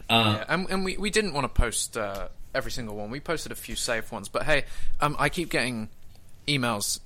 [0.10, 3.10] Uh, Yeah, and, and we, we didn't want to post uh, every single one.
[3.12, 4.66] We posted a few safe ones, but hey,
[5.02, 5.90] um, I keep getting
[6.48, 7.00] emails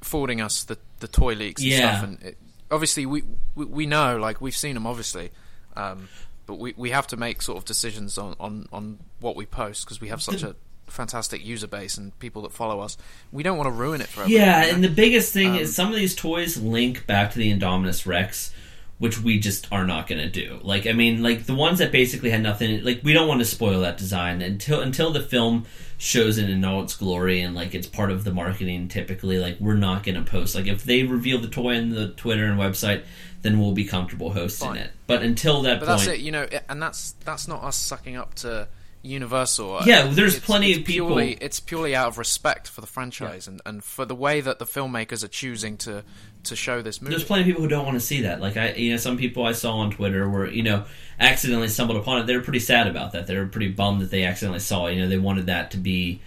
[0.00, 1.78] forwarding us the, the toy leaks and Yeah.
[1.98, 2.38] stuff, and it,
[2.70, 3.22] obviously we,
[3.54, 5.30] we we know like we've seen them obviously,
[5.76, 6.08] um,
[6.46, 9.84] but we, we have to make sort of decisions on, on, on what we post
[9.84, 10.54] because we have such a
[10.88, 12.96] fantastic user base and people that follow us.
[13.32, 14.42] We don't want to ruin it for everyone.
[14.42, 17.52] Yeah, and the biggest thing Um, is some of these toys link back to the
[17.52, 18.52] Indominus Rex,
[18.98, 20.58] which we just are not going to do.
[20.62, 22.82] Like, I mean, like the ones that basically had nothing.
[22.82, 25.66] Like, we don't want to spoil that design until until the film
[26.00, 28.88] shows it in all its glory and like it's part of the marketing.
[28.88, 30.54] Typically, like we're not going to post.
[30.54, 33.04] Like, if they reveal the toy in the Twitter and website,
[33.42, 34.78] then we'll be comfortable hosting Fine.
[34.78, 34.90] it.
[35.06, 38.16] But until that but point, that's it, you know, and that's that's not us sucking
[38.16, 38.66] up to
[39.02, 39.80] Universal.
[39.86, 42.86] Yeah, there's It's- plenty it's of people- Purely, it's purely out of respect for the
[42.86, 46.04] franchise and, and for the way that the filmmakers are choosing to
[46.44, 47.10] to show this movie.
[47.14, 48.40] There's plenty of people who don't want to see that.
[48.40, 50.84] Like I, you know, some people I saw on Twitter were, you know,
[51.20, 52.26] accidentally stumbled upon it.
[52.26, 53.26] They were pretty sad about that.
[53.26, 54.94] They were pretty bummed that they accidentally saw it.
[54.94, 56.20] You know, they wanted that to be,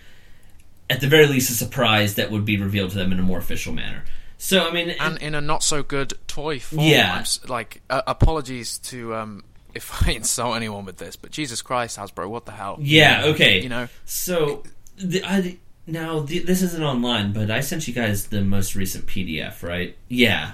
[0.90, 3.40] at the very least, a surprise that would be revealed to them in a more
[3.40, 4.04] official manner.
[4.38, 6.82] So I mean, and in a not so good toy form.
[6.86, 7.24] Yeah.
[7.48, 9.44] Like uh, apologies to um,
[9.74, 12.78] if I insult anyone with this, but Jesus Christ, Hasbro, what the hell?
[12.80, 13.62] yeah, okay.
[13.62, 14.64] You know, So
[14.98, 15.58] the, I,
[15.88, 19.96] now the, this isn't online, but I sent you guys the most recent PDF, right?
[20.08, 20.54] Yeah,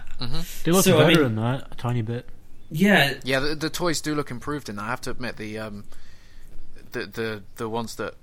[0.64, 2.28] They look So, I better mean- than that a tiny bit.
[2.72, 3.16] yeah.
[3.24, 4.84] yeah, the, the toys do look improved in that.
[4.84, 5.84] I have to admit the um,
[6.92, 8.16] the the the ones that.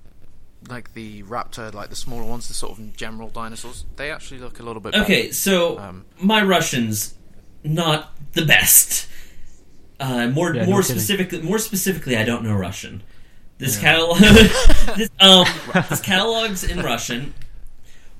[0.66, 4.60] Like the raptor, like the smaller ones, the sort of general dinosaurs, they actually look
[4.60, 5.04] a little bit better.
[5.04, 7.12] Okay, so Um, my Russian's
[7.62, 9.06] not the best.
[10.00, 10.96] Uh, more Yeah, more kidding.
[10.96, 13.02] specifically, more specifically, I don't know Russian.
[13.58, 14.18] This catalog,
[14.96, 15.46] this, um,
[15.88, 17.34] this catalog's in Russian.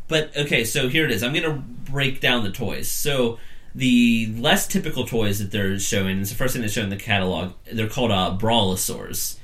[0.06, 1.22] But okay, so here it is.
[1.22, 2.88] I'm gonna break down the toys.
[2.88, 3.38] So
[3.74, 6.96] the less typical toys that they're showing, it's the first thing they show in the
[6.96, 7.55] catalog.
[7.72, 9.38] They're called uh, brawlosaurs,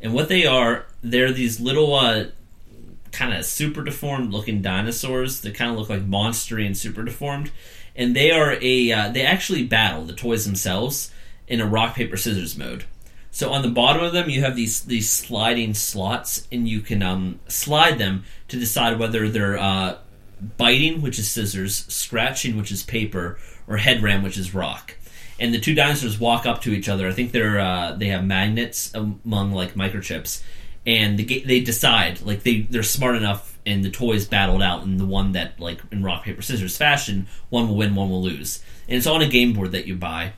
[0.00, 2.26] and what they are, they're these little uh,
[3.10, 7.50] kind of super deformed looking dinosaurs that kind of look like monstery and super deformed
[7.94, 11.11] and they are a uh, they actually battle the toys themselves
[11.52, 12.84] in a rock paper scissors mode.
[13.30, 17.02] So on the bottom of them, you have these these sliding slots, and you can
[17.02, 19.98] um, slide them to decide whether they're uh,
[20.56, 23.38] biting, which is scissors, scratching, which is paper,
[23.68, 24.96] or head ram, which is rock.
[25.38, 27.06] And the two dinosaurs walk up to each other.
[27.06, 30.42] I think they're uh, they have magnets among like microchips,
[30.86, 34.98] and they they decide like they they're smart enough, and the toys battled out, and
[34.98, 38.62] the one that like in rock paper scissors fashion, one will win, one will lose,
[38.88, 40.32] and it's on a game board that you buy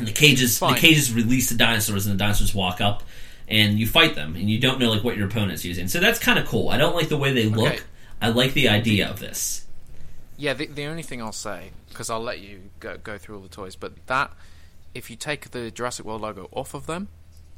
[0.00, 0.74] and the cages Fine.
[0.74, 3.02] the cages release the dinosaurs and the dinosaurs walk up
[3.48, 6.18] and you fight them and you don't know like what your opponent's using so that's
[6.18, 7.80] kind of cool i don't like the way they look Okay.
[8.20, 9.66] i like the idea of this
[10.36, 13.42] Yeah, the, the only thing I'll say, because I'll let you go, go through all
[13.42, 14.32] the toys, but that,
[14.94, 17.08] if you take the Jurassic World logo off of them,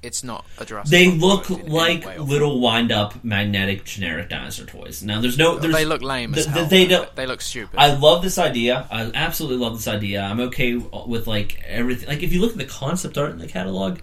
[0.02, 2.28] it's not a Jurassic they World look in like way off.
[2.28, 6.46] little wind up magnetic generic dinosaur toys now there's no there's, They look lame as
[6.46, 6.66] hell.
[6.66, 7.78] they don't They look stupid.
[7.78, 8.86] I love this idea.
[8.90, 10.22] I absolutely love this idea.
[10.22, 12.08] I'm okay with like everything.
[12.08, 14.00] Like if you look at the concept art in the catalog,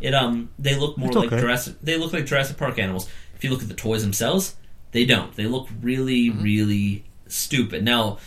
[0.00, 1.40] it um they look more It's like okay.
[1.40, 1.74] Jurassic.
[1.82, 3.08] They look like Jurassic Park animals.
[3.36, 4.54] If you look at the toys themselves,
[4.92, 5.34] they don't.
[5.34, 6.42] They look really Mm-hmm.
[6.42, 7.82] really stupid.
[7.84, 8.18] Now,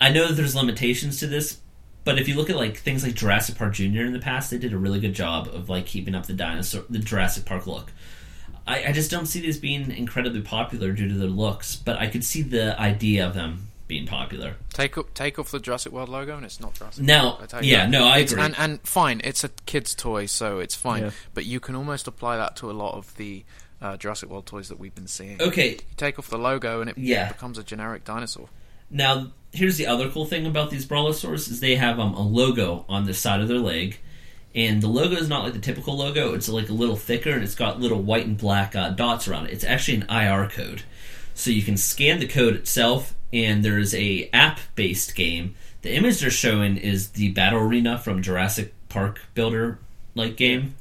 [0.00, 1.58] I know that there's limitations to this,
[2.04, 4.58] but if you look at like things like Jurassic Park Junior in the past, they
[4.58, 7.92] did a really good job of like keeping up the dinosaur the Jurassic Park look.
[8.66, 12.06] I, I just don't see these being incredibly popular due to their looks, but I
[12.08, 14.54] could see the idea of them being popular.
[14.72, 17.02] take up, take off the Jurassic World logo, and it's not Jurassic.
[17.04, 17.90] Now, World, I tell you yeah, that.
[17.90, 18.44] no, I It's- agree.
[18.44, 21.02] And, and fine, it's a kid's toy, so it's fine.
[21.04, 21.10] Yeah.
[21.34, 23.44] But you can almost apply that to a lot of the
[23.82, 25.42] uh, Jurassic World toys that we've been seeing.
[25.42, 27.32] Okay, You take off the logo, and it Yeah.
[27.32, 28.48] becomes a generic dinosaur.
[28.90, 32.84] now here's the other cool thing about these Brawlosaurs is they have um, a logo
[32.88, 33.98] on the side of their leg,
[34.54, 36.34] and the logo is not like the typical logo.
[36.34, 39.46] It's like a little thicker, and it's got little white and black uh, dots around
[39.46, 39.52] it.
[39.52, 40.82] It's actually an IR code,
[41.34, 45.54] so you can scan the code itself, and there's a app-based game.
[45.82, 49.78] The image they're showing is the battle arena from Jurassic Park Builder
[50.14, 50.74] like game.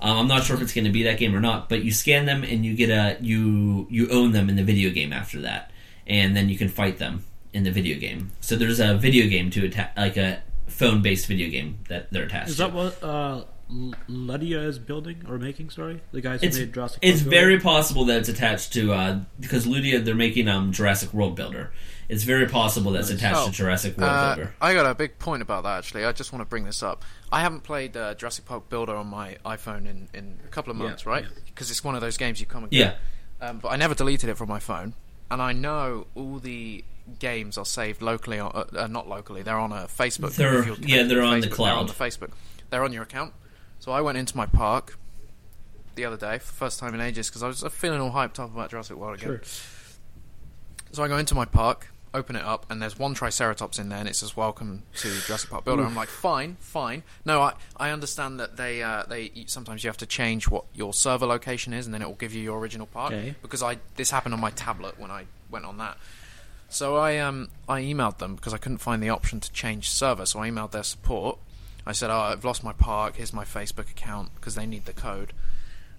[0.00, 1.92] Um, I'm not sure if it's going to be that game or not, but you
[1.92, 5.40] scan them and you get a you you own them in the video game after
[5.42, 5.70] that,
[6.06, 7.24] and then you can fight them
[7.54, 8.32] in the video game.
[8.40, 12.50] So there's a video game to attack, like a phone-based video game that they're attached
[12.50, 12.62] Is to.
[12.64, 15.70] that what uh, L- Ludia is building or making?
[15.70, 16.98] Sorry, the guys who it's made Jurassic.
[17.00, 17.62] it's Park very building?
[17.64, 21.72] possible that it's attached to uh, because Ludia they're making um Jurassic World Builder.
[22.08, 24.54] It's very possible that's attached Oh, to Jurassic World Uh, Builder.
[24.60, 26.04] I got a big point about that actually.
[26.04, 27.02] I just want to bring this up.
[27.32, 30.76] I haven't played uh, Jurassic Park Builder on my iPhone in, in a couple of
[30.76, 31.24] Yeah, months, right?
[31.24, 31.30] yeah.
[31.46, 32.94] Because it's one of those games you come and Yeah.
[33.40, 34.94] Um, but I never deleted it from my phone,
[35.30, 36.84] and I know all the
[37.18, 39.42] games are saved locally, on, uh, uh, not locally.
[39.42, 40.34] They're on a Facebook.
[40.36, 41.88] They're- yeah, they're on the Facebook, They're on cloud.
[41.88, 41.92] the
[42.26, 42.30] Facebook.
[42.70, 43.32] They're on your account.
[43.78, 44.98] So I went into my park
[45.94, 48.38] the other day for the first time in ages because I was feeling all hyped
[48.40, 49.28] up about Jurassic World again.
[49.28, 49.40] Sure.
[50.92, 53.98] So I go into my park, open it up, and there's one Triceratops in there,
[53.98, 57.02] and it says "Welcome to Jurassic Park Builder." I'm like, fine, fine.
[57.24, 60.94] No, I I understand that they uh, they sometimes you have to change what your
[60.94, 63.12] server location is, and then it will give you your original park.
[63.12, 63.34] Okay.
[63.42, 65.98] Because I this happened on my tablet when I went on that.
[66.74, 70.26] So I um I emailed them because I couldn't find the option to change server.
[70.26, 71.38] So I emailed their support.
[71.86, 73.16] I said, "Oh, I've lost my park.
[73.16, 75.32] Here's my Facebook account because they need the code."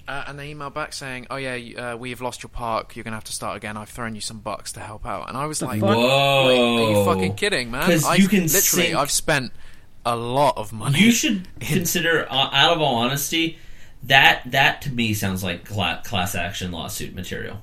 [0.08, 1.56] Uh, and they emailed back saying, "Oh yeah,
[1.94, 2.96] uh, we've lost your park.
[2.96, 3.76] You're gonna have to start again.
[3.78, 5.96] I've thrown you some bucks to help out." And I was like, fuck?
[5.96, 6.46] Whoa!
[6.48, 7.86] Wait, are you fucking kidding, man?
[7.86, 9.52] 'Cause I you can literally, sync- I've spent
[10.06, 11.00] a lot of money.
[11.00, 13.58] You should consider, uh, out of all honesty,
[14.04, 17.62] that that to me sounds like cla- class action lawsuit material.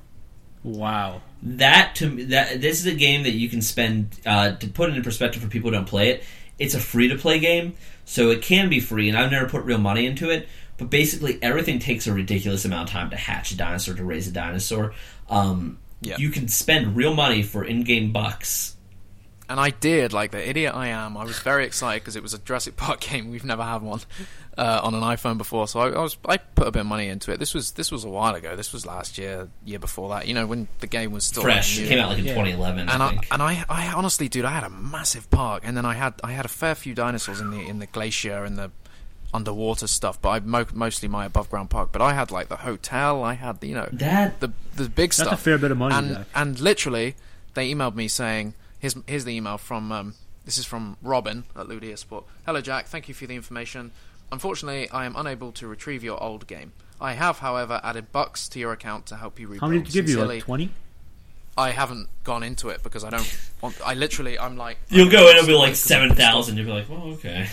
[0.63, 1.21] Wow.
[1.45, 4.95] That to that this is a game that you can spend uh, to put it
[4.95, 6.23] in perspective for people who don't play it.
[6.57, 7.75] It's a free to play game,
[8.05, 10.47] so it can be free, and I've never put real money into it.
[10.77, 14.27] But basically, everything takes a ridiculous amount of time to hatch a dinosaur to raise
[14.27, 14.93] a dinosaur.
[15.29, 16.17] Um, Yeah.
[16.17, 18.75] You can spend real money for in-game bucks.
[19.49, 21.15] and I did, like the idiot I am.
[21.17, 23.29] I was very excited because it was a Jurassic Park game.
[23.29, 24.01] We've never had one
[24.57, 27.07] uh, on an iPhone before, so I, I was I put a bit of money
[27.07, 27.39] into it.
[27.39, 28.55] This was this was a while ago.
[28.55, 30.27] This was last year, year before that.
[30.27, 31.79] You know, when the game was still Fresh.
[31.79, 31.85] new.
[31.85, 32.33] It came out like in Yeah.
[32.35, 32.89] 2011.
[32.89, 35.85] and I I, and I, I honestly, dude, I had a massive park, and then
[35.85, 38.69] I had I had a fair few dinosaurs in the in the glacier and the
[39.33, 41.89] underwater stuff, but I mo- mostly my above ground park.
[41.91, 45.21] But I had like the hotel, I had you know that the the big That's
[45.27, 45.33] stuff.
[45.33, 45.95] a fair bit of money.
[45.95, 47.15] and and literally,
[47.55, 50.13] they emailed me saying, "Here's here's the email from um,
[50.45, 52.25] this is from Robin at Ludia Sport.
[52.45, 53.91] Hello Jack, thank you for the information.
[54.33, 56.73] Unfortunately, I am unable to retrieve your old game.
[56.99, 59.61] I have, however, added bucks to your account to help you rebuild.
[59.61, 60.15] How many did you give you?
[60.15, 60.69] Sincerely, Like twenty?
[61.55, 63.75] I haven't gone into it because I don't want.
[63.85, 66.57] I literally, I'm like, You'll go in and be like seven thousand.
[66.57, 67.47] You'll be like, well, okay.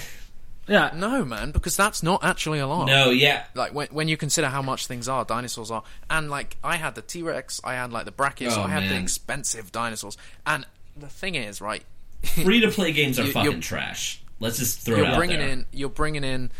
[0.66, 0.92] Yeah.
[0.94, 2.86] No, man, because that's not actually a lot.
[2.86, 6.56] No, yeah, Like when when you consider how much things are, dinosaurs are, and like
[6.64, 9.70] I had the T Rex, I had like the Brachiosaurus, Oh, I had the expensive
[9.72, 10.16] dinosaurs,
[10.46, 10.66] and
[10.96, 11.82] the thing is, right?
[12.22, 14.22] free to play games are You- fucking trash.
[14.40, 15.48] Let's just throw it you're out bringing there.
[15.48, 16.50] in you're bringing in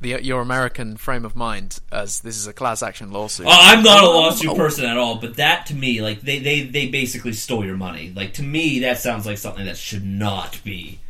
[0.00, 3.46] the, your American frame of mind as this is a class action lawsuit.
[3.46, 6.38] Oh, I'm not a Oh, lawsuit person at all, but that to me, like they,
[6.38, 8.12] they, they basically stole your money.
[8.16, 11.00] Like to me, that sounds like something that should not be.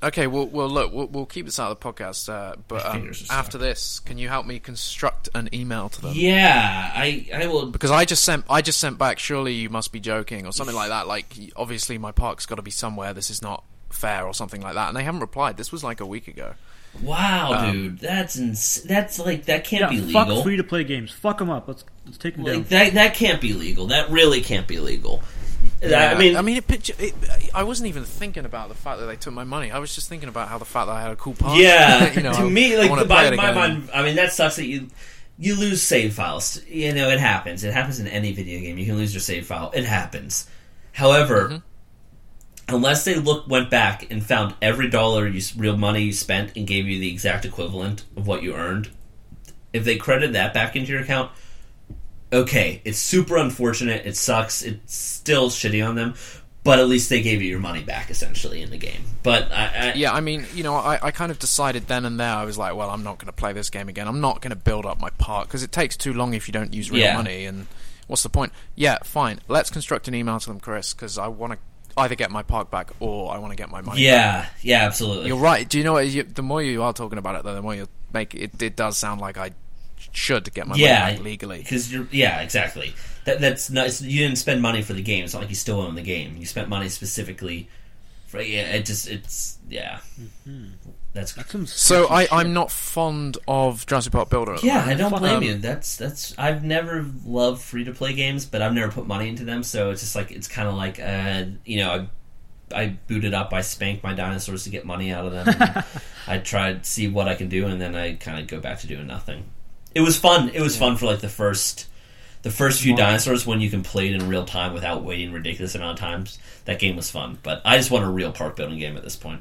[0.00, 2.28] Okay, well, well, look, we'll, we'll keep this out of the podcast.
[2.32, 3.36] Uh, but um, fingers are stuck.
[3.38, 6.12] after this, can you help me construct an email to them?
[6.14, 7.66] Yeah, I I will.
[7.66, 9.18] Because I just sent, I just sent back.
[9.18, 11.08] Surely you must be joking, or something like that.
[11.08, 13.12] Like, obviously my park's got to be somewhere.
[13.12, 14.86] This is not fair, or something like that.
[14.88, 15.56] And they haven't replied.
[15.56, 16.54] This was like a week ago.
[17.02, 20.42] Wow, Um, dude, that's ins- that's like that can't Yeah, be fuck legal.
[20.42, 21.10] free to play games.
[21.10, 21.68] Fuck them up.
[21.68, 22.54] Let's let's take them down.
[22.58, 23.88] Like that that can't be legal.
[23.88, 25.22] That really can't be legal.
[25.82, 27.14] Yeah, I mean, I mean, it, it,
[27.54, 29.70] I wasn't even thinking about the fact that they took my money.
[29.70, 31.58] I was just thinking about how the fact that I had a cool park.
[31.58, 32.12] yeah.
[32.14, 33.54] you know, to I- me, like the, play my, it again.
[33.54, 33.90] mind.
[33.94, 34.88] I mean, that sucks that you
[35.38, 36.60] you lose save files.
[36.66, 37.62] You know, it happens.
[37.62, 38.76] It happens in any video game.
[38.76, 39.70] You can lose your save file.
[39.74, 40.48] It happens.
[40.92, 42.74] However, Mm-hmm.
[42.74, 46.66] unless they look went back and found every dollar you real money you spent and
[46.66, 48.90] gave you the exact equivalent of what you earned,
[49.72, 51.30] if they credit that back into your account,
[52.32, 54.06] okay, it's super unfortunate.
[54.06, 54.62] It sucks.
[54.62, 56.14] It's still shitty on them.
[56.64, 59.02] But at least they gave you your money back, essentially, in the game.
[59.22, 62.20] But I, I, Yeah, I mean, you know, I, I kind of decided then and
[62.20, 62.34] there.
[62.34, 64.06] I was like, well, I'm not going to play this game again.
[64.06, 66.52] I'm not going to build up my park because it takes too long if you
[66.52, 67.14] don't use real Yeah.
[67.16, 67.46] money.
[67.46, 67.68] And
[68.06, 68.52] what's the point?
[68.74, 69.38] Yeah, fine.
[69.48, 71.58] Let's construct an email to them, Chris, because I want to
[71.96, 74.00] either get my park back or I want to get my money.
[74.00, 74.04] back.
[74.04, 75.28] yeah, yeah, absolutely.
[75.28, 75.66] You're right.
[75.66, 76.06] Do you know what?
[76.08, 78.60] You, the more you are talking about it, though, the more you make it.
[78.60, 79.52] It does sound like I
[80.12, 81.58] should get my yeah, money back legally.
[81.58, 82.94] Because you're, yeah, exactly.
[83.24, 84.00] That that's not.
[84.00, 85.24] You didn't spend money for the game.
[85.24, 86.36] It's not like you still own the game.
[86.36, 87.68] You spent money specifically
[88.26, 88.40] for.
[88.40, 90.00] Yeah, it just it's yeah.
[91.14, 92.32] That's That's some So I, shit.
[92.32, 94.54] I'm not fond of Jurassic Park Builder.
[94.54, 94.80] at yeah.
[94.80, 94.90] moment.
[94.90, 95.54] I don't blame um, you.
[95.54, 96.38] That's that's.
[96.38, 99.62] I've never loved free to play games, but I've never put money into them.
[99.62, 101.90] So it's just like it's kind of like uh, you know.
[101.90, 102.08] I,
[102.70, 103.54] I booted up.
[103.54, 105.84] I spanked my dinosaurs to get money out of them.
[106.26, 108.80] I tried to see what I can do, and then I kind of go back
[108.80, 109.44] to doing nothing.
[109.98, 110.50] It was fun.
[110.50, 111.86] It was fun for like the first,
[112.42, 113.06] the first few Small.
[113.06, 116.38] dinosaurs when you can play it in real time without waiting ridiculous amount of times.
[116.66, 119.16] That game was fun, but I just want a real park building game at this
[119.16, 119.40] point.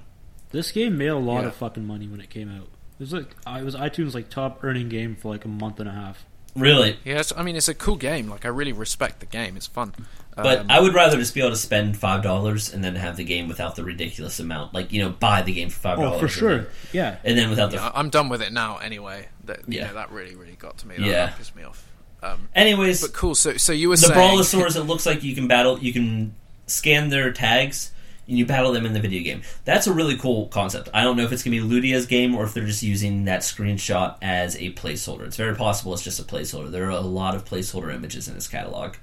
[0.52, 1.48] This game made a lot Yeah.
[1.50, 2.68] of fucking money when it came out.
[3.00, 5.88] It was like I was iTunes like top earning game for like a month and
[5.88, 6.26] a half.
[6.56, 8.28] Really, Yes, I mean it's a cool game.
[8.28, 9.56] Like I really respect the game.
[9.58, 9.94] It's fun.
[10.38, 13.18] But Um, I would rather just be able to spend five dollars and then have
[13.18, 14.74] the game without the ridiculous amount.
[14.74, 16.18] Like you know, buy the game for five dollars.
[16.18, 16.68] Oh, for sure.
[16.94, 17.18] Yeah.
[17.24, 18.78] And then without the yeah, I'm done with it now.
[18.78, 19.88] Anyway, that you Yeah.
[19.88, 20.96] know, that really really got to me.
[20.98, 21.26] That, Yeah.
[21.28, 21.84] that pissed me off.
[22.24, 23.36] Um, Anyways, but cool.
[23.36, 26.34] So so you were the saying brawlosaurs it looks like you can battle you can
[26.66, 27.92] scan their tags
[28.28, 31.16] and you battle them in the video game that's a really cool concept i don't
[31.16, 34.18] know if it's going to be ludia's game or if they're just using that screenshot
[34.22, 37.46] as a placeholder it's very possible it's just a placeholder there are a lot of
[37.46, 38.96] placeholder images in this catalog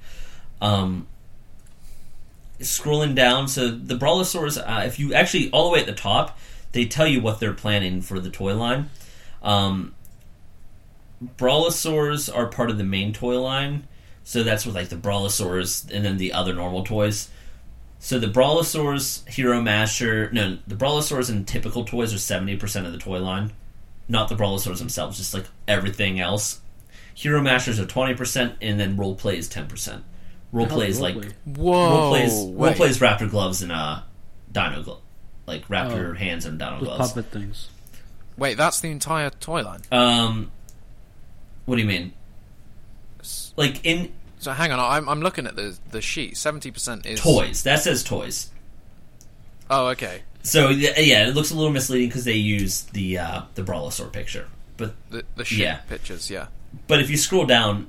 [0.61, 1.07] um,
[2.61, 6.39] scrolling down so the brawlosaurs uh, if you actually all the way at the top
[6.73, 8.89] they tell you what they're planning for the toy line
[9.43, 9.95] um,
[11.37, 13.87] brawlosaurs are part of the main toy line
[14.25, 17.29] so that's with like the Brawlosaurs and then the other normal toys.
[17.99, 22.93] So the Brawlosaurs, Hero Masher, no, the Brawlosaurs and typical toys are seventy percent of
[22.93, 23.53] the toy line,
[24.09, 26.61] not the Brawlosaurs themselves, just like everything else.
[27.15, 30.05] Hero Mashers are twenty percent, and then role play is ten percent.
[30.55, 31.91] Role play is like whoa.
[31.91, 32.77] role plays role wait.
[32.77, 34.01] plays Raptor gloves and uh,
[34.53, 35.01] Dino glove,
[35.47, 36.15] like Raptor Oh.
[36.15, 37.13] hands and Dino Those gloves.
[37.13, 37.69] puppet things.
[38.37, 39.81] Wait, that's the entire toy line.
[39.93, 40.51] Um,
[41.67, 42.13] what do you mean?
[43.57, 46.37] Like in So hang on, I'm I'm looking at the the sheet.
[46.37, 48.51] Seventy percent is toys, that says toys.
[49.71, 50.23] Oh, okay.
[50.43, 54.13] So yeah, yeah, it looks a little misleading because they use the uh, the Brawlosaur
[54.13, 54.47] picture.
[54.77, 55.77] But The the sheet Yeah.
[55.89, 56.31] pictures.
[56.31, 56.47] Yeah.
[56.87, 57.87] but if you scroll down,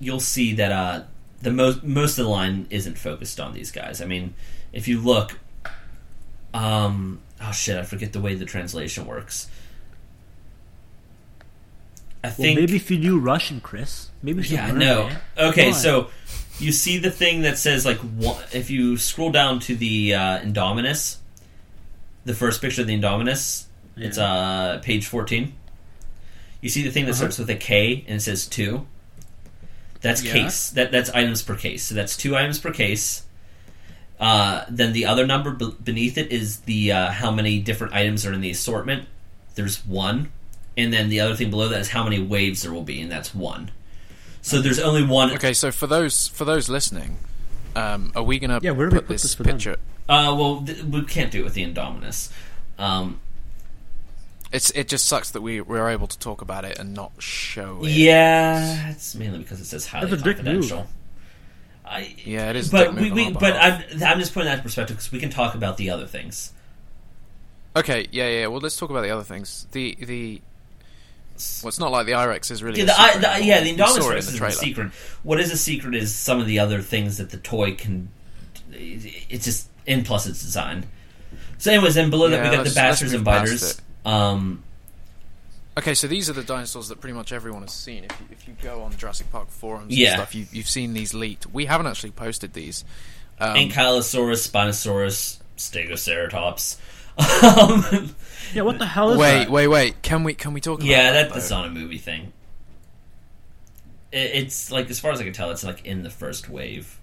[0.00, 1.02] you'll see that uh,
[1.42, 4.00] the most most of the line isn't focused on these guys.
[4.00, 4.34] I mean,
[4.72, 5.38] if you look,
[6.54, 9.48] um, oh shit, I forget the way the translation works.
[12.24, 14.08] I Well, think maybe if you knew Russian, Chris.
[14.22, 15.10] Maybe yeah, no.
[15.36, 16.08] Okay, so
[16.60, 20.38] you see the thing that says like one, if you scroll down to the uh,
[20.40, 21.16] Indominus,
[22.24, 23.64] the first picture of the Indominus,
[23.96, 24.24] it's Yeah.
[24.32, 25.54] uh page fourteen.
[26.60, 27.18] You see the thing that Uh-huh.
[27.18, 28.86] starts with a K and it says two.
[30.02, 30.32] That's Yeah.
[30.32, 30.70] case.
[30.70, 31.84] That that's items per case.
[31.84, 33.22] So that's two items per case.
[34.20, 38.24] Uh, then the other number be- beneath it is the uh, how many different items
[38.26, 39.06] are in the assortment.
[39.54, 40.30] There's one,
[40.76, 43.10] and then the other thing below that is how many waves there will be, and
[43.10, 43.70] that's one.
[44.40, 45.30] So there's only one.
[45.32, 47.18] Okay, so for those for those listening,
[47.76, 49.76] um, are we gonna Yeah, where do we put put this this picture?
[50.08, 52.28] Uh, well, th- we can't do it with the Indominus.
[52.78, 53.20] Um,
[54.52, 57.80] It's it just sucks that we we're able to talk about it and not show
[57.82, 57.90] it.
[57.90, 60.86] yeah, it's mainly because it says highly That's a dick confidential.
[61.84, 63.54] I, Yeah, it is a But dick we, move we but.
[63.56, 66.52] I'm, I'm just putting that in perspective because we can talk about the other things.
[67.74, 68.46] Okay, yeah, yeah.
[68.48, 69.66] Well, let's talk about the other things.
[69.72, 70.42] The the
[71.62, 72.78] well, it's not like the Irex is really.
[72.78, 74.92] Yeah, a the, I, the, yeah, the Indominus it in Rex the is a secret.
[75.22, 78.10] What is a secret is some of the other things that the toy can.
[78.70, 80.84] It's just and plus its design.
[81.58, 83.80] So, anyways, then below that we got the let's- let's Bashers and move past Biters.
[84.04, 84.08] It.
[84.08, 84.62] Um,
[85.74, 88.04] Okay, so these are the dinosaurs that pretty much everyone has seen.
[88.04, 90.08] If you, if you go on Jurassic Park forums Yeah.
[90.08, 91.46] and stuff, you, you've seen these leaked.
[91.46, 92.84] We haven't actually posted these.
[93.40, 96.76] Um, Ankylosaurus, Spinosaurus, Stegoceratops.
[97.98, 98.14] um,
[98.52, 99.50] Yeah, what the hell is wait, that?
[99.50, 99.84] wait, wait.
[99.92, 100.02] wait.
[100.02, 100.80] Can we can we talk?
[100.80, 101.56] About yeah, that, that, that's though?
[101.62, 102.34] not a movie thing.
[104.12, 106.98] It, it's like, as far as I can tell, it's like in the first wave.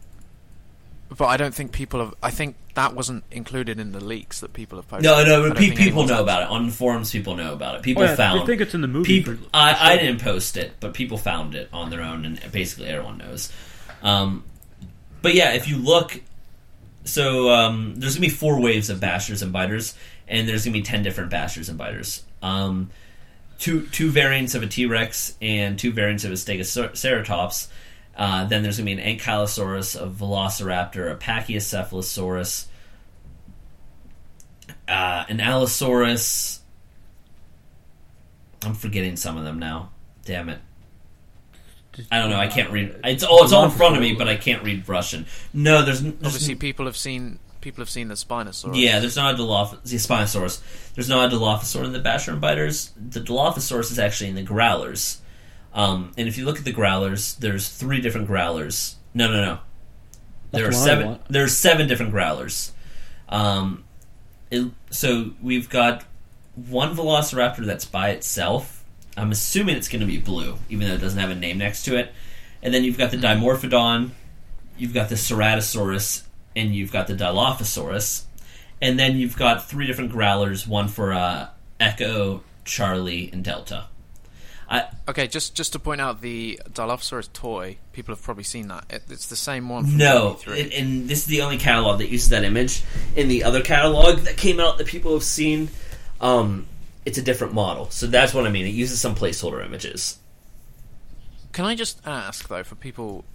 [1.17, 2.13] But I don't think people have.
[2.21, 5.05] I think that wasn't included in the leaks that people have posted.
[5.05, 7.11] No, no, but pe- people know about it on forums.
[7.11, 7.81] People know about it.
[7.81, 8.41] People Oh, yeah, found.
[8.41, 9.07] they think it's in the movie.
[9.21, 9.33] people.
[9.35, 12.87] for- I, I didn't post it, but people found it on their own, and basically
[12.89, 13.51] everyone knows.
[14.03, 14.43] Um,
[15.23, 16.21] but yeah, if you look,
[17.05, 19.95] so um, there's gonna be four waves of bashers and biters,
[20.27, 22.23] and there's gonna be ten different bashers and biters.
[22.43, 22.91] Um,
[23.57, 27.67] two two variants of a T Rex and two variants of a Stegoceratops.
[28.19, 32.65] Uh, then there's gonna be an Ankylosaurus, a Velociraptor, a Pachycephalosaurus,
[34.89, 36.59] uh, an Allosaurus.
[38.61, 39.91] I'm forgetting some of them now.
[40.25, 40.59] Damn it.
[42.11, 42.37] I don't know.
[42.37, 42.99] I can't read.
[43.05, 45.25] It's oh, it's all in front of me, but I can't read Russian.
[45.53, 48.75] No, there's, there's Obviously, people have seen people have seen the Spinosaurus.
[48.75, 50.61] yeah, there's not a Diloph- the Spinosaurus.
[50.93, 52.91] There's not a Dilophosaur in the Basher and Biters.
[52.97, 55.19] The Dilophosaurus is actually in the Growlers.
[55.73, 58.95] Um, and if you look at the Growlers, there's three different Growlers.
[59.13, 59.59] No, no, no.
[60.51, 61.07] There are That's seven.
[61.07, 61.21] want.
[61.29, 62.71] There's seven different Growlers.
[63.27, 63.83] Um,
[64.49, 66.03] it, so we've got
[66.55, 68.83] one Velociraptor that's by itself.
[69.15, 71.83] I'm assuming it's going to be blue, even though it doesn't have a name next
[71.83, 72.11] to it.
[72.61, 74.11] And then you've got the Dimorphodon,
[74.77, 76.23] you've got the Ceratosaurus,
[76.55, 78.23] and you've got the Dilophosaurus.
[78.81, 83.87] And then you've got three different growlers, one for uh, Echo, Charlie, and Delta.
[84.69, 88.85] I, Okay, just just to point out the Dilophosaurus toy, people have probably seen that.
[88.91, 89.85] It, it's the same one.
[89.85, 90.77] From no, 23.
[90.77, 92.83] and, this is the only catalog that uses that image.
[93.15, 95.69] In the other catalog that came out that people have seen,
[96.21, 96.67] um,
[97.05, 97.89] it's a different model.
[97.89, 98.67] So that's what I mean.
[98.67, 100.19] It uses some placeholder images.
[101.53, 103.25] Can I just ask though, for people,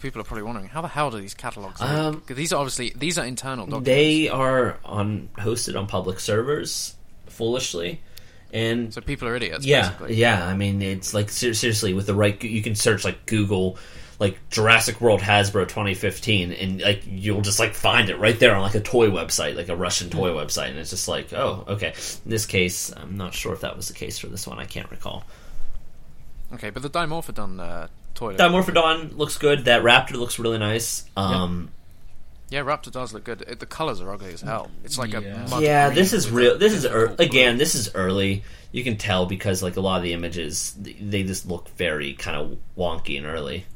[0.00, 1.82] people are probably wondering, how the hell do these catalogs?
[1.82, 1.90] work?
[1.90, 3.86] Um, these are obviously these are internal documents.
[3.86, 6.96] They are on hosted on public servers,
[7.26, 8.00] foolishly,
[8.54, 9.66] and so people are idiots.
[9.66, 10.14] yeah, basically.
[10.14, 10.46] yeah.
[10.46, 12.42] I mean, it's like ser- seriously with the right.
[12.42, 13.76] You can search like Google,
[14.20, 18.62] like Jurassic World Hasbro 2015, and like you'll just like find it right there on
[18.62, 21.94] like a toy website, like a Russian toy website, and it's just like, oh, okay.
[22.24, 24.60] In this case, I'm not sure if that was the case for this one.
[24.60, 25.24] I can't recall.
[26.52, 28.36] Okay, but the Dimorphodon uh, toy.
[28.36, 29.64] Dimorphodon looks good.
[29.64, 31.04] That Raptor looks really nice.
[31.16, 31.70] Um,
[32.54, 33.42] Yeah, Raptor does look good.
[33.42, 34.70] It, the colors are ugly as hell.
[34.84, 35.18] It's like Yeah.
[35.18, 36.56] a mud yeah, green this is real.
[36.56, 37.26] This is difficult ear blue.
[37.26, 37.58] again.
[37.58, 38.44] This is early.
[38.70, 42.36] You can tell because like a lot of the images, they just look very kind
[42.36, 43.66] of wonky and early.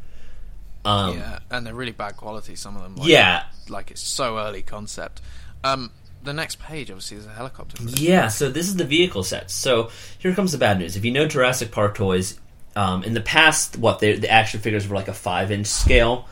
[0.84, 2.54] Um, Yeah, and they're really bad quality.
[2.54, 2.94] Some of them.
[2.96, 5.20] Like, yeah, like it's so early concept.
[5.64, 5.90] Um,
[6.22, 7.76] the next page, obviously, is a helicopter.
[7.76, 8.00] footage.
[8.00, 9.54] Yeah, so this is the vehicle sets.
[9.54, 9.90] So
[10.20, 10.96] here comes the bad news.
[10.96, 12.38] If you know Jurassic Park toys,
[12.76, 16.26] um, in the past, what they, the action figures were like a five inch scale.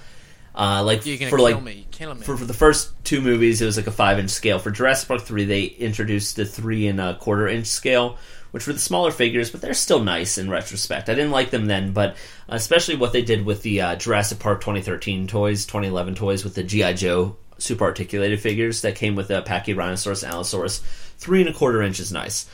[0.57, 2.23] Uh, like for kill like me, You're me.
[2.23, 4.59] for, for the first two movies, it was like a five inch scale.
[4.59, 8.17] For Jurassic Park three, they introduced the three and a quarter inch scale,
[8.53, 11.11] which were the smaller figures, but they're still nice in retrospect.
[11.11, 12.17] I didn't like them then, but
[12.49, 16.63] especially what they did with the uh, Jurassic Park 2013 toys, 2011 toys with the
[16.63, 20.79] GI Joe super articulated figures that came with the Pachyrhinosaurus and Allosaurus.
[21.19, 22.49] Three and a quarter inch is nice.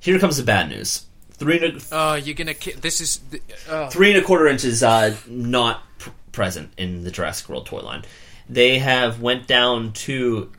[0.00, 1.06] Here comes the bad news.
[1.32, 2.54] Three and a, Oh, you're gonna.
[2.80, 3.20] This is.
[3.68, 5.82] Uh, three and a quarter inches uh, not
[6.38, 8.04] present in the Jurassic World toy line.
[8.48, 10.52] They have went down to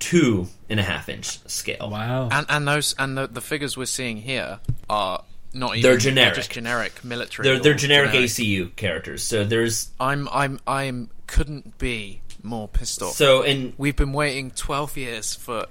[0.00, 1.88] two and a half inch scale.
[1.88, 2.28] Wow.
[2.32, 4.58] and and those and the, the figures we're seeing here
[4.90, 5.22] are
[5.54, 5.82] not even.
[5.88, 6.34] They're generic.
[6.34, 7.46] they're just generic military.
[7.46, 9.22] They're they're or generic, ACU characters.
[9.22, 13.14] So there's I'm I'm I'm couldn't be more pissed off.
[13.14, 15.66] so in We've been waiting 12 years for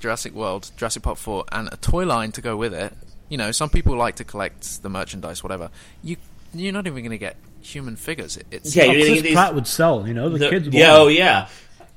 [0.00, 2.92] Jurassic World, Jurassic Park 4, and a toy line to go with it.
[3.28, 5.70] You know, some people like to collect the merchandise, whatever.
[6.02, 6.16] You
[6.52, 7.36] you're not even going to get
[7.66, 8.36] human figures.
[8.36, 10.06] It, it's Yeah, Oh, you're Chris these- Pratt would sell.
[10.06, 10.68] You know, the, the- kids.
[10.68, 11.48] yeah oh yeah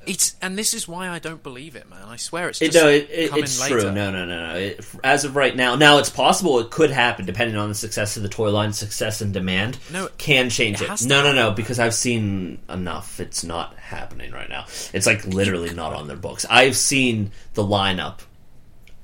[0.06, 2.00] it's and this is why I don't believe it, man.
[2.08, 3.80] I swear it's it, just no it, it, coming it's later.
[3.82, 6.90] true no no no no it, as of right now now it's possible it could
[6.90, 10.80] happen depending on the success of the toy line success and demand No, can change
[10.80, 14.64] it it, no no no because I've seen enough it's not happening right now
[14.94, 18.20] it's like literally not on their books I've seen the lineup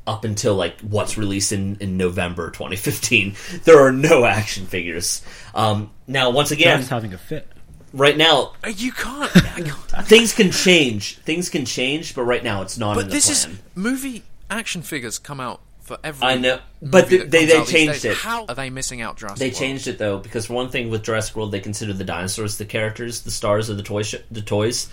[0.07, 3.35] up until like what's released in, in November 2015
[3.65, 5.23] there are no action figures
[5.55, 7.49] um, now once again John's having a fit.
[7.93, 9.31] right now Uh, You can't.
[9.33, 10.07] Can't.
[10.07, 13.45] things can change things can change but right now it's not in But the this
[13.45, 14.23] plan is movie.
[14.51, 16.27] action figures come out for every.
[16.27, 18.17] I know, but movie they they, they changed it.
[18.17, 19.57] How are they missing out Jurassic They World?
[19.57, 22.65] changed it though because for one thing with Jurassic World they consider the dinosaurs the
[22.65, 24.89] characters, the stars of the toy sh- the toys.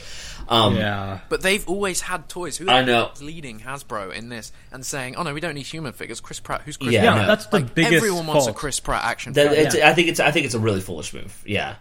[0.54, 1.20] Um, Yeah.
[1.30, 2.58] But they've always had toys.
[2.58, 3.12] Who I know.
[3.22, 6.62] leading Hasbro in this and saying, "Oh no, we don't need human figures." Chris Pratt.
[6.64, 7.14] Who's Chris Yeah, Pratt?
[7.14, 7.28] I Yeah, know.
[7.28, 8.54] that's the Like, biggest everyone wants a.
[8.54, 9.34] Chris Pratt action.
[9.34, 9.64] That, figure.
[9.66, 11.42] it's, I think it's I think it's a really foolish move.
[11.46, 11.76] Yeah,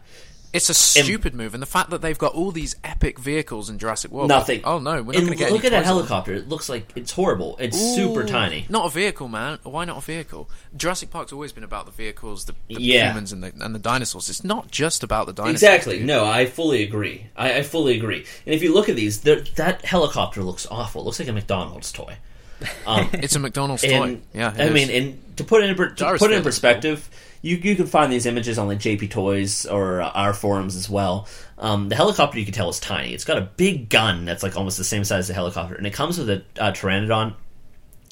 [0.53, 3.79] It's a stupid move, and the fact that they've got all these epic vehicles in
[3.79, 4.29] Jurassic World.
[4.29, 4.61] nothing.
[4.65, 5.51] Oh no, we're not going to get.
[5.51, 6.07] look at that toys of them.
[6.07, 6.35] helicopter.
[6.35, 7.57] It looks like it's horrible.
[7.59, 8.67] It's super tiny.
[8.69, 9.59] Not a vehicle, man.
[9.63, 10.51] Why not a vehicle?
[10.77, 13.09] Jurassic Park's always been about the vehicles, the, the Yeah.
[13.13, 14.29] humans, and the and the dinosaurs.
[14.29, 15.63] It's not just about the dinosaurs.
[15.63, 15.99] Exactly.
[15.99, 16.07] dude.
[16.07, 17.29] No, I fully agree.
[17.35, 18.27] I, I fully agree.
[18.45, 21.01] And if you look at these, that helicopter looks awful.
[21.01, 22.17] It looks like a McDonald's toy.
[22.87, 24.19] Um, It's a McDonald's toy.
[24.33, 24.73] Yeah, I is.
[24.73, 27.09] mean, and to put it in to put it in perspective,
[27.43, 30.89] you you can find these images on like JP Toys or uh, our forums as
[30.89, 31.29] well.
[31.59, 33.13] Um, the helicopter you can tell is tiny.
[33.13, 35.87] It's got a big gun that's like almost the same size as the helicopter, and
[35.87, 37.35] it comes with a uh, Pteranodon.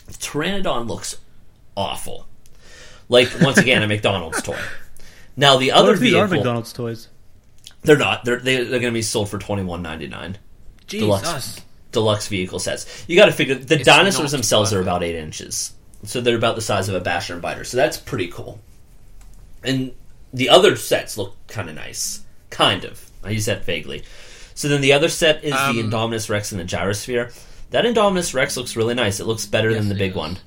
[0.06, 1.16] The Pteranodon looks
[1.76, 2.26] awful.
[3.08, 4.58] Like once again, a McDonald's toy.
[5.36, 7.08] Now the What other if these are McDonald's toys?
[7.82, 8.24] they're not.
[8.24, 10.38] They're they, they're going to be sold for twenty one ninety nine.
[10.86, 11.06] Jesus.
[11.06, 11.60] deluxe
[11.92, 13.04] deluxe vehicle sets.
[13.08, 16.56] You got to figure the It's dinosaurs themselves are about eight inches, so they're about
[16.56, 17.64] the size of a basher and biter.
[17.64, 18.60] So that's pretty cool.
[19.62, 19.92] And
[20.32, 23.10] the other sets look kind of nice, kind of.
[23.22, 24.04] I use that vaguely.
[24.54, 27.32] So then the other set is Um, the Indominus Rex and the Gyrosphere.
[27.70, 29.20] That Indominus Rex looks really nice.
[29.20, 30.18] It looks better than the big does.
[30.18, 30.38] one.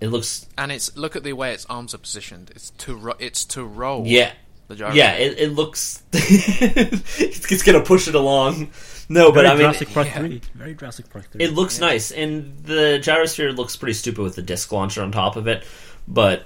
[0.00, 2.50] It looks and it's look at the way its arms are positioned.
[2.54, 4.06] It's to ro- it's to roll.
[4.06, 4.32] yeah.
[4.68, 4.92] the gyro.
[4.92, 6.02] Yeah, it, it looks.
[6.12, 7.18] it's,
[7.50, 8.70] it's gonna push it along.
[9.08, 10.18] No, but I mean, Jurassic Park yeah.
[10.18, 10.40] 3.
[10.54, 11.44] Very Jurassic Park 3.
[11.44, 15.36] It looks nice, and the gyrosphere looks pretty stupid with the disc launcher on top
[15.36, 15.64] of it.
[16.08, 16.44] But,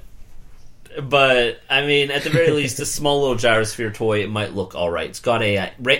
[1.02, 4.74] but I mean, at the very least, a small little gyrosphere toy it might look
[4.74, 5.08] all right.
[5.08, 5.96] It's got a uh, ra-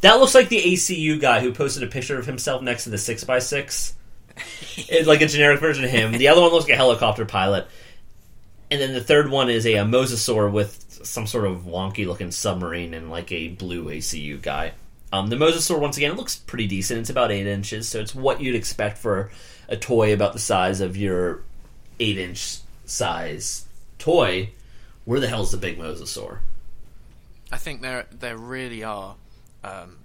[0.00, 2.98] that looks like the ACU guy who posted a picture of himself next to the
[2.98, 3.94] six x six.
[4.74, 6.12] It's like a generic version of him.
[6.12, 7.68] The other one looks like a helicopter pilot,
[8.70, 12.30] and then the third one is a, a mosasaur with some sort of wonky looking
[12.30, 14.72] submarine and like a blue ACU guy.
[15.12, 17.00] Um, the mosasaur once again it looks pretty decent.
[17.00, 19.30] It's about eight inches, so it's what you'd expect for
[19.68, 21.42] a toy about the size of your
[22.00, 23.66] eight inch size
[24.02, 24.50] toy.
[25.04, 26.38] Where the hell's the big mosasaur?
[27.50, 29.16] I think there there really are.
[29.64, 29.98] Um,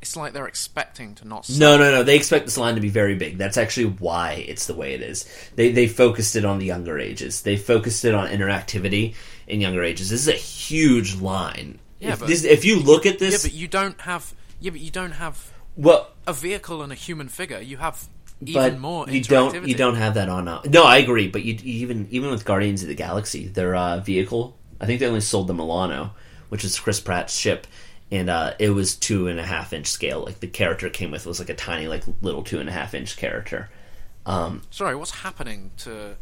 [0.00, 1.48] it's like they're expecting to not.
[1.50, 2.02] No, no, no.
[2.02, 3.36] They expect this line to be very big.
[3.36, 5.26] That's actually why it's the way it is.
[5.56, 7.42] They they focused it on the younger ages.
[7.42, 9.14] They focused it on interactivity
[9.46, 10.08] in younger ages.
[10.10, 11.78] This is a huge line.
[11.98, 14.34] Yeah, if, but- this, if you look at this, Yeah, but you don't have.
[14.60, 17.60] Yeah, but you don't have well, a vehicle and a human figure.
[17.60, 18.06] You have
[18.40, 19.08] but more.
[19.08, 20.48] you don't you don't have that on.
[20.48, 21.28] Uh, no, I agree.
[21.28, 25.06] But you even even with Guardians of the Galaxy, their uh, vehicle, I think they
[25.06, 26.12] only sold the Milano,
[26.48, 27.66] which is Chris Pratt's ship,
[28.10, 30.24] and uh, it was two and a half inch scale.
[30.24, 32.72] Like the character it came with was like a tiny, like little two and a
[32.72, 33.70] half inch character.
[34.26, 36.16] Um, Sorry, what's happening to?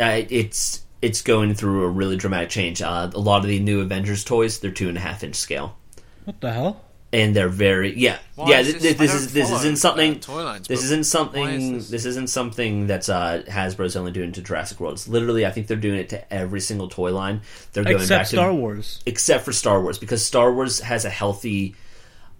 [0.00, 2.80] uh, it's it's going through a really dramatic change.
[2.80, 5.76] Uh, a lot of the new Avengers toys, they're two and a half inch scale,
[6.24, 6.80] What the hell?
[7.12, 8.60] And they're very yeah Why yeah.
[8.60, 10.20] is This, this- this, I is this isn't something.
[10.20, 11.46] toy lines, this isn't something.
[11.46, 11.90] is this?
[11.90, 12.04] this?
[12.06, 14.94] isn't something that's uh, Hasbro's only doing to Jurassic World.
[14.94, 17.42] It's literally, I think they're doing it to every single toy line.
[17.72, 19.02] They're going back Except to Star Wars.
[19.06, 21.74] except for Star Wars because Star Wars has a healthy.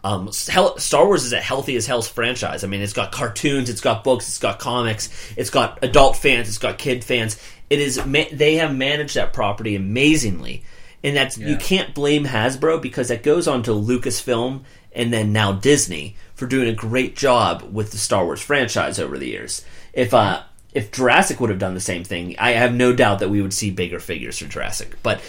[0.05, 2.65] Um, hell, Star Wars is a healthy as hell's franchise.
[2.65, 6.49] I mean, it's got cartoons, it's got books, it's got comics, it's got adult fans,
[6.49, 7.41] it's got kid fans.
[7.71, 10.65] It is ma- they have managed that property amazingly,
[11.05, 14.63] and that's you can't blame Hasbro because that goes on to Lucasfilm
[14.95, 19.19] and then now Disney for doing a great job with the Star Wars franchise over
[19.19, 19.65] the years.
[19.93, 20.43] If uh,
[20.73, 23.53] if Jurassic would have done the same thing, I have no doubt that we would
[23.55, 24.97] see bigger figures for Jurassic.
[25.03, 25.21] But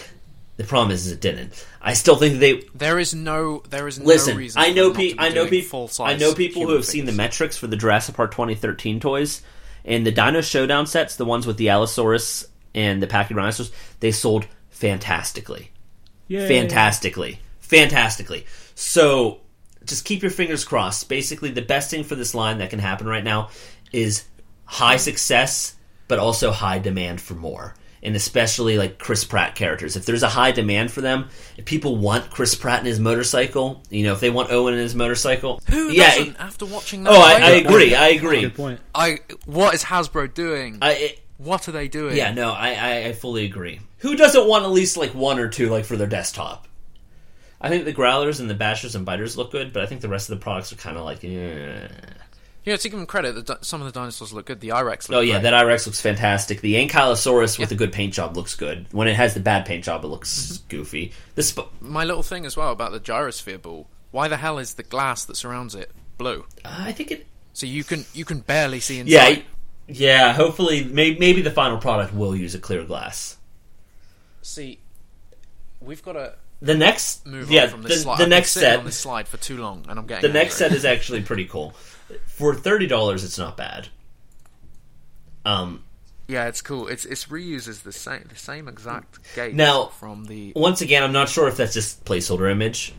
[0.56, 1.66] the problem is, it didn't.
[1.82, 3.62] I still think they There is no.
[3.68, 4.34] There is listen.
[4.34, 4.62] no reason.
[4.62, 5.90] I know pe- I know people.
[6.00, 9.42] I know people who have seen the metrics for the Jurassic Park 2013 toys
[9.84, 13.72] and the Dino Showdown sets, the ones with the Allosaurus and the Pachyrhinosaurus.
[14.00, 15.70] They sold fantastically
[16.26, 16.48] Yay.
[16.48, 18.44] fantastically fantastically
[18.74, 19.40] so
[19.84, 23.06] just keep your fingers crossed basically the best thing for this line that can happen
[23.06, 23.50] right now
[23.92, 24.24] is
[24.64, 25.76] high success
[26.08, 30.28] but also high demand for more and especially like chris pratt characters if there's a
[30.28, 34.18] high demand for them if people want chris pratt in his motorcycle you know if
[34.18, 36.28] they want owen in his motorcycle Who yeah doesn't?
[36.30, 38.80] it- after watching that, oh I, I agree i agree Good point.
[38.92, 40.78] I what is Hasbro doing?
[40.82, 42.16] I, it, what are they doing?
[42.16, 43.80] Yeah, no, I, I, I fully agree.
[44.04, 46.68] Who doesn't want at least like one or two like for their desktop?
[47.58, 50.08] I think the growlers and the bashers and biters look good, but I think the
[50.10, 51.88] rest of the products are kind of like, eh.
[52.64, 54.60] Yeah, to give them credit, the, some of the dinosaurs look good.
[54.60, 55.10] The Irex.
[55.10, 55.42] Oh yeah, great.
[55.44, 56.60] that Irex looks fantastic.
[56.60, 58.86] The Ankylosaurus with a good paint job looks good.
[58.92, 61.12] When it has the bad paint job, it looks goofy.
[61.34, 63.86] The sp- My little thing as well about the gyrosphere ball.
[64.10, 66.44] Why the hell is the glass that surrounds it blue?
[66.64, 67.26] I think it.
[67.54, 69.44] So you can you can barely see Yeah, inside.
[69.88, 70.32] yeah.
[70.34, 73.36] Hopefully, may, maybe the final product will use a clear glass.
[74.44, 74.78] See,
[75.80, 78.18] we've got to The next, move yeah, on from this the, slide.
[78.18, 80.56] the I've next set, on this slide for too long, and I'm getting the next
[80.56, 81.74] set is actually pretty cool.
[82.26, 83.88] For thirty dollars, it's not bad.
[85.46, 85.82] Um,
[86.28, 86.88] Yeah, it's cool.
[86.88, 91.12] It's it's reuses the same the same exact gate Now- from the once again, I'm
[91.12, 92.94] not sure if that's just placeholder image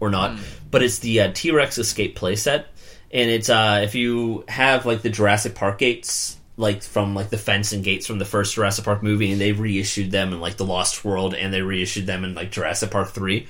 [0.00, 0.42] or not, Hmm.
[0.70, 2.64] but it's the uh, T Rex Escape playset,
[3.12, 7.38] and it's uh, if you have like the Jurassic Park gates, like from like the
[7.38, 10.56] fence and gates from the first Jurassic Park movie, and they reissued them in like
[10.56, 13.46] the Lost World, and they reissued them in like Jurassic Park Three.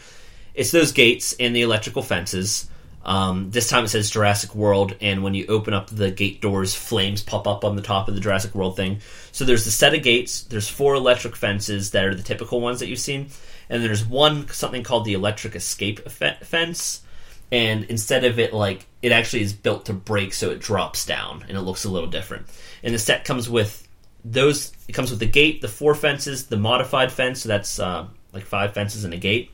[0.55, 2.69] It's those gates and the electrical fences.
[3.05, 6.75] Um, this time it says Jurassic World, and when you open up the gate doors,
[6.75, 8.99] flames pop up on the top of the Jurassic World thing.
[9.33, 10.43] So there's a set of gates.
[10.43, 13.29] There's four electric fences that are the typical ones that you've seen,
[13.71, 17.01] and there's one something called the electric escape fe- fence.
[17.51, 21.45] And instead of it like it actually is built to break, so it drops down,
[21.49, 22.47] and it looks a little different.
[22.83, 23.89] And the set comes with
[24.25, 24.73] those.
[24.87, 27.43] It comes with the gate, the four fences, the modified fence.
[27.43, 29.51] So that's uh, like five fences and a gate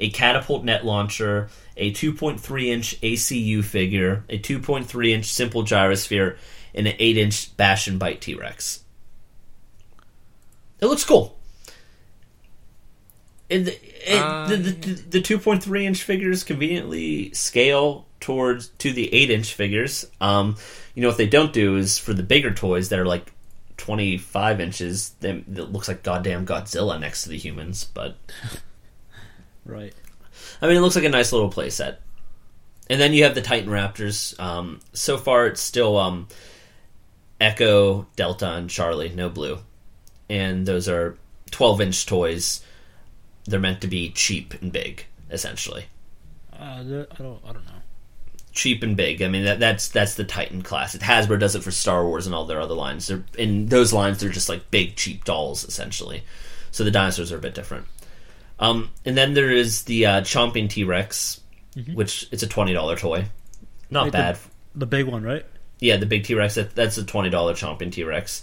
[0.00, 6.38] a catapult net launcher, a 2.3 inch ACU figure, a 2.3 inch simple gyrosphere,
[6.74, 8.82] and an 8 inch Bash and Bite T Rex.
[10.80, 11.38] It looks cool.
[13.50, 19.54] It, Uh, the, the, the 2.3 inch figures conveniently scale towards to the 8 inch
[19.54, 20.06] figures.
[20.20, 20.56] Um,
[20.94, 23.32] you know what they don't do is for the bigger toys that are like
[23.76, 28.16] 25 inches, they, it looks like goddamn Godzilla next to the humans, but
[29.64, 29.94] Right.
[30.62, 31.96] I mean, it looks like a nice little playset.
[32.88, 34.38] And then you have the Titan Raptors.
[34.40, 36.28] Um, so far, it's still um,
[37.40, 39.58] Echo, Delta, and Charlie, no blue.
[40.28, 41.16] And those are
[41.50, 42.64] 12 inch toys.
[43.46, 45.86] They're meant to be cheap and big, essentially.
[46.52, 47.08] Uh, I don't.
[47.44, 47.72] I don't know.
[48.52, 49.22] Cheap and big.
[49.22, 50.94] I mean, that, that's that's the Titan class.
[50.94, 53.06] It, Hasbro does it for Star Wars and all their other lines.
[53.06, 56.22] They're, in those lines, they're just like big, cheap dolls, essentially.
[56.72, 57.86] So the dinosaurs are a bit different.
[58.58, 61.40] Um, and then there is the uh, Chomping T Rex,
[61.94, 63.26] which it's a twenty dollar toy.
[63.90, 64.38] Not Right, the- bad.
[64.74, 65.44] The big one, right?
[65.80, 66.56] yeah, the big T Rex.
[66.56, 68.42] That, that's a twenty dollar Chomping T Rex.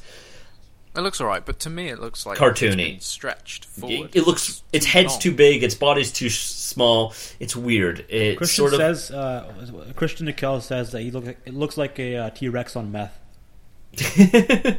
[0.97, 2.65] It looks alright, but to me it looks like Cartoony.
[2.65, 4.09] it's been stretched forward.
[4.15, 4.63] It, it looks.
[4.73, 5.19] Its head's long.
[5.19, 5.63] too big.
[5.63, 7.13] Its body's too small.
[7.39, 8.03] It's weird.
[8.09, 8.79] It Christian sort of.
[8.79, 9.11] says.
[9.11, 11.25] Uh, Christian Nickel says that he look.
[11.27, 13.17] It looks like a uh, T Rex on meth.
[14.17, 14.77] yeah,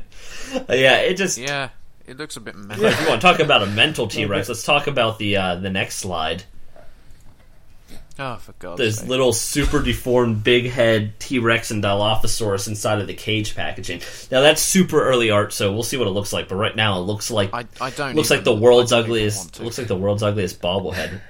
[0.69, 1.39] it just.
[1.39, 1.69] Yeah,
[2.05, 2.85] it looks a bit messy.
[2.85, 5.55] If you want to talk about a mental T Rex, let's talk about the uh,
[5.55, 6.43] the next slide.
[8.21, 9.09] Oh, for God's This sake.
[9.09, 14.01] little super deformed big head T Rex and Dilophosaurus inside of the cage packaging.
[14.31, 16.49] Now that's super early art, so we'll see what it looks like.
[16.49, 18.97] But right now, it looks like I, I don't looks even, like the world's I
[18.97, 19.61] don't even ugliest.
[19.61, 21.21] Looks like the world's ugliest bobblehead.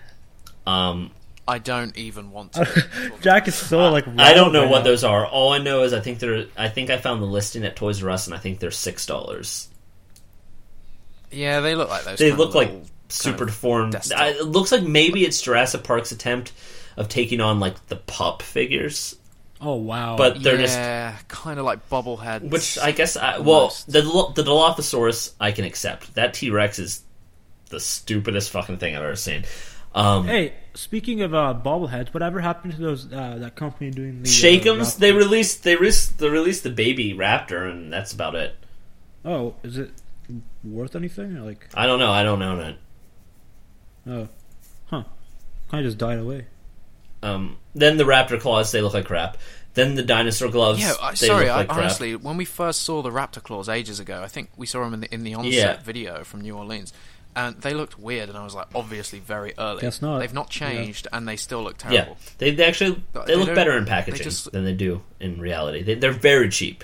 [0.66, 1.10] Um,
[1.46, 3.12] I don't even want to.
[3.20, 4.08] Jack is so like.
[4.16, 4.84] I don't know right what now.
[4.84, 5.26] those are.
[5.26, 6.46] All I know is I think they're.
[6.56, 9.04] I think I found the listing at Toys R Us, and I think they're six
[9.04, 9.68] dollars.
[11.30, 12.18] yeah, they look like those.
[12.18, 12.70] They look like
[13.10, 13.94] super deformed.
[14.14, 16.52] I, it looks like maybe it's Jurassic Park's attempt
[16.98, 19.16] of taking on like the pup figures,
[19.60, 20.16] Oh wow!
[20.16, 22.50] but they're just yeah, kind of like bobbleheads.
[22.50, 23.90] Which I guess, I, well, Almost.
[23.90, 24.02] the
[24.34, 26.14] the Dilophosaurus I can accept.
[26.14, 27.02] That T Rex is
[27.70, 29.44] the stupidest fucking thing I've ever seen.
[29.94, 34.28] Um, hey, speaking of uh, bobbleheads, whatever happened to those uh, that company doing the
[34.28, 38.34] uh, Shake'ems, Raptor- they released they released they released the baby raptor, and that's about
[38.34, 38.54] it.
[39.24, 39.90] Oh, is it
[40.62, 41.36] worth anything?
[41.36, 42.10] Or like, I don't know.
[42.12, 42.76] I don't own it.
[44.06, 44.28] oh,
[44.86, 45.04] huh?
[45.70, 46.46] Kind of just died away.
[47.22, 49.36] Um, then the raptor claws, they look like crap.
[49.74, 51.44] Then the dinosaur gloves, yeah, I, they sorry.
[51.46, 51.78] look I, like crap.
[51.78, 54.94] honestly, when we first saw the raptor claws ages ago, I think we saw them
[54.94, 55.76] in the in the onset Yeah.
[55.82, 56.92] video from New Orleans,
[57.36, 58.28] and they looked weird.
[58.28, 59.82] And I was like, obviously, very early.
[59.82, 60.18] Guess not.
[60.18, 62.16] They've not changed, and they still look yeah, terrible.
[62.38, 65.40] they, they actually they, they look better in they packaging just- than they do in
[65.40, 65.82] reality.
[65.82, 66.82] They, they're very cheap.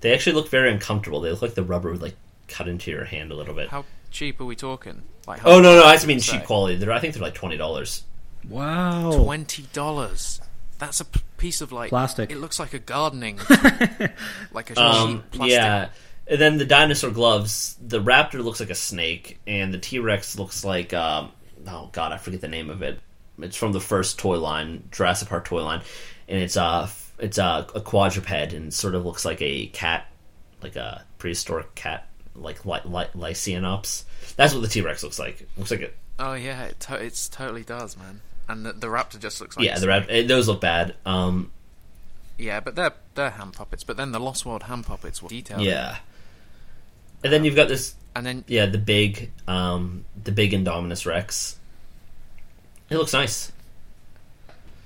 [0.00, 1.20] They actually look very uncomfortable.
[1.20, 2.16] They look like the rubber would like
[2.46, 3.68] cut into your hand a little bit.
[3.68, 5.02] How cheap are we talking?
[5.26, 6.46] Like, Oh no, no, I just mean cheap say?
[6.46, 6.76] quality.
[6.76, 8.02] They're, I think they're like twenty dollars.
[8.48, 9.12] Wow.
[9.12, 10.40] Twenty dollars.
[10.78, 12.30] That's a p- piece of like Plastic.
[12.30, 13.38] It looks like a gardening,
[14.52, 15.50] like a Um, cheap plastic.
[15.58, 15.88] yeah.
[16.30, 17.76] And then the dinosaur gloves.
[17.84, 21.32] The raptor looks like a snake, and the T Rex looks like um,
[21.66, 23.00] oh god, I forget the name of it.
[23.40, 25.82] It's from the first toy line, Jurassic Park toy line,
[26.28, 30.06] and it's uh, f- it's uh, a quadruped and sort of looks like a cat,
[30.62, 32.06] like a prehistoric cat,
[32.36, 34.04] like li- li- Lycaenops.
[34.36, 35.48] That's what the T Rex looks like.
[35.56, 35.96] looks like it.
[36.18, 38.20] Oh yeah, it to- it's totally does, man.
[38.48, 40.94] And the, the raptor just looks like Yeah, the rap- eh, those look bad.
[41.04, 41.50] Um,
[42.38, 43.84] Yeah, but they're they're hand puppets.
[43.84, 45.62] But then the Lost World hand puppets were detailed.
[45.62, 45.98] yeah.
[47.22, 51.56] And then you've got this and then Yeah, the big, um, the big Indominus Rex.
[52.90, 53.52] It looks nice.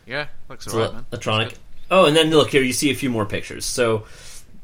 [0.06, 1.06] yeah, looks It's alright, man.
[1.12, 1.54] electronic.
[1.90, 3.64] Oh, and then look here, you see a few more pictures.
[3.64, 4.06] So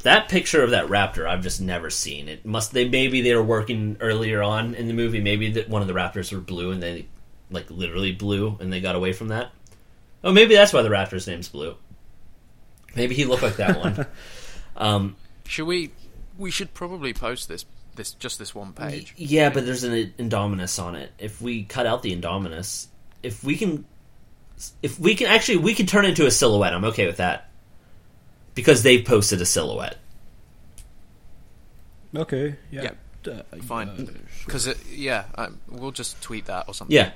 [0.03, 2.29] that picture of that raptor, I've just never seen.
[2.29, 5.21] It must they maybe they were working earlier on in the movie.
[5.21, 7.07] Maybe that one of the raptors were blue, and they
[7.51, 9.51] like literally blue, and they got away from that.
[10.25, 11.77] Oh, maybe that's why the raptor's name's Blue.
[12.97, 14.07] Maybe he looked like that one.
[14.77, 15.17] um,
[15.47, 15.93] Should we?
[16.37, 17.65] We should probably post this.
[17.95, 19.15] This just this one y- page.
[19.17, 21.11] yeah, but there's an Indominus on it.
[21.19, 22.87] If we cut out the Indominus,
[23.23, 23.85] if we can,
[24.83, 26.73] if we can actually, we can turn into a silhouette.
[26.75, 27.51] I'm okay with that
[28.55, 29.97] because they posted a silhouette.
[32.15, 32.57] Okay.
[32.71, 32.83] Yeah.
[32.83, 33.33] Yeah.
[33.33, 33.89] Uh, Fine.
[33.89, 34.07] uh, sure.
[34.47, 36.95] Because yeah, um, we'll just tweet that or something.
[36.95, 37.11] Yeah,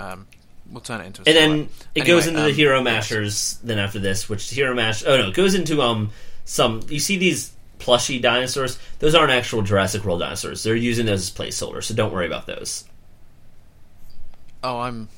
[0.00, 0.26] Um,
[0.70, 1.22] we'll turn it into.
[1.22, 1.60] A and then
[1.94, 2.84] it Anyway, goes into the um, hero yes.
[2.84, 3.58] mashers.
[3.62, 5.04] Then after this, which hero mash?
[5.06, 6.10] Oh no, it goes into um
[6.44, 6.80] some.
[6.88, 8.78] You see these plushy dinosaurs?
[8.98, 10.62] Those aren't actual Jurassic World dinosaurs.
[10.62, 12.84] They're using those as placeholders, so don't worry about those.
[14.62, 15.08] Oh, I'm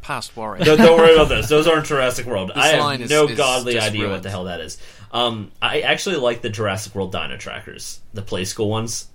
[0.00, 0.62] past worry.
[0.64, 1.48] don't, don't worry about those.
[1.50, 2.50] Those aren't Jurassic World.
[2.50, 4.78] This I have is- no is godly just idea what the hell that is.
[5.12, 9.08] Um, I actually like the Jurassic World Dino Trackers, the Playskool ones.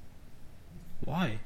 [1.04, 1.40] Why?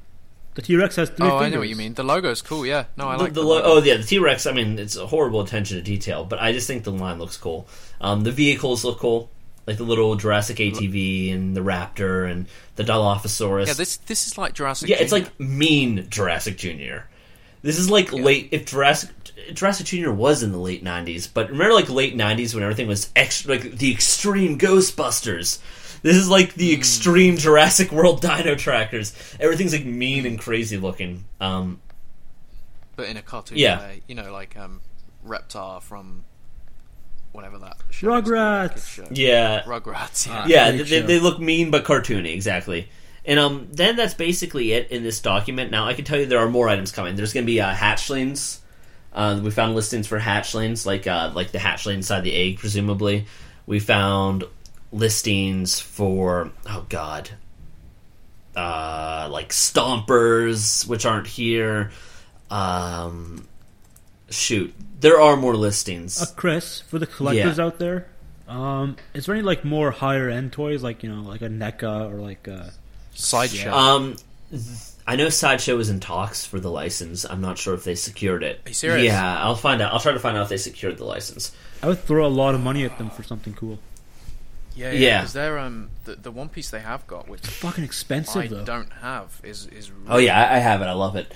[0.55, 1.53] The T Rex has three oh, I fingers.
[1.53, 1.93] know what you mean.
[1.93, 2.65] The logo's cool.
[2.65, 2.85] Yeah.
[2.95, 3.67] No, I the, like the the, lo- logo.
[3.67, 4.45] oh yeah, the T Rex.
[4.45, 7.35] I mean, it's a horrible attention to detail, but I just think the line looks
[7.37, 7.67] cool.
[7.99, 9.29] Um, the vehicles look cool,
[9.67, 13.67] like the little Jurassic ATV and the Raptor and the Dilophosaurus.
[13.67, 14.89] Yeah, this this is like Jurassic.
[14.89, 17.09] yeah, it's like mean Jurassic Junior.
[17.61, 19.09] This is like late if Jurassic
[19.53, 23.11] Jurassic Junior was in the late '90s, but remember like late '90s when everything was
[23.15, 25.59] extra, like the extreme Ghostbusters.
[26.01, 26.59] This is like Hmm.
[26.59, 29.13] the extreme Jurassic World Dino Trackers.
[29.39, 31.25] Everything's like mean and crazy looking.
[31.41, 31.79] Um,
[32.95, 33.79] but in a cartoon Yeah.
[33.79, 34.01] way.
[34.07, 34.81] You know, like um,
[35.25, 36.23] Reptar from
[37.31, 38.73] whatever that show Rugrats.
[38.75, 39.07] kid show.
[39.11, 40.27] yeah, Rugrats.
[40.27, 40.45] Yeah.
[40.47, 42.87] yeah, Great they, they look mean but cartoony, exactly.
[43.25, 45.71] And um, then that's basically it in this document.
[45.71, 47.15] Now I can tell you there are more items coming.
[47.15, 48.59] There's going to be uh, hatchlings.
[49.11, 53.25] Uh, we found listings for hatchlings, like uh, like the hatchling inside the egg, presumably.
[53.65, 54.43] We found
[54.91, 57.29] listings for oh god,
[58.55, 61.91] uh, like stompers, which aren't here.
[62.49, 63.47] Um,
[64.29, 66.21] shoot, there are more listings.
[66.21, 67.65] Uh, Chris, for the collectors Yeah.
[67.65, 68.07] out there,
[68.47, 72.11] um, is there any like more higher end toys, like you know, like a NECA
[72.11, 72.71] or like a
[73.13, 73.71] Sideshow.
[73.73, 74.15] Um,
[75.07, 77.25] I know Sideshow is in talks for the license.
[77.25, 78.61] I'm not sure if they secured it.
[78.65, 79.05] Are you serious?
[79.05, 79.93] Yeah, I'll find out.
[79.93, 81.51] I'll try to find out if they secured the license.
[81.81, 83.79] I would throw a lot of money at them for something cool.
[84.75, 84.99] Yeah, yeah.
[84.99, 85.21] yeah.
[85.21, 88.65] Because they're um the, the one piece they have got, which Fucking I expensive though.
[88.65, 89.91] don't have, is is.
[90.07, 90.85] Oh yeah, I, I have it.
[90.85, 91.33] I love it.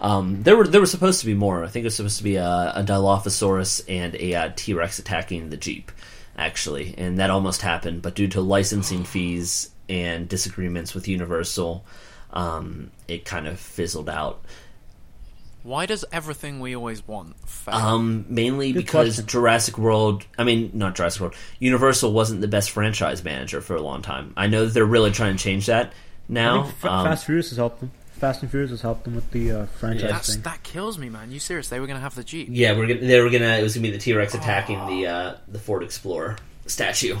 [0.00, 1.64] Um, there were there were supposed to be more.
[1.64, 4.98] I think it was supposed to be a, a Dilophosaurus and a uh, T Rex
[4.98, 5.92] attacking the Jeep,
[6.36, 8.02] actually, and that almost happened.
[8.02, 11.84] But due to licensing fees and disagreements with Universal,
[12.32, 14.44] um, it kind of fizzled out.
[15.62, 17.74] Why does everything we always want fail?
[17.74, 19.26] Um, mainly Good because question.
[19.26, 20.24] Jurassic World.
[20.36, 21.34] I mean, not Jurassic World.
[21.60, 24.32] Universal wasn't the best franchise manager for a long time.
[24.36, 25.92] I know that they're really trying to change that I
[26.28, 26.62] now.
[26.64, 27.90] think Fa- Um, Fast Furious has helped them.
[28.18, 30.42] Fast and Furious has helped them with the uh, franchise That's, thing.
[30.42, 31.32] that kills me, man.
[31.32, 31.68] You serious?
[31.68, 32.46] They were gonna have the Jeep.
[32.50, 33.00] yeah, we're gonna.
[33.00, 33.56] They were gonna.
[33.58, 36.36] It was gonna be the T Rex attacking the uh, the Ford Explorer
[36.66, 37.16] statue.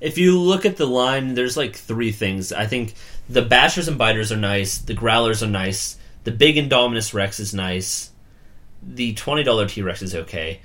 [0.00, 2.52] If you look at the line, there's like three things.
[2.52, 2.94] I think
[3.28, 4.78] the Bashers and Biters are nice.
[4.78, 5.96] The Growlers are nice.
[6.30, 8.12] The Big Indominus Rex is nice.
[8.84, 10.60] The twenty dollar T Rex is okay,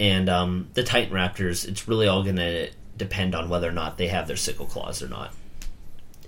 [0.00, 1.68] and um, the Titan Raptors.
[1.68, 5.08] It's really all gonna depend on whether or not they have their sickle claws or
[5.08, 5.34] not.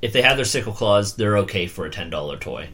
[0.02, 2.68] If they have their sickle claws, they're okay for a ten dollar toy.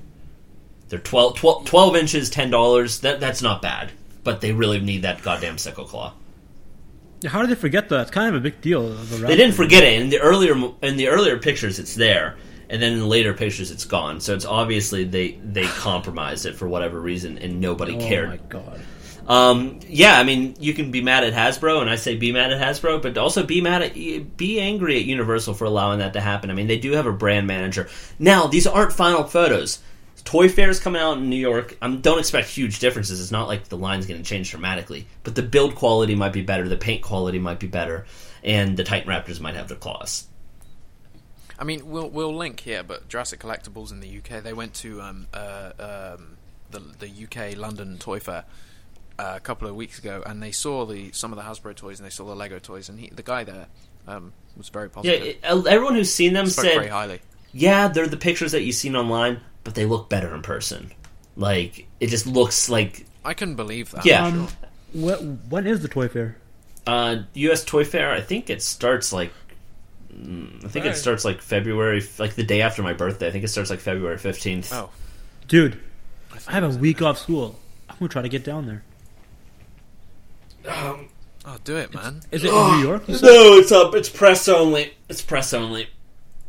[0.88, 2.98] They're 12, 12, 12 inches, ten dollars.
[3.00, 3.92] That that's not bad,
[4.24, 6.14] but they really need that goddamn sickle claw.
[7.20, 8.00] Yeah, How did they forget that?
[8.00, 8.84] It's kind of a big deal.
[8.84, 11.78] a They didn't forget it in the earlier in the earlier pictures.
[11.78, 12.36] It's there,
[12.70, 14.20] and then in later pictures, it's gone.
[14.20, 18.28] So it's obviously they they compromised it for whatever reason, and nobody cared.
[18.28, 18.80] Oh my god.
[19.26, 22.52] Um, yeah, I mean, you can be mad at Hasbro, and I say be mad
[22.52, 23.94] at Hasbro, but also be mad at
[24.36, 26.50] be angry at Universal for allowing that to happen.
[26.50, 27.88] I mean, they do have a brand manager
[28.18, 28.46] now.
[28.46, 29.80] These aren't final photos.
[30.24, 31.76] Toy Fair is coming out in New York.
[31.80, 33.20] I don't expect huge differences.
[33.20, 36.42] It's not like the line's going to change dramatically, but the build quality might be
[36.42, 38.06] better, the paint quality might be better,
[38.44, 40.26] and the Titan Raptors might have their claws.
[41.60, 45.00] I mean, we'll we'll link here, but Jurassic Collectibles in the UK, they went to
[45.02, 45.72] um, uh,
[46.16, 46.36] um,
[46.70, 48.44] the the UK London Toy Fair
[49.18, 51.98] uh, a couple of weeks ago, and they saw the some of the Hasbro toys
[52.00, 53.66] and they saw the Lego toys, and he, the guy there
[54.08, 55.22] um, was very Yeah, positive.
[55.26, 57.20] it- everyone who's seen them Spoke said very highly.
[57.52, 60.92] yeah, they're the pictures that you've seen online, but they look better in person.
[61.36, 64.06] Like it just looks like I couldn't believe that.
[64.06, 64.24] Yeah.
[64.26, 64.48] Um,
[64.94, 66.36] wh- when is the toy fair?
[66.86, 67.62] uh, U.S.
[67.64, 68.10] Toy Fair.
[68.10, 69.30] I think it starts like
[70.12, 70.96] I think it Right.
[70.96, 73.28] starts like February, like the day after my birthday.
[73.28, 74.72] I think it starts like February fifteenth.
[74.72, 74.90] Oh,
[75.48, 75.78] Dude,
[76.32, 77.58] I, I have a week off school.
[77.88, 78.82] I'm gonna try to get down there.
[80.66, 82.20] Oh, do it, man.
[82.30, 83.08] Is it in New York?
[83.08, 83.14] No,
[83.58, 83.94] it's up.
[83.94, 84.92] It's press only.
[85.08, 85.88] It's press only.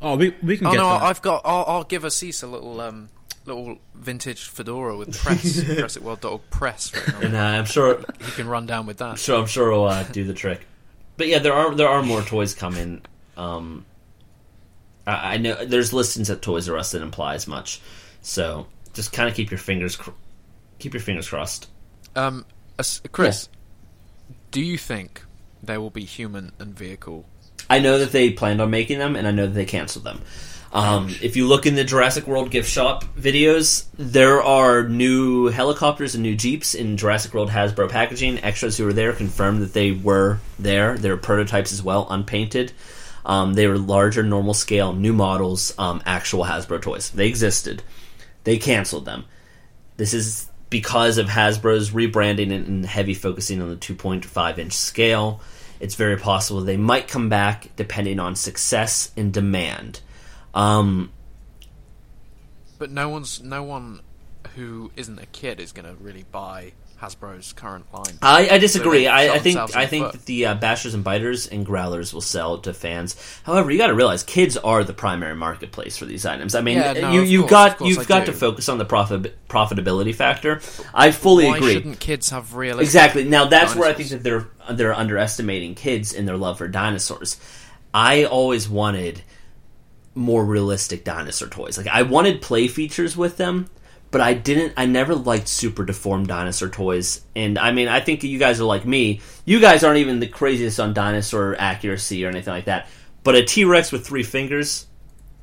[0.02, 1.04] Oh, we we can Oh get no, that.
[1.04, 1.42] I've got.
[1.46, 3.10] I'll, I'll give Aziz a little um
[3.46, 6.92] little vintage fedora with press pressitworld.org press.
[6.94, 7.48] Right And now.
[7.56, 9.18] uh, I'm sure, you can run down with that.
[9.20, 10.68] sure, I'm sure it'll uh, do the trick.
[11.18, 13.02] But yeah, there are there are more toys coming.
[13.38, 13.86] Um,
[15.06, 17.82] I, I know there's listings at Toys R Us that imply as much.
[18.22, 20.12] So just kind of keep your fingers cr-
[20.80, 21.70] keep your fingers crossed.
[22.16, 22.46] Um,
[22.78, 23.50] As- Chris,
[24.52, 25.24] do you think
[25.64, 27.26] there will be human and vehicle?
[27.70, 30.22] I know that they planned on making them, and I know that they canceled them.
[30.74, 36.16] Um, if you look in the Jurassic World gift shop videos, there are new helicopters
[36.16, 38.42] and new jeeps in Jurassic World Hasbro packaging.
[38.44, 40.98] Extras who were there confirmed that they were there.
[40.98, 42.72] There are prototypes as well, unpainted.
[43.26, 47.10] Um, they were larger, normal scale, new models, um, actual Hasbro toys.
[47.12, 47.84] They existed.
[48.44, 49.26] They canceled them.
[49.98, 55.42] This is because of Hasbro's rebranding and- heavy focusing on the 2.5 inch scale.
[55.80, 60.00] It's very possible they might come back depending on success and demand.
[60.54, 61.12] Um,
[62.78, 64.02] But no one's no one
[64.56, 68.18] who isn't a kid is going to really buy Hasbro's current line.
[68.22, 69.00] I, I disagree.
[69.02, 70.12] they I, I think I the think foot.
[70.14, 73.16] that the uh, bashers and biters and growlers will sell to fans.
[73.44, 76.54] However, you got to realize kids are the primary marketplace for these items.
[76.54, 78.32] I mean, Yeah, no, you you course, got you've I got do.
[78.32, 80.62] to focus on the profit profitability factor.
[80.94, 81.74] I fully Why agree.
[81.74, 82.86] shouldn't kids have realistic?
[82.86, 83.24] Exactly.
[83.24, 87.38] Now that's where I think that they're they're underestimating kids in their love for dinosaurs.
[87.94, 89.24] I always wanted
[90.14, 91.78] more realistic dinosaur toys.
[91.78, 93.70] Like I wanted play features with them,
[94.12, 97.22] but I didn't I never liked super deformed dinosaur toys.
[97.36, 99.22] And I mean, I think you guys are like me.
[99.46, 102.88] You guys aren't even the craziest on dinosaur accuracy or anything like that.
[103.24, 104.88] But a T-Rex with three fingers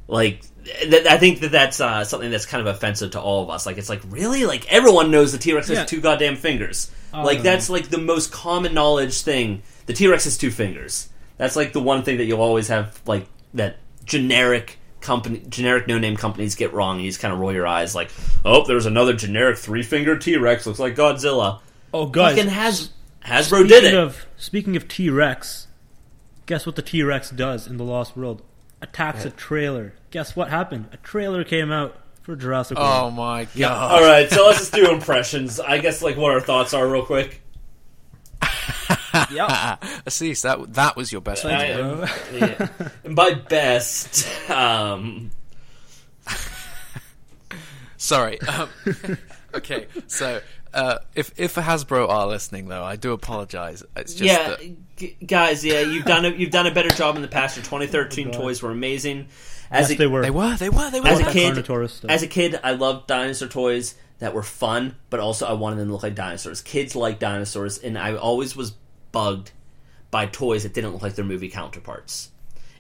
[0.07, 3.51] like th- I think that that's uh, something that's kind of offensive to all of
[3.51, 3.67] us.
[3.67, 5.85] Like it's like really like everyone knows the T Rex has Yeah.
[5.85, 6.91] two goddamn fingers.
[7.13, 7.45] Oh, like no.
[7.45, 9.63] that's like the most common knowledge thing.
[9.87, 11.09] The T Rex has two fingers.
[11.37, 15.99] That's like the one thing that you'll always have like that generic company, generic no
[15.99, 16.97] name companies get wrong.
[16.97, 18.11] And you just kind of roll your eyes like,
[18.45, 20.67] oh, there's another generic three fingered T Rex.
[20.67, 21.61] Looks like Godzilla.
[21.93, 22.91] oh, guys, Fucking has
[23.25, 23.95] Hasbro did speaking it.
[23.95, 25.67] of speaking of T Rex,
[26.47, 28.43] guess what the T Rex does in the Lost World?
[28.81, 29.95] Attacks a trailer.
[30.11, 30.89] Guess what happened?
[30.93, 32.91] A trailer came out for Jurassic World.
[32.93, 33.93] Oh my god!
[33.93, 35.59] All right, so let's just do impressions.
[35.59, 37.43] I guess like what our thoughts are real quick.
[39.31, 39.77] Yeah.
[40.07, 41.45] Aziz, that that was your best.
[41.45, 42.07] I video.
[42.35, 42.69] yeah.
[43.05, 45.31] And by best, um,
[47.97, 48.41] Sorry.
[48.43, 48.69] Um,
[49.55, 50.41] okay, so
[50.73, 53.83] uh, if if Hasbro are listening, though, I do apologize.
[53.97, 57.17] It's just yeah, that g- guys, yeah, you've done a, you've done a better job
[57.17, 57.57] in the past.
[57.57, 59.27] Your 2013 Oh, toys were amazing.
[59.71, 60.23] As Yes, a, they were.
[60.23, 61.09] they were, they were, they were.
[61.09, 61.71] as a kid,
[62.09, 65.89] as a kid, I loved dinosaur toys that were fun, but also I wanted them
[65.89, 66.63] to look like dinosaurs.
[66.63, 68.75] Kids like dinosaurs, and I always was
[69.13, 69.53] bugged
[70.11, 72.31] by toys that didn't look like their movie counterparts.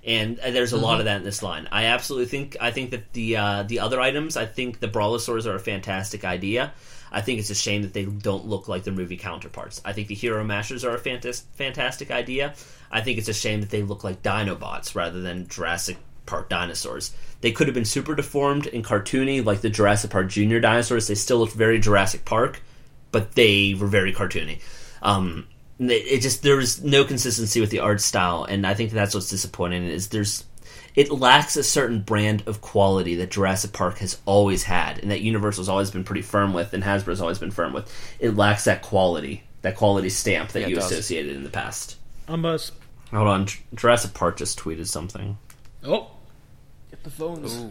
[0.04, 1.68] And uh, there's a lot of that in this line.
[1.70, 5.46] I absolutely think I think that the uh, the other items, I think the Brawlosaurs
[5.46, 6.72] are a fantastic idea.
[7.10, 9.80] I think it's a shame that they don't look like their movie counterparts.
[9.84, 12.54] I think the Hero Mashers are a fantas- fantastic idea.
[12.90, 15.96] I think it's a shame that they look like Dinobots rather than Jurassic
[16.26, 17.14] Park dinosaurs.
[17.40, 21.06] They could have been super deformed and cartoony, like the Jurassic Park Junior dinosaurs.
[21.06, 22.62] They still looked very Jurassic Park,
[23.10, 24.60] but they were very cartoony.
[25.02, 25.46] Um,
[25.78, 29.14] it it just there was no consistency with the art style, and I think that's
[29.14, 29.84] what's disappointing.
[29.84, 30.44] Is there's
[30.94, 35.20] it lacks a certain brand of quality that Jurassic Park has always had, and that
[35.20, 37.92] Universal's always been pretty firm with, and Hasbro's always been firm with.
[38.18, 40.90] It lacks that quality, that quality stamp that Yeah, you does.
[40.90, 41.96] associated in the past.
[42.26, 45.38] I'm Hold on, Jurassic Park just tweeted something.
[45.84, 46.10] oh,
[46.90, 47.56] get the phones.
[47.56, 47.70] Ooh.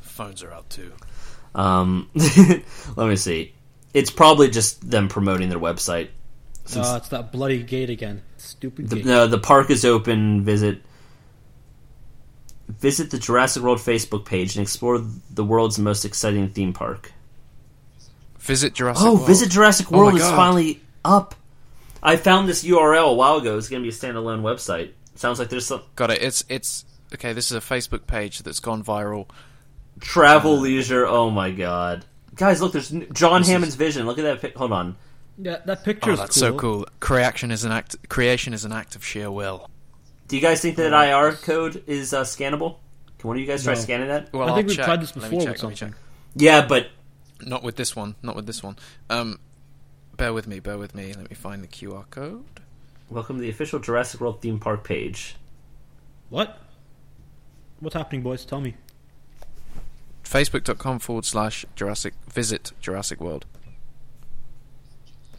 [0.00, 0.92] Phones are out too.
[1.54, 2.08] Um,
[2.96, 3.52] let me see.
[3.98, 6.08] It's probably just them promoting their website.
[6.64, 8.22] Since Uh, it's that bloody gate again.
[8.36, 9.06] Stupid the, gate.
[9.06, 10.44] no, the park is open.
[10.44, 10.82] Visit
[12.68, 14.98] visit the Jurassic World Facebook page and explore
[15.30, 17.12] the world's most exciting theme park.
[18.38, 19.02] Visit Jurassic.
[19.04, 19.26] World Oh, World.
[19.28, 21.34] Visit Jurassic Oh World is finally up.
[22.02, 23.58] I found this URL a while ago.
[23.58, 24.92] It's going to be a standalone website.
[25.16, 26.22] Sounds like there's some Got it.
[26.22, 26.84] It's it's
[27.14, 27.32] okay.
[27.32, 29.28] This is a Facebook page that's gone viral.
[30.00, 31.04] travel leisure.
[31.06, 32.04] Oh my god,
[32.38, 32.62] guys!
[32.62, 34.06] Look, there's John This is- Hammond's vision.
[34.06, 34.40] Look at that.
[34.40, 34.96] Pic- Hold on.
[35.40, 36.48] Yeah, that picture Oh, is that's cool.
[36.50, 36.86] so cool.
[37.00, 37.96] Creation is an act.
[38.08, 39.68] Creation is an act of sheer will.
[40.26, 42.76] Do you guys think that IR code is uh, scannable?
[43.18, 43.80] Can one of you guys try No.
[43.80, 44.32] scanning that?
[44.32, 44.86] Well, I I'll think we've check.
[44.86, 45.94] tried this Let me before check, with let me something.
[45.94, 46.00] check.
[46.34, 46.88] Yeah, but
[47.40, 48.16] Not with this one.
[48.22, 48.76] Not with this one.
[49.10, 49.38] Um,
[50.16, 50.58] bear with me.
[50.60, 51.12] Bear with me.
[51.14, 52.44] Let me find the QR code.
[53.10, 55.36] welcome to the official Jurassic World theme park page.
[56.30, 56.58] What?
[57.80, 58.44] What's happening, boys?
[58.44, 58.74] Tell me.
[60.28, 62.14] Facebook.com forward slash Jurassic.
[62.32, 63.46] Visit Jurassic World.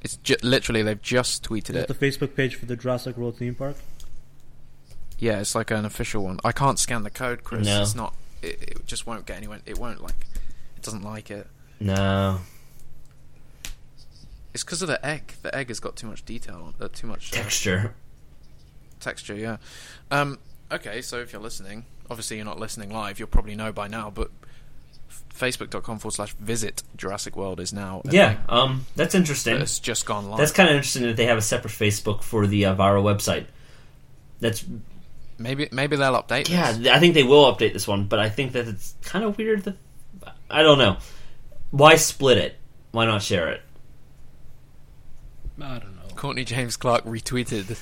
[0.02, 2.00] It's ju- literally they've just tweeted Is it it.
[2.00, 3.76] the Facebook page for the Jurassic World theme park?
[5.18, 6.40] Yeah, it's like an official one.
[6.46, 7.66] I can't scan the code, Chris.
[7.68, 7.82] No.
[7.82, 8.14] It's not.
[8.42, 9.60] It, it just won't get anywhere.
[9.66, 10.26] It won't like.
[10.78, 11.46] It doesn't like it.
[11.82, 12.40] No
[14.54, 15.34] It's because of the egg.
[15.42, 16.74] The egg has got too much detail on.
[16.80, 17.94] Uh, too much uh, texture.
[19.02, 19.36] texture.
[19.36, 19.58] Yeah.
[20.10, 20.40] Um.
[20.72, 23.20] Okay, so if you're listening, obviously you're not listening live.
[23.20, 24.39] You'll probably know by now, but f-
[25.40, 28.02] facebook.com forward slash visit Jurassic World is now.
[28.06, 28.44] Yeah, thing.
[28.50, 29.58] um, that's interesting.
[29.58, 30.38] It's just gone live.
[30.40, 33.46] That's kind of interesting that they have a separate Facebook for the uh, viral website.
[34.40, 34.64] That's
[35.38, 36.50] maybe maybe they'll update.
[36.50, 36.72] yeah.
[36.74, 36.88] this.
[36.88, 39.64] I think they will update this one, but I think that it's kind of weird
[39.64, 39.78] that
[40.50, 40.98] I don't know
[41.72, 42.56] why split it.
[42.92, 43.62] Why not share it?
[45.62, 46.16] I don't know.
[46.16, 47.78] Courtney James Clark retweeted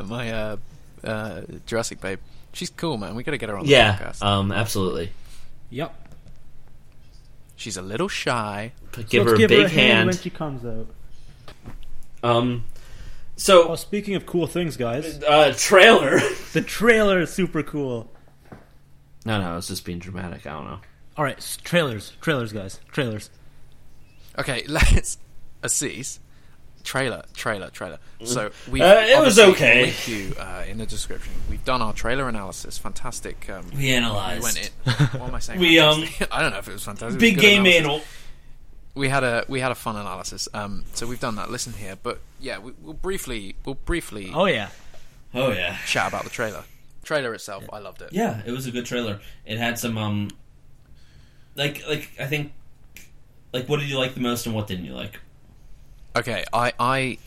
[0.08, 0.56] my uh,
[1.04, 2.18] uh, Jurassic babe.
[2.52, 3.14] She's cool, man.
[3.14, 4.22] We got to get her on the Yeah, podcast.
[4.22, 5.10] um, absolutely.
[5.70, 5.94] Yep.
[7.56, 8.72] She's a little shy.
[8.92, 10.06] Give So her let's a give big her a hand hand.
[10.08, 10.86] when she comes out.
[12.22, 12.64] Um,
[13.36, 16.18] so Oh, speaking of cool things, guys, uh, trailer.
[16.52, 18.10] the trailer is super cool.
[19.24, 20.46] no, no, it's just being dramatic.
[20.46, 20.80] I don't know.
[21.16, 23.30] All right, s- trailers, trailers, guys, trailers.
[24.38, 25.18] Okay, let's
[25.62, 26.20] Aziz.
[26.86, 27.98] Trailer, trailer, trailer.
[28.24, 29.86] So we Uh, it was okay.
[29.86, 31.32] Link you uh, in the description.
[31.50, 32.78] We've done our trailer analysis.
[32.78, 33.50] Fantastic.
[33.50, 34.38] Um, We analyzed.
[34.40, 34.56] We went
[35.10, 35.18] in.
[35.20, 35.58] What am I saying?
[35.58, 36.04] We, um.
[36.30, 37.10] I don't know if it was fantastic.
[37.10, 37.82] It was Big game analysis.
[37.84, 38.00] anal.
[38.94, 40.48] we had a we had a fun analysis.
[40.54, 41.50] Um, so we've done that.
[41.50, 44.68] Listen here, but yeah, we, we'll briefly we'll briefly Oh yeah,
[45.34, 45.78] Oh yeah.
[45.88, 46.62] chat about the trailer.
[47.02, 48.10] Trailer itself, I loved it.
[48.12, 49.18] Yeah, it was a good trailer.
[49.44, 50.30] It had some um
[51.56, 52.52] like like I think
[53.52, 55.18] like what did you like the most and what didn't you like?
[56.16, 57.18] Okay, I I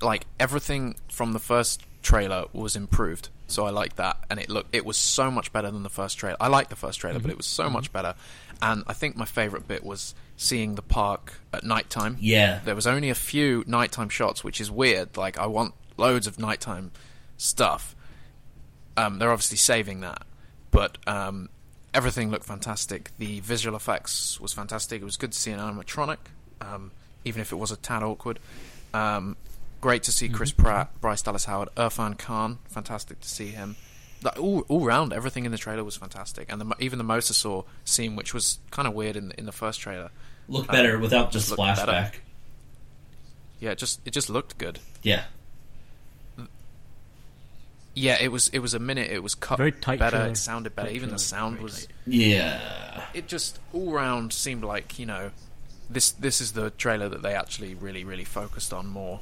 [0.00, 4.74] like everything from the first trailer was improved, so I like that, and it looked
[4.74, 6.36] it was so much better than the first trailer.
[6.40, 7.22] I liked the first trailer, Mm-hmm.
[7.26, 8.14] but it was so much better,
[8.62, 12.16] and I think my favorite bit was seeing the park at nighttime.
[12.20, 12.60] Yeah.
[12.64, 15.18] there was only a few nighttime shots, which is weird.
[15.18, 16.92] Like I want loads of nighttime
[17.36, 17.94] stuff.
[18.96, 20.22] Um, they're obviously saving that,
[20.70, 21.50] but um,
[21.92, 23.10] everything looked fantastic.
[23.18, 25.02] The visual effects was fantastic.
[25.02, 26.18] It was good to see an animatronic,
[26.62, 26.90] um,
[27.24, 28.38] even if it was a tad awkward.
[28.94, 29.36] Um,
[29.80, 32.58] great to see Chris Pratt, Bryce Dallas Howard, Irfan Khan.
[32.68, 33.76] Fantastic to see him.
[34.22, 37.64] Like, all all round, everything in the trailer was fantastic, and the, even the mosasaur
[37.84, 40.10] scene, which was kind of weird in the, in the first trailer.
[40.48, 41.90] Looked Uh, better without just just looked better.
[41.92, 42.12] flashback.
[43.60, 44.78] Yeah, it just it just looked good.
[45.02, 45.24] Yeah.
[47.94, 49.10] Yeah, it was it was a minute.
[49.10, 50.16] It was cut Very tight better.
[50.18, 50.32] trailer.
[50.32, 50.88] It sounded better.
[50.88, 51.86] Tight Even the sound very was.
[51.86, 51.94] tight.
[52.06, 53.04] Yeah.
[53.14, 55.30] It just all round seemed like you know,
[55.90, 59.20] this this is the trailer that they actually really really focused on more.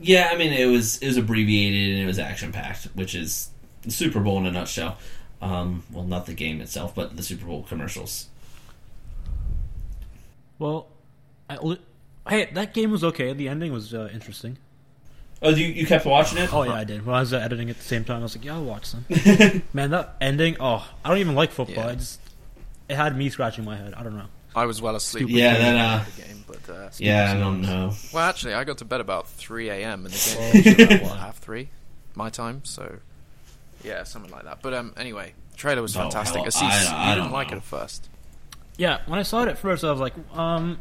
[0.00, 3.50] Yeah, I mean it was it was abbreviated and it was action packed, which is
[3.82, 4.98] the Super Bowl in a nutshell.
[5.40, 8.28] Um, well, not the game itself, but the Super Bowl commercials.
[10.58, 10.86] well,
[11.50, 11.80] I, li-
[12.28, 13.32] hey, that game was okay.
[13.32, 14.58] The ending was uh, interesting.
[15.42, 16.52] Oh, you you kept watching it?
[16.54, 17.04] Oh yeah, I did.
[17.04, 18.84] When I was uh, editing at the same time, I was like, yeah, I'll watch
[18.86, 19.04] some.
[19.72, 20.56] Man, that ending.
[20.60, 21.84] Oh, I don't even like football.
[21.84, 21.90] Yeah.
[21.90, 22.20] I just
[22.88, 23.94] it had me scratching my head.
[23.94, 24.26] I don't know.
[24.54, 25.24] I was well asleep.
[25.24, 27.92] Stupid Yeah, when that, I uh, played the game, but uh, Yeah, I don't know.
[28.12, 30.04] well, actually, I got to bed about three a.m.
[30.04, 31.68] and the game finished about what, half three,
[32.14, 32.64] my time.
[32.64, 32.96] So
[33.82, 34.58] yeah, something like that.
[34.62, 36.36] But um, anyway, trailer was Oh, fantastic.
[36.38, 37.54] hell, Aziz, I- I you didn't don't like know.
[37.54, 38.08] it at first.
[38.76, 40.78] Yeah, when I saw it at first, I was like, um,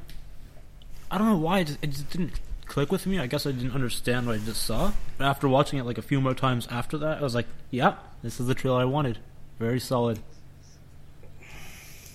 [1.09, 2.31] I don't know why it just, it just didn't
[2.65, 3.19] click with me.
[3.19, 4.91] I guess I didn't understand what I just saw.
[5.17, 7.95] But after watching it like a few more times after that, I was like, yeah,
[8.23, 9.17] this is the trailer I wanted.
[9.59, 10.19] Very solid.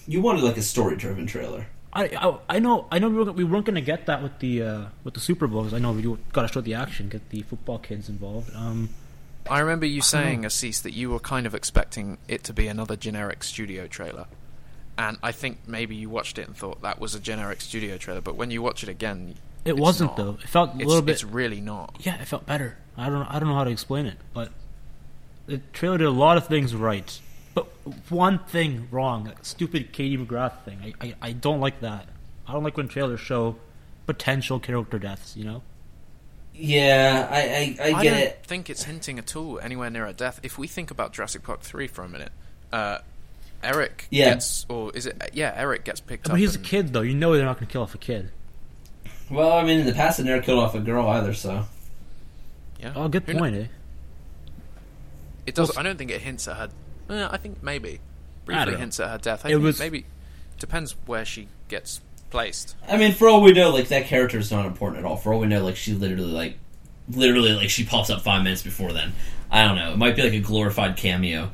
[0.07, 1.67] You wanted like a story driven trailer.
[1.93, 4.63] I, I I know I know we weren't, we weren't gonna get that with the
[4.63, 6.03] uh, with the Super Bowl 'cause I know we
[6.33, 8.55] got to show the action, get the football kids involved.
[8.55, 8.91] Um,
[9.49, 10.47] I remember you don't saying, know.
[10.49, 14.27] Aziz, that you were kind of expecting it to be another generic studio trailer.
[14.99, 18.21] And I think maybe you watched it and thought that was a generic studio trailer,
[18.23, 19.35] but when you watch it again,
[19.65, 20.17] it it's wasn't not.
[20.17, 20.31] though.
[20.43, 21.13] It felt a It's, little bit.
[21.13, 21.97] it's really not.
[22.01, 22.77] yeah, it felt better.
[22.97, 24.51] I don't I don't know how to explain it, but
[25.47, 27.19] the trailer did a lot of things right,
[27.57, 27.65] but
[28.11, 29.25] one thing wrong.
[29.25, 30.95] That stupid Katie McGrath thing.
[31.01, 32.07] I, I I don't like that.
[32.47, 33.57] I don't like when trailers show
[34.07, 35.37] potential character deaths.
[35.37, 35.63] You know.
[36.55, 38.41] Yeah, I I, I I don't it.
[38.47, 40.39] think it's hinting at all anywhere near a death.
[40.43, 42.33] If we think about Jurassic Park 3 for a minute,
[42.73, 42.99] uh,
[43.63, 44.31] Eric Yeah.
[44.31, 46.39] gets, or is it, yeah, Eric gets picked But up.
[46.39, 47.01] he's a kid though.
[47.03, 48.31] You know they're not going to kill off a kid.
[49.31, 51.65] Well, I mean, in the past, they never killed off a girl either, so
[52.81, 52.93] Yeah.
[52.95, 53.67] Oh, good Who kn- point, eh?
[55.47, 55.71] It does.
[55.71, 56.69] Well, I don't think it hints at her.
[57.11, 58.01] Eh, I think maybe
[58.45, 59.45] briefly hints at her death.
[59.45, 60.07] I It think was- maybe
[60.59, 62.01] depends where she gets
[62.31, 62.75] placed.
[62.89, 65.17] I mean, for all we know, like that character is not important at all.
[65.17, 66.59] For all we know, like she literally, like,
[67.09, 69.13] literally, like she pops up five minutes before then.
[69.51, 69.93] I don't know.
[69.93, 71.51] It might be like a glorified cameo.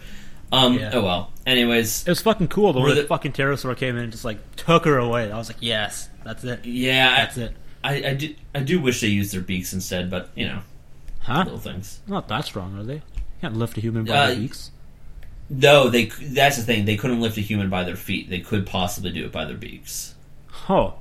[0.50, 0.78] Um.
[0.78, 0.90] Yeah.
[0.94, 1.30] Oh well.
[1.46, 4.12] Anyways, It was fucking cool The way When the the- fucking pterosaur came in and
[4.12, 5.30] just like took her away.
[5.32, 6.64] I was like, yes, that's it.
[6.64, 7.16] yeah.
[7.16, 7.56] That's it.
[7.84, 10.60] I, I do I do wish they used their beaks instead, but you know,
[11.20, 11.42] Huh?
[11.44, 12.00] little things.
[12.06, 13.02] Not that strong, are they?
[13.40, 14.70] Can't lift a human by Uh, their beaks.
[15.54, 16.86] No, they that's the thing.
[16.86, 18.30] They couldn't lift a human by their feet.
[18.30, 20.14] They could possibly do it by their beaks.
[20.68, 20.94] Oh,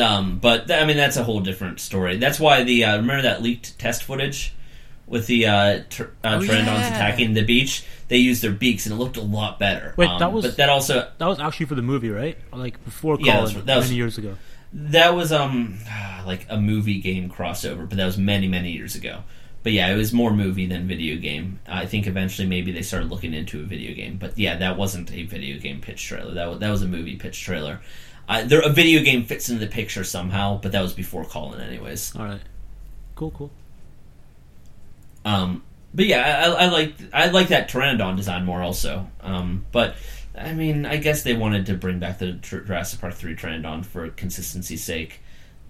[0.00, 2.16] Um, but th- I mean, that's a whole different story.
[2.16, 4.54] That's why the uh, remember that leaked test footage
[5.06, 6.94] with the uh, tr- uh, Oh, pteranodons yeah.
[6.94, 7.84] attacking the beach.
[8.08, 9.92] They used their beaks and it looked a lot better.
[9.98, 12.38] Wait, Um, that was- but that also that was actually for the movie, right?
[12.52, 14.36] Like before Yeah, that was- that was- many years ago.
[14.72, 15.78] that was um
[16.24, 19.18] like a movie game crossover, but that was many many years ago.
[19.62, 21.60] But yeah, it was more movie than video game.
[21.68, 24.16] I think eventually maybe they started looking into a video game.
[24.18, 26.34] But yeah, that wasn't a video game pitch trailer.
[26.34, 27.80] That was, that was a movie pitch trailer.
[28.28, 31.60] Uh, there, a video game fits into the picture somehow, but that was before Colin,
[31.60, 32.14] anyways.
[32.16, 32.40] All right,
[33.14, 33.50] cool, cool.
[35.24, 35.62] Um,
[35.94, 39.08] but yeah, I, I like I like that Pteranodon design more also.
[39.20, 39.96] Um, but
[40.36, 43.84] I mean, I guess they wanted to bring back the Tr- Jurassic Park three Pteranodon
[43.84, 45.20] for consistency's sake,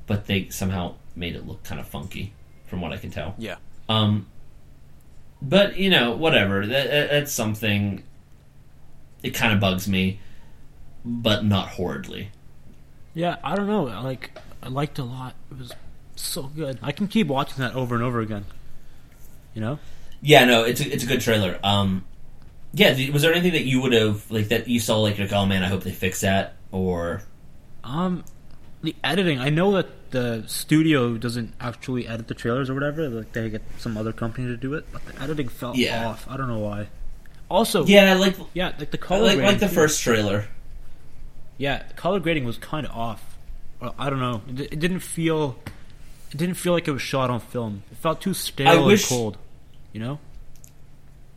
[0.06, 2.32] but they somehow made it look kind of funky,
[2.66, 3.34] from what I can tell.
[3.38, 3.56] Yeah.
[3.88, 4.26] Um,
[5.40, 6.66] but you know, whatever.
[6.66, 8.02] That, that- that's something.
[9.22, 10.18] It kind of bugs me,
[11.04, 12.30] but not horridly.
[13.14, 13.84] Yeah, I don't know.
[13.84, 14.30] Like,
[14.62, 15.34] I liked a lot.
[15.50, 15.72] It was
[16.16, 16.78] so good.
[16.82, 18.46] I can keep watching that over and over again.
[19.54, 19.78] You know?
[20.22, 21.58] Yeah, no, it's a, it's a good trailer.
[21.62, 22.04] Um,
[22.72, 25.44] yeah, was there anything that you would have like that you saw like, like oh
[25.46, 27.22] man, I hope they fix that or
[27.84, 28.24] Um,
[28.82, 29.38] the editing.
[29.40, 33.08] I know that the studio doesn't actually edit the trailers or whatever.
[33.08, 36.08] Like they get some other company to do it, but the editing felt Yeah.
[36.08, 36.26] off.
[36.30, 36.88] I don't know why.
[37.50, 39.46] Also, yeah, like yeah, like the color like, grading.
[39.52, 40.46] like the first trailer.
[41.58, 43.36] Yeah, the color grading was kind of off.
[43.80, 44.40] Well, I don't know.
[44.48, 45.58] It, it didn't feel.
[46.30, 47.82] It didn't feel like it was shot on film.
[47.90, 49.38] It felt too stale wish- and cold.
[49.92, 50.18] You know.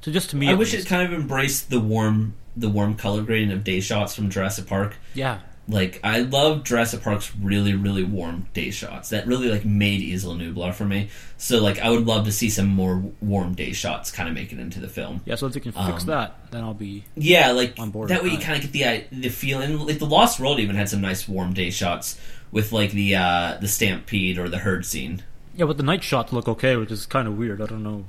[0.01, 0.85] So just to me, I wish least.
[0.85, 4.67] it kind of embraced the warm the warm color grading of day shots from Jurassic
[4.67, 4.95] Park.
[5.13, 9.09] yeah, Like I love Jurassic Park's really really warm day shots.
[9.09, 11.09] That really like made Isla Nublar for me.
[11.37, 14.53] So like I would love to see some more warm day shots kind of make
[14.53, 15.21] it into the film.
[15.25, 15.33] yeah.
[15.35, 17.05] So if they can fix Um, that, then I'll be.
[17.15, 19.79] Yeah, like On board that way you kind of get the the feeling.
[19.79, 22.19] Like the Lost World even had some nice warm day shots
[22.51, 25.23] with like the uh the stampede or the herd scene.
[25.55, 27.59] Yeah, but the night shots look okay, which is kind of weird.
[27.59, 28.05] I don't know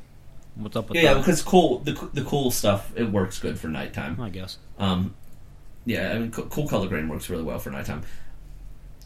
[0.56, 3.68] what's up with Yeah, yeah, because cool the the cool stuff it works good for
[3.68, 4.20] nighttime.
[4.20, 4.58] I guess.
[4.78, 5.14] Um,
[5.86, 8.02] yeah, I mean co- cool color grading works really well for nighttime.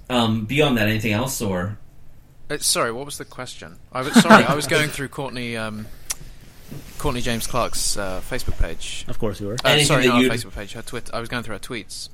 [0.09, 1.79] Um, beyond that, anything else or
[2.51, 3.77] Uh, sorry, what was the question?
[3.93, 4.45] I was sorry.
[4.45, 5.87] I was going through Courtney, um,
[6.99, 9.05] Courtney James Clark's uh, Facebook page.
[9.07, 9.57] Of course you were.
[9.65, 10.73] Uh, sorry, not her you'd- Facebook page.
[10.73, 11.15] Her Twitter.
[11.15, 12.09] I was going through her tweets.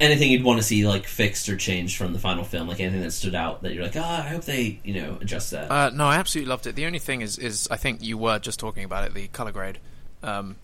[0.00, 2.68] anything you'd want to see like fixed or changed from the final film?
[2.68, 5.50] Like anything that stood out that you're like, ah, I hope they you know adjust
[5.50, 5.70] that.
[5.70, 6.76] Uh, no, I absolutely loved it.
[6.76, 9.14] The only thing is, is I think you were just talking about it.
[9.14, 9.78] The color grade.
[10.22, 10.56] Um,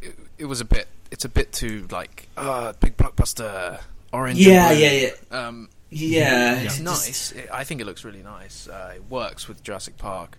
[0.00, 0.88] it, it was a bit.
[1.12, 3.80] It's a bit too like uh, big blockbuster
[4.12, 4.38] orange.
[4.38, 4.90] yeah, yeah,
[5.30, 6.54] yeah, Um, yeah.
[6.62, 7.32] it's just- nice.
[7.32, 8.66] It, I think it looks really nice.
[8.66, 10.38] Uh, it works with Jurassic Park.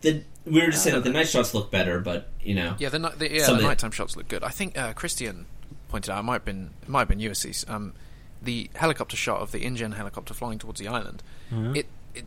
[0.00, 2.88] The, we were just saying that the night shots look better, but you know, Yeah,
[2.88, 4.42] the, the yeah Something- the nighttime shots look good.
[4.42, 5.46] I think uh, Christian
[5.88, 6.20] pointed out.
[6.20, 7.68] It might have been it might have been USC.
[7.70, 7.94] Um,
[8.42, 11.22] the helicopter shot of the InGen helicopter flying towards the island.
[11.52, 11.76] Mhm.
[11.76, 12.24] It it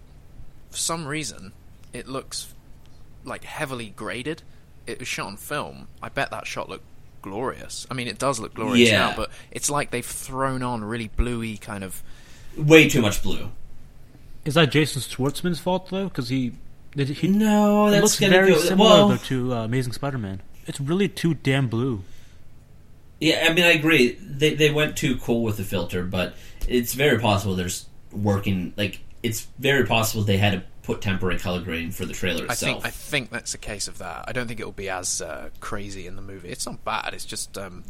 [0.70, 1.52] for some reason
[1.92, 2.54] it looks
[3.26, 4.44] like heavily graded.
[4.86, 5.88] It was shot on film.
[6.02, 6.86] I bet that shot looked
[7.24, 7.88] glorious.
[7.90, 9.00] I mean, it does look glorious Yeah.
[9.08, 12.04] now, but it's like they've thrown on really bluey kind of.
[12.56, 13.50] way too much blue.
[14.46, 16.10] Is that Jason Schwartzman's fault though?
[16.10, 16.52] Because he
[16.96, 17.28] did he.
[17.30, 20.42] No, it that's looks very go, similar well, though, to uh, Amazing Spider-Man.
[20.68, 22.04] It's really too damn blue.
[23.20, 24.18] Yeah, I mean, I agree.
[24.22, 26.36] They they went too cool with the filter, but
[26.68, 28.74] it's very possible there's working.
[28.78, 32.52] Like, it's very possible they had to put temporary color grading for the trailer itself.
[32.52, 34.26] I think I think that's a case of that.
[34.28, 36.50] I don't think it will be as uh, crazy in the movie.
[36.50, 37.14] It's not bad.
[37.14, 37.84] It's just um,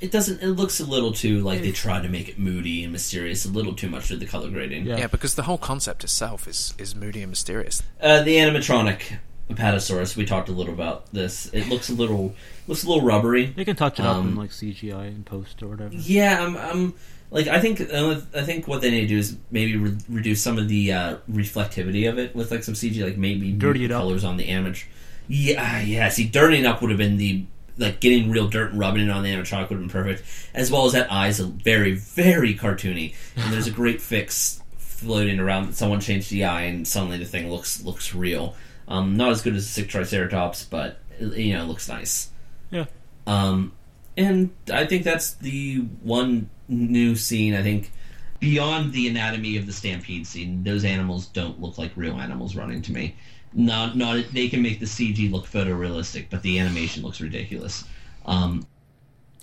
[0.00, 0.42] it doesn't.
[0.42, 3.44] It looks a little too like they tried to make it moody and mysterious.
[3.44, 4.86] A little too much with the color grading.
[4.86, 4.98] Yeah.
[4.98, 7.82] Yeah, because the whole concept itself is is moody and mysterious.
[8.00, 9.18] Uh, the animatronic
[9.50, 10.16] Apatosaurus.
[10.16, 11.46] We talked a little about this.
[11.52, 12.34] It looks a little
[12.66, 13.46] looks a little rubbery.
[13.46, 15.94] They can touch it up in Um, like CGI and post or whatever.
[15.94, 16.56] Yeah, I'm.
[16.56, 16.94] I'm
[17.30, 20.42] like I think uh, I think what they need to do is maybe re- reduce
[20.42, 23.88] some of the uh, reflectivity of it with like some CG, like maybe Dirty it
[23.88, 24.02] the up.
[24.02, 24.88] colors on the image.
[25.28, 26.08] Yeah, yeah.
[26.08, 27.44] See, dirtying up would have been the
[27.78, 30.22] like getting real dirt and rubbing it on the animatronic would have been perfect.
[30.54, 35.38] As well as that eye's a very very cartoony, and there's a great fix floating
[35.40, 38.54] around that someone changed the eye and suddenly the thing looks looks real.
[38.88, 42.28] Um, not as good as the sick Triceratops, but you know, looks nice.
[42.70, 42.86] Yeah.
[43.26, 43.72] Um,
[44.20, 47.54] and I think that's the one new scene.
[47.54, 47.90] I think
[48.38, 52.82] beyond the anatomy of the stampede scene, those animals don't look like real animals running
[52.82, 53.16] to me.
[53.52, 57.84] Not, not they can make the CG look photorealistic, but the animation looks ridiculous.
[58.24, 58.66] Um,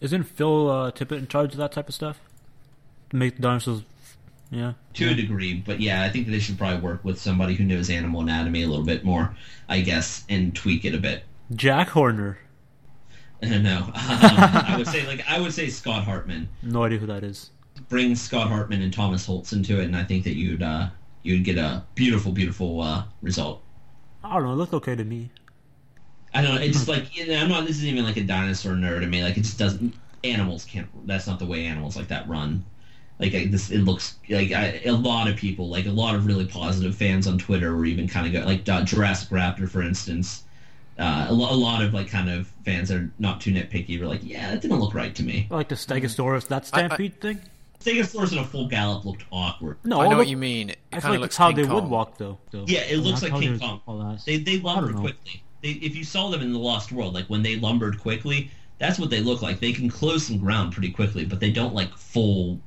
[0.02, 2.20] Isn't Phil uh, Tippett in charge of that type of stuff?
[3.10, 3.82] To make the dinosaurs
[4.50, 4.74] Yeah.
[4.94, 7.90] to a degree, but yeah, I think they should probably work with somebody who knows
[7.90, 9.36] animal anatomy a little bit more,
[9.68, 11.24] I guess, and tweak it a bit.
[11.54, 12.38] Jack Horner.
[13.44, 13.56] I.
[13.56, 16.50] Um, I would say like I would say Scott Hartman.
[16.64, 17.52] No idea who that is.
[17.90, 20.90] Bring Scott Hartman and Thomas Holtz into it, and I think that you'd uh,
[21.24, 23.62] you'd get a beautiful, beautiful uh, result.
[24.24, 24.54] I don't know.
[24.54, 25.30] It looked okay to me.
[26.34, 26.62] I don't know.
[26.62, 27.68] It's just like you know, I'm not.
[27.68, 29.24] This isn't even like a dinosaur nerd to me.
[29.24, 29.94] Like it just doesn't.
[30.24, 30.88] Animals can't.
[31.08, 32.66] That's not the way animals like that run.
[33.20, 36.26] Like I, this, it looks like I, a lot of people, like a lot of
[36.26, 39.82] really positive fans on Twitter, were even kind of go like uh, Jurassic Raptor, for
[39.82, 40.44] instance.
[41.00, 44.08] Uh, a, lo- a lot of like kind of fans are not too nitpicky were
[44.08, 45.48] like, yeah, that didn't look right to me.
[45.50, 47.40] Like the Stegosaurus, that stampede thing.
[47.80, 49.78] Stegosaurus in a full gallop looked awkward.
[49.84, 50.72] No, I know look- what you mean.
[50.72, 52.40] It I feel like of looks it's how King they would walk, though.
[52.52, 52.66] though.
[52.68, 54.20] Yeah, it looks like King Kong.
[54.26, 55.44] They they I lumber quickly.
[55.62, 58.50] They, if you saw them in the Lost World, like when they lumbered quickly,
[58.80, 59.60] that's what they look like.
[59.60, 62.60] They can close some ground pretty quickly, but they don't like full.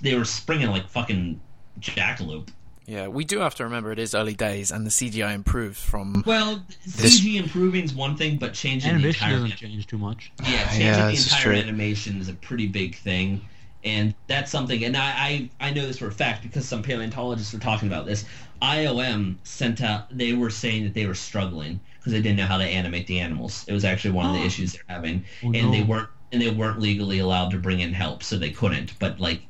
[0.00, 1.40] They were springing like fucking
[1.80, 2.48] jackalope.
[2.86, 6.22] Yeah, we do have to remember it is early days, and the CGI improves from.
[6.24, 9.98] Well, This- CG improving is one thing, but changing Animation the entire doesn't change too
[9.98, 10.30] much.
[10.44, 13.40] yeah, changing Yeah, the this is entire animation is a pretty big thing,
[13.82, 14.84] and that's something.
[14.84, 18.06] And I, I I know this for a fact because some paleontologists were talking about
[18.06, 18.24] this.
[18.62, 20.16] IOM sent out.
[20.16, 23.18] They were saying that they were struggling because they didn't know how to animate the
[23.18, 23.64] animals.
[23.66, 24.46] It was actually one of the oh.
[24.46, 27.92] issues they're having, Oh, and they weren't and they weren't legally allowed to bring in
[27.92, 28.96] help, so they couldn't.
[29.00, 29.42] But like.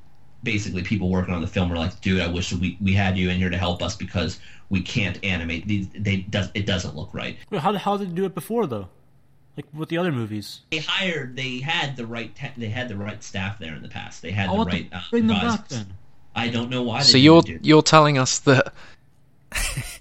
[0.43, 3.31] Basically, people working on the film were like, "Dude, I wish we, we had you
[3.31, 4.39] in here to help us because
[4.69, 5.89] we can't animate these.
[5.89, 8.89] They does it doesn't look right." Wait, how, how did they do it before, though?
[9.57, 10.61] Like with the other movies?
[10.71, 13.89] they hired they had the right te- they had the right staff there in the
[13.89, 15.95] past they had I the right to uh, bring them back then.
[16.35, 18.75] i don't know why they So you're didn't you're telling us that.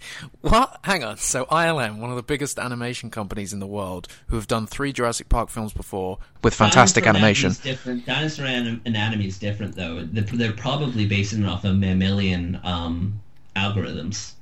[0.50, 0.80] what?
[0.84, 1.18] Hang on.
[1.18, 4.94] So ILM, one of the biggest animation companies in the world, who have done three
[4.94, 7.52] Jurassic Park films before with fantastic Dinosaur animation.
[7.64, 13.20] different dinosaur anim- anatomy is different though they're, probably basing it off of mammalian um,
[13.56, 14.34] algorithms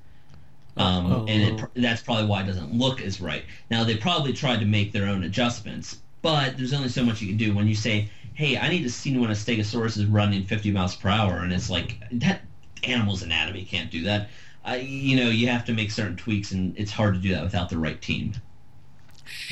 [0.75, 1.25] um, Oh.
[1.27, 4.65] and it, that's probably why it doesn't look as right now they probably tried to
[4.65, 8.09] make their own adjustments but there's only so much you can do when you say
[8.33, 11.53] hey i need a scene when a stegosaurus is running 50 miles per hour and
[11.53, 12.41] it's like that
[12.83, 14.29] animal's anatomy can't do that
[14.65, 17.43] I, you know you have to make certain tweaks and it's hard to do that
[17.43, 18.33] without the right team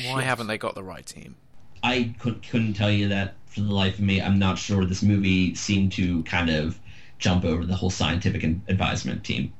[0.04, 1.36] Why haven't they got the right team?
[1.82, 4.20] I couldn't, couldn't tell you that for the life of me.
[4.20, 4.84] I'm not sure.
[4.84, 6.78] This movie seemed to kind of
[7.18, 9.52] jump over the whole scientific advisement team.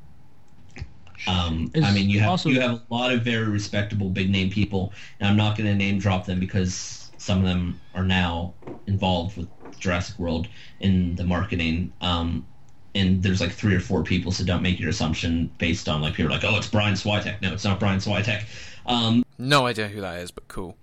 [1.27, 4.51] Um, I mean, you have also- you have a lot of very respectable big name
[4.51, 8.55] people, and I'm not going to name drop them because some of them are now
[8.87, 9.49] involved with
[9.79, 10.49] Jurassic World
[10.81, 11.93] in the marketing.
[12.01, 12.47] Um,
[12.95, 16.15] and there's like three or four people, so don't make your assumption based on like
[16.15, 17.41] people are like, oh, it's Brian Switek.
[17.43, 18.45] No, it's not Brian Switek.
[18.87, 20.77] Um, No idea who that is, but cool.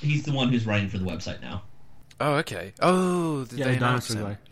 [0.00, 1.62] he's the one who's writing for the website now.
[2.20, 2.72] Oh, okay.
[2.80, 4.34] Oh, did Yeah, they the announce dinosaur him?
[4.34, 4.50] guy.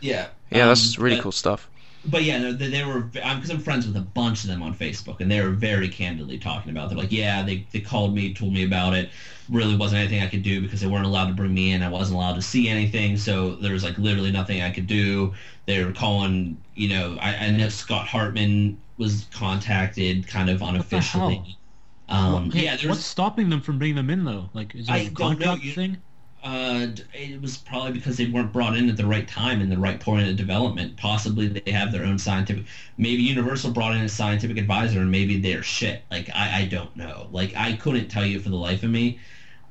[0.00, 1.68] Yeah, Yeah, that's Um, really but- cool stuff.
[2.06, 4.74] But yeah, no, they, they were because I'm friends with a bunch of them on
[4.74, 6.86] Facebook, and they were very candidly talking about.
[6.86, 6.88] it.
[6.90, 9.10] They're like, yeah, they they called me, told me about it.
[9.48, 11.82] Really wasn't anything I could do because they weren't allowed to bring me in.
[11.82, 15.34] I wasn't allowed to see anything, so there was like literally nothing I could do.
[15.66, 21.56] They were calling, you know, I, I know Scott Hartman was contacted, kind of unofficially.
[22.08, 24.50] Um, Okay, yeah, what's stopping them from bringing them in though?
[24.52, 25.96] Like, is it a don't know, contract you- thing?
[26.44, 29.78] Uh, it was probably because they weren't brought in at the right time in the
[29.78, 30.94] right point of development.
[30.94, 32.66] Possibly they have their own scientific.
[32.98, 36.02] Maybe Universal brought in a scientific advisor, and maybe they're shit.
[36.10, 37.28] Like I, I don't know.
[37.32, 39.18] Like I couldn't tell you for the life of me.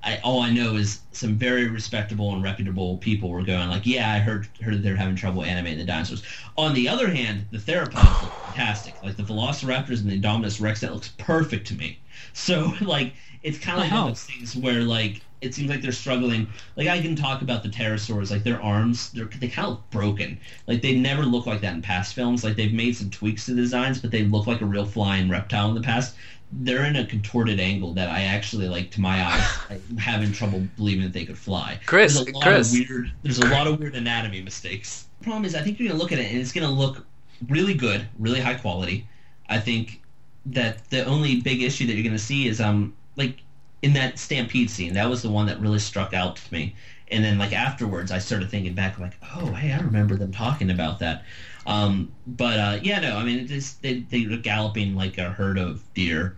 [0.01, 4.11] I, all I know is some very respectable and reputable people were going like, yeah,
[4.11, 6.23] I heard heard they're having trouble animating the dinosaurs.
[6.57, 8.95] On the other hand, the theropods look fantastic.
[9.03, 11.99] Like the Velociraptors and the Indominus Rex, that looks perfect to me.
[12.33, 13.13] So like,
[13.43, 16.47] it's kind of like one of those things where like it seems like they're struggling.
[16.75, 19.89] Like I can talk about the pterosaurs, like their arms, they're they kind of look
[19.91, 20.39] broken.
[20.67, 22.43] Like they never look like that in past films.
[22.43, 25.29] Like they've made some tweaks to the designs, but they look like a real flying
[25.29, 26.15] reptile in the past.
[26.51, 29.49] They're in a contorted angle that I actually like to my eyes.
[29.69, 31.79] I'm having trouble believing that they could fly.
[31.85, 32.73] Chris, there's a lot Chris.
[32.73, 33.11] of weird.
[33.23, 35.07] There's a lot of weird anatomy mistakes.
[35.19, 37.05] The problem is, I think you're gonna look at it and it's gonna look
[37.49, 39.07] really good, really high quality.
[39.49, 40.01] I think
[40.45, 43.42] that the only big issue that you're gonna see is um like
[43.83, 44.93] in that stampede scene.
[44.93, 46.73] That was the one that really struck out to me.
[47.11, 50.71] And then like afterwards, I started thinking back, like, oh hey, I remember them talking
[50.71, 51.23] about that.
[51.67, 55.29] Um, but uh, yeah, no, I mean, it is they they were galloping like a
[55.29, 56.35] herd of deer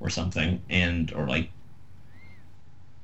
[0.00, 1.50] or something, and or like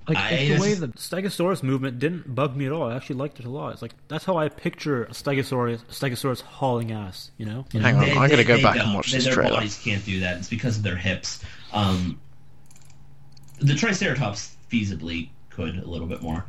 [0.09, 2.91] Like I- it's the way the Stegosaurus movement didn't bug me at all.
[2.91, 3.73] I actually liked it a lot.
[3.75, 7.31] It's like that's how I picture a Stegosaurus, Stegosaurus hauling ass.
[7.37, 7.65] You know?
[7.73, 7.87] You know?
[7.87, 8.87] Hang on, They- I'm they- gonna go back don't.
[8.87, 9.57] and watch They- this their trailer.
[9.57, 10.39] bodies can't do that.
[10.39, 11.45] It's because of their hips.
[11.73, 12.19] Um,
[13.63, 16.45] the Triceratops feasibly could a little bit more.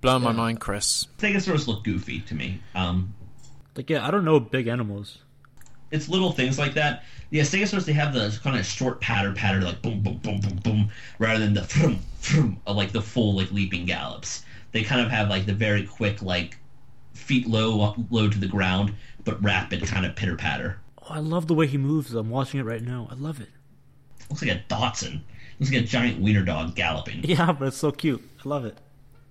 [0.00, 1.06] Blowing my mind, Chris.
[1.18, 2.60] Stegosaurus look goofy to me.
[2.74, 3.14] Um,
[3.76, 5.18] Like, yeah, I don't know big animals.
[5.90, 7.04] it's little things like that.
[7.30, 10.56] The Stegosaurus they have the kind of short patter patter like boom boom boom boom
[10.62, 14.44] boom rather than the frum frum uh, like the full like leaping gallops.
[14.72, 16.58] They kind of have like the very quick like
[17.14, 20.78] feet low low to the ground but rapid kind of pitter patter.
[21.02, 22.14] Oh, I love the way he moves.
[22.14, 23.08] I'm watching it right now.
[23.10, 23.48] I love it.
[24.30, 25.22] Looks like a dachshund.
[25.58, 27.20] Looks like a giant wiener dog galloping.
[27.24, 28.22] Yeah, but it's so cute.
[28.44, 28.76] I love it.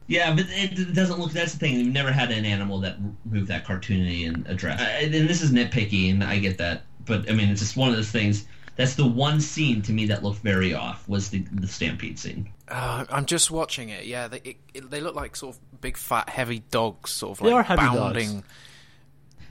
[0.07, 1.32] Yeah, but it it doesn't look.
[1.32, 1.76] That's the thing.
[1.78, 4.80] We've never had an animal that moved that cartoony and address.
[4.82, 6.84] And this is nitpicky, and I get that.
[7.06, 8.45] But I mean, it's just one of those things.
[8.78, 11.07] That's the one scene to me that looked very off.
[11.10, 12.49] Was the the stampede scene?
[12.69, 14.06] Uh, I'm just watching it.
[14.06, 17.44] Yeah, they it, it, they look like sort of big, fat, heavy dogs, sort of
[17.45, 17.98] They like are heavy dogs.
[17.98, 18.44] bounding.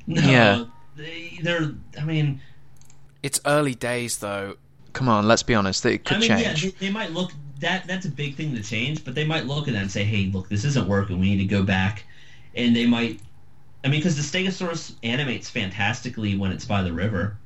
[0.07, 0.65] No, Yeah.
[0.97, 1.75] they, they're.
[2.01, 2.41] I mean,
[3.23, 4.57] It's early days, though.
[4.97, 5.85] Come on, let's be honest.
[5.85, 6.65] It could I mean, change.
[6.65, 7.87] yeah, they, they might look that.
[7.87, 10.31] That's a big thing to change, but they might look at that and say, "Hey,
[10.33, 11.21] look, this isn't working.
[11.21, 12.05] We need to go back."
[12.55, 13.21] And they might.
[13.85, 17.37] I mean, because the Stegosaurus animates fantastically when it's by the river.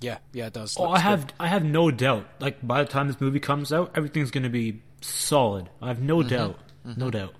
[0.00, 0.78] yeah, yeah, it does.
[0.78, 1.34] Oh, Looks I have, good.
[1.40, 2.26] I have no doubt.
[2.40, 5.68] Like by the time this movie comes out, everything's gonna be solid.
[5.82, 6.28] I have no mm-hmm.
[6.28, 6.58] doubt.
[6.86, 7.00] Mm-hmm.
[7.00, 7.34] No doubt.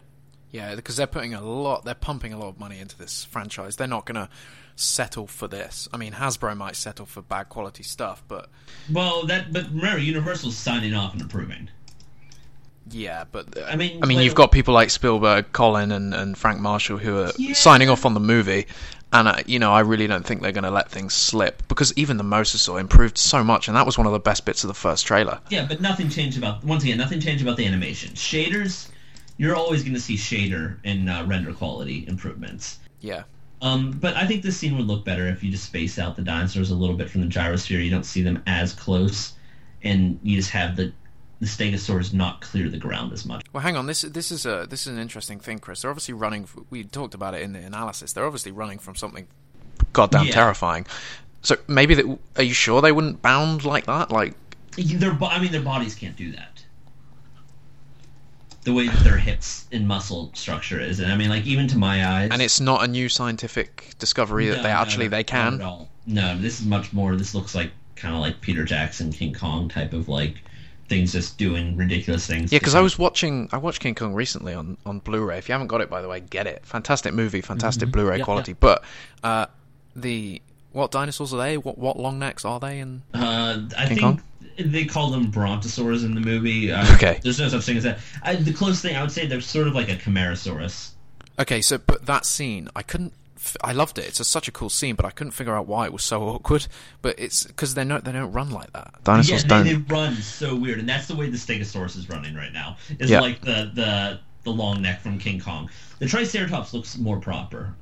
[0.51, 1.87] Yeah, because they're putting a lot.
[1.87, 3.77] They're pumping a lot of money into this franchise.
[3.77, 4.29] They're not going to
[4.77, 5.89] settle for this.
[5.93, 8.49] I mean, Hasbro might settle for bad quality stuff, but
[8.91, 9.53] Well, that.
[9.53, 11.71] But remember, Universal's signing off and approving.
[12.91, 16.15] yeah, but uh, I mean, I mean, like- you've got people like Spielberg, Colin, and,
[16.15, 17.55] and Frank Marshall who are Yeah.
[17.55, 18.67] signing off on the movie,
[19.13, 21.93] and uh, you know, I really don't think they're going to let things slip because
[21.97, 24.69] even the Mosasaur improved so much, and that was one of the best bits of
[24.69, 25.41] the first trailer.
[25.51, 26.63] Yeah, but nothing changed about.
[26.65, 28.13] Once again, nothing changed about the animation.
[28.15, 28.89] Shaders,
[29.39, 32.79] you're always going to see shader and uh, render quality improvements.
[33.01, 33.23] Yeah,
[33.65, 36.23] Um, but I think this scene would look better if you just space out the
[36.23, 37.83] dinosaurs a little bit from the gyrosphere.
[37.83, 39.33] You don't see them as close,
[39.83, 40.93] and you just have the
[41.41, 43.43] the stegosaurs not clear the ground as much.
[43.55, 43.87] Well, hang on.
[43.87, 45.81] This this is a this is an interesting thing, Chris.
[45.81, 46.47] They're obviously running.
[46.69, 48.13] We talked about it in the analysis.
[48.13, 49.27] They're obviously running from something
[49.95, 50.33] goddamn Yeah.
[50.33, 50.87] terrifying.
[51.41, 52.19] So maybe that.
[52.37, 54.11] Are you sure they wouldn't bound like that?
[54.11, 54.35] Like,
[54.77, 56.54] Their, I mean, their bodies can't do that.
[58.65, 61.79] The way that their hips and muscle structure is, and I mean, like even to
[61.79, 65.11] my eyes, and it's not a new scientific discovery that No, they no, actually no,
[65.11, 65.55] they not can.
[65.55, 65.89] at all.
[66.07, 67.15] No, this is much more.
[67.17, 70.37] This looks like kind of like Peter Jackson, King Kong type of like
[70.89, 72.53] things, just doing ridiculous things.
[72.53, 73.49] Yeah, because I was watching.
[73.53, 75.37] I watched King Kong recently on, on Blu-ray.
[75.39, 76.65] If you haven't got it, by the way, get it.
[76.65, 78.55] Fantastic movie, fantastic Blu-ray Yeah, quality.
[78.55, 78.83] But
[79.23, 79.47] uh,
[79.95, 80.41] the
[80.73, 81.59] what dinosaurs are they?
[81.59, 82.81] What what long necks are they?
[82.81, 84.23] And Uh, I King think Kong?
[84.59, 86.71] They call them brontosaurs in the movie.
[86.73, 87.19] Uh, Okay.
[87.23, 87.99] There's no such thing as that.
[88.23, 90.91] I, the closest thing I would say they're sort of like a Camarasaurus.
[91.39, 93.13] okay, so but that scene, I couldn't.
[93.37, 94.07] f- I loved it.
[94.07, 96.23] It's a, such a cool scene, but I couldn't figure out why it was so
[96.29, 96.67] awkward.
[97.03, 98.95] But it's because they don't they don't run like that.
[99.05, 99.65] Dinosaurs yeah, don't.
[99.65, 102.77] they, they run so weird, and that's the way the Stegosaurus is running right now.
[102.99, 103.21] It's Yeah.
[103.21, 105.71] like the the the long neck from King Kong.
[106.01, 107.75] The Triceratops looks more proper.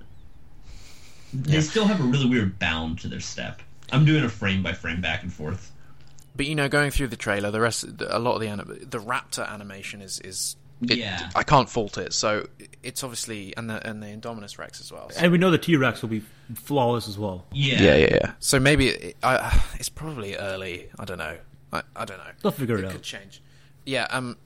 [1.35, 1.61] They Yeah.
[1.61, 3.61] still have a really weird bound to their step.
[3.91, 5.72] I'm doing a frame by frame back and forth.
[6.35, 8.99] But you know, going through the trailer, the rest, a lot of the anim- the
[8.99, 10.57] raptor animation is is.
[10.83, 11.31] It, Yeah.
[11.37, 12.13] I can't fault it.
[12.13, 12.49] So
[12.83, 15.11] it's obviously and the and the Indominus Rex as well.
[15.11, 15.21] So.
[15.21, 16.25] And we know the T Rex will be
[16.57, 17.45] flawless as well.
[17.53, 17.81] Yeah.
[17.81, 18.33] yeah, yeah, yeah.
[18.41, 20.89] So maybe it, I, it's probably early.
[20.99, 21.37] I don't know.
[21.73, 22.31] I, I don't know.
[22.43, 22.93] They'll figure it it out.
[22.95, 23.41] could change.
[23.87, 24.09] Yeah.
[24.11, 24.37] Um,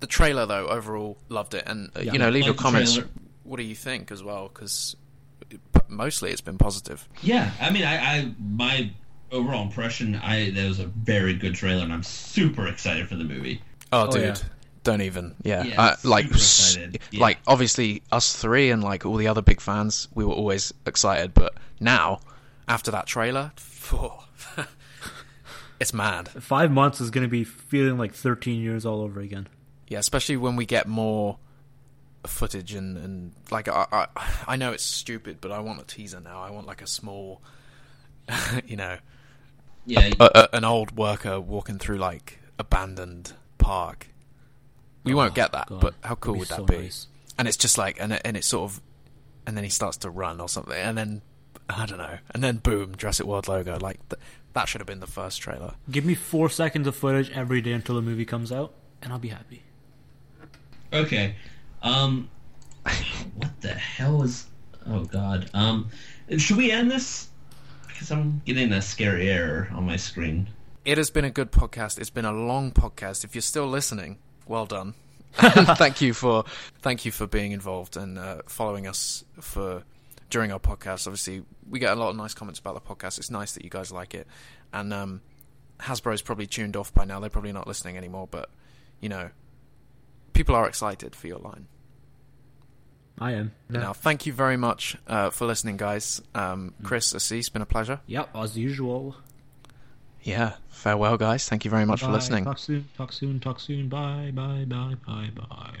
[0.00, 2.12] the trailer though overall loved it, and uh, Yeah.
[2.12, 2.92] you know, leave Like your comments.
[2.94, 3.08] trailer.
[3.44, 4.50] What do you think as well?
[4.52, 4.96] Because
[5.88, 7.08] mostly it's been positive.
[7.22, 8.90] Yeah, I mean, I, I my
[9.32, 13.24] overall impression, I that was a very good trailer, and I'm super excited for the
[13.24, 13.62] movie.
[13.92, 14.22] Oh, Oh, dude.
[14.22, 14.34] yeah.
[14.84, 15.64] Don't even, yeah.
[15.64, 17.00] Yeah, uh, like, super s- excited.
[17.10, 17.20] Yeah.
[17.20, 21.34] like obviously us three and like all the other big fans, we were always excited.
[21.34, 22.20] But now,
[22.68, 24.12] after that trailer, phew,
[25.80, 26.28] it's mad.
[26.28, 29.48] Five months is going to be feeling like 13 years all over again.
[29.88, 31.38] Yeah, especially when we get more
[32.26, 34.06] footage and, and like I, I
[34.48, 36.42] I know it's stupid, but I want a teaser now.
[36.42, 37.40] I want like a small,
[38.66, 38.98] you know,
[39.86, 44.08] Yeah, a, a, an old worker walking through like abandoned park.
[45.04, 46.78] We won't get that, God, but how that'd cool be would so that be?
[46.78, 47.06] nice.
[47.38, 48.82] And it's just like, and and it's sort of,
[49.46, 51.22] and then he starts to run or something, and then
[51.68, 53.78] I don't know, and then boom, Jurassic World logo.
[53.78, 54.20] Like th-
[54.54, 55.74] that should have been the first trailer.
[55.90, 58.72] Give me four seconds of footage every day until the movie comes out,
[59.02, 59.62] and I'll be happy.
[60.92, 61.36] Okay.
[61.82, 62.28] Um,
[63.34, 64.46] what the hell is?
[64.88, 65.50] Oh God.
[65.54, 65.90] Um,
[66.38, 67.28] should we end this?
[67.96, 70.48] Because I'm getting a scary error on my screen.
[70.84, 71.98] It has been a good podcast.
[71.98, 73.24] It's been a long podcast.
[73.24, 74.92] If you're still listening, well done.
[75.32, 76.44] thank you for
[76.80, 79.82] thank you for being involved and uh, following us for
[80.28, 81.06] during our podcast.
[81.06, 83.16] Obviously, we get a lot of nice comments about the podcast.
[83.16, 84.26] It's nice that you guys like it.
[84.74, 85.22] And um,
[85.80, 87.18] Hasbro's probably tuned off by now.
[87.18, 88.28] They're probably not listening anymore.
[88.30, 88.50] But
[89.00, 89.30] you know,
[90.34, 91.66] people are excited for your line.
[93.18, 93.52] I am.
[93.70, 96.20] Now, thank you very much uh, for listening, guys.
[96.34, 98.00] Um, Chris, Aziz, it's been a pleasure.
[98.06, 99.16] Yep, as usual.
[100.22, 101.48] Yeah, farewell, guys.
[101.48, 102.12] Thank you very much for Bye.
[102.14, 102.44] listening.
[102.44, 102.88] Talk soon.
[102.96, 103.40] Talk soon.
[103.40, 103.88] Talk soon.
[103.88, 104.32] Bye.
[104.34, 104.64] Bye.
[104.66, 104.96] Bye.
[105.06, 105.30] Bye.
[105.34, 105.70] Bye.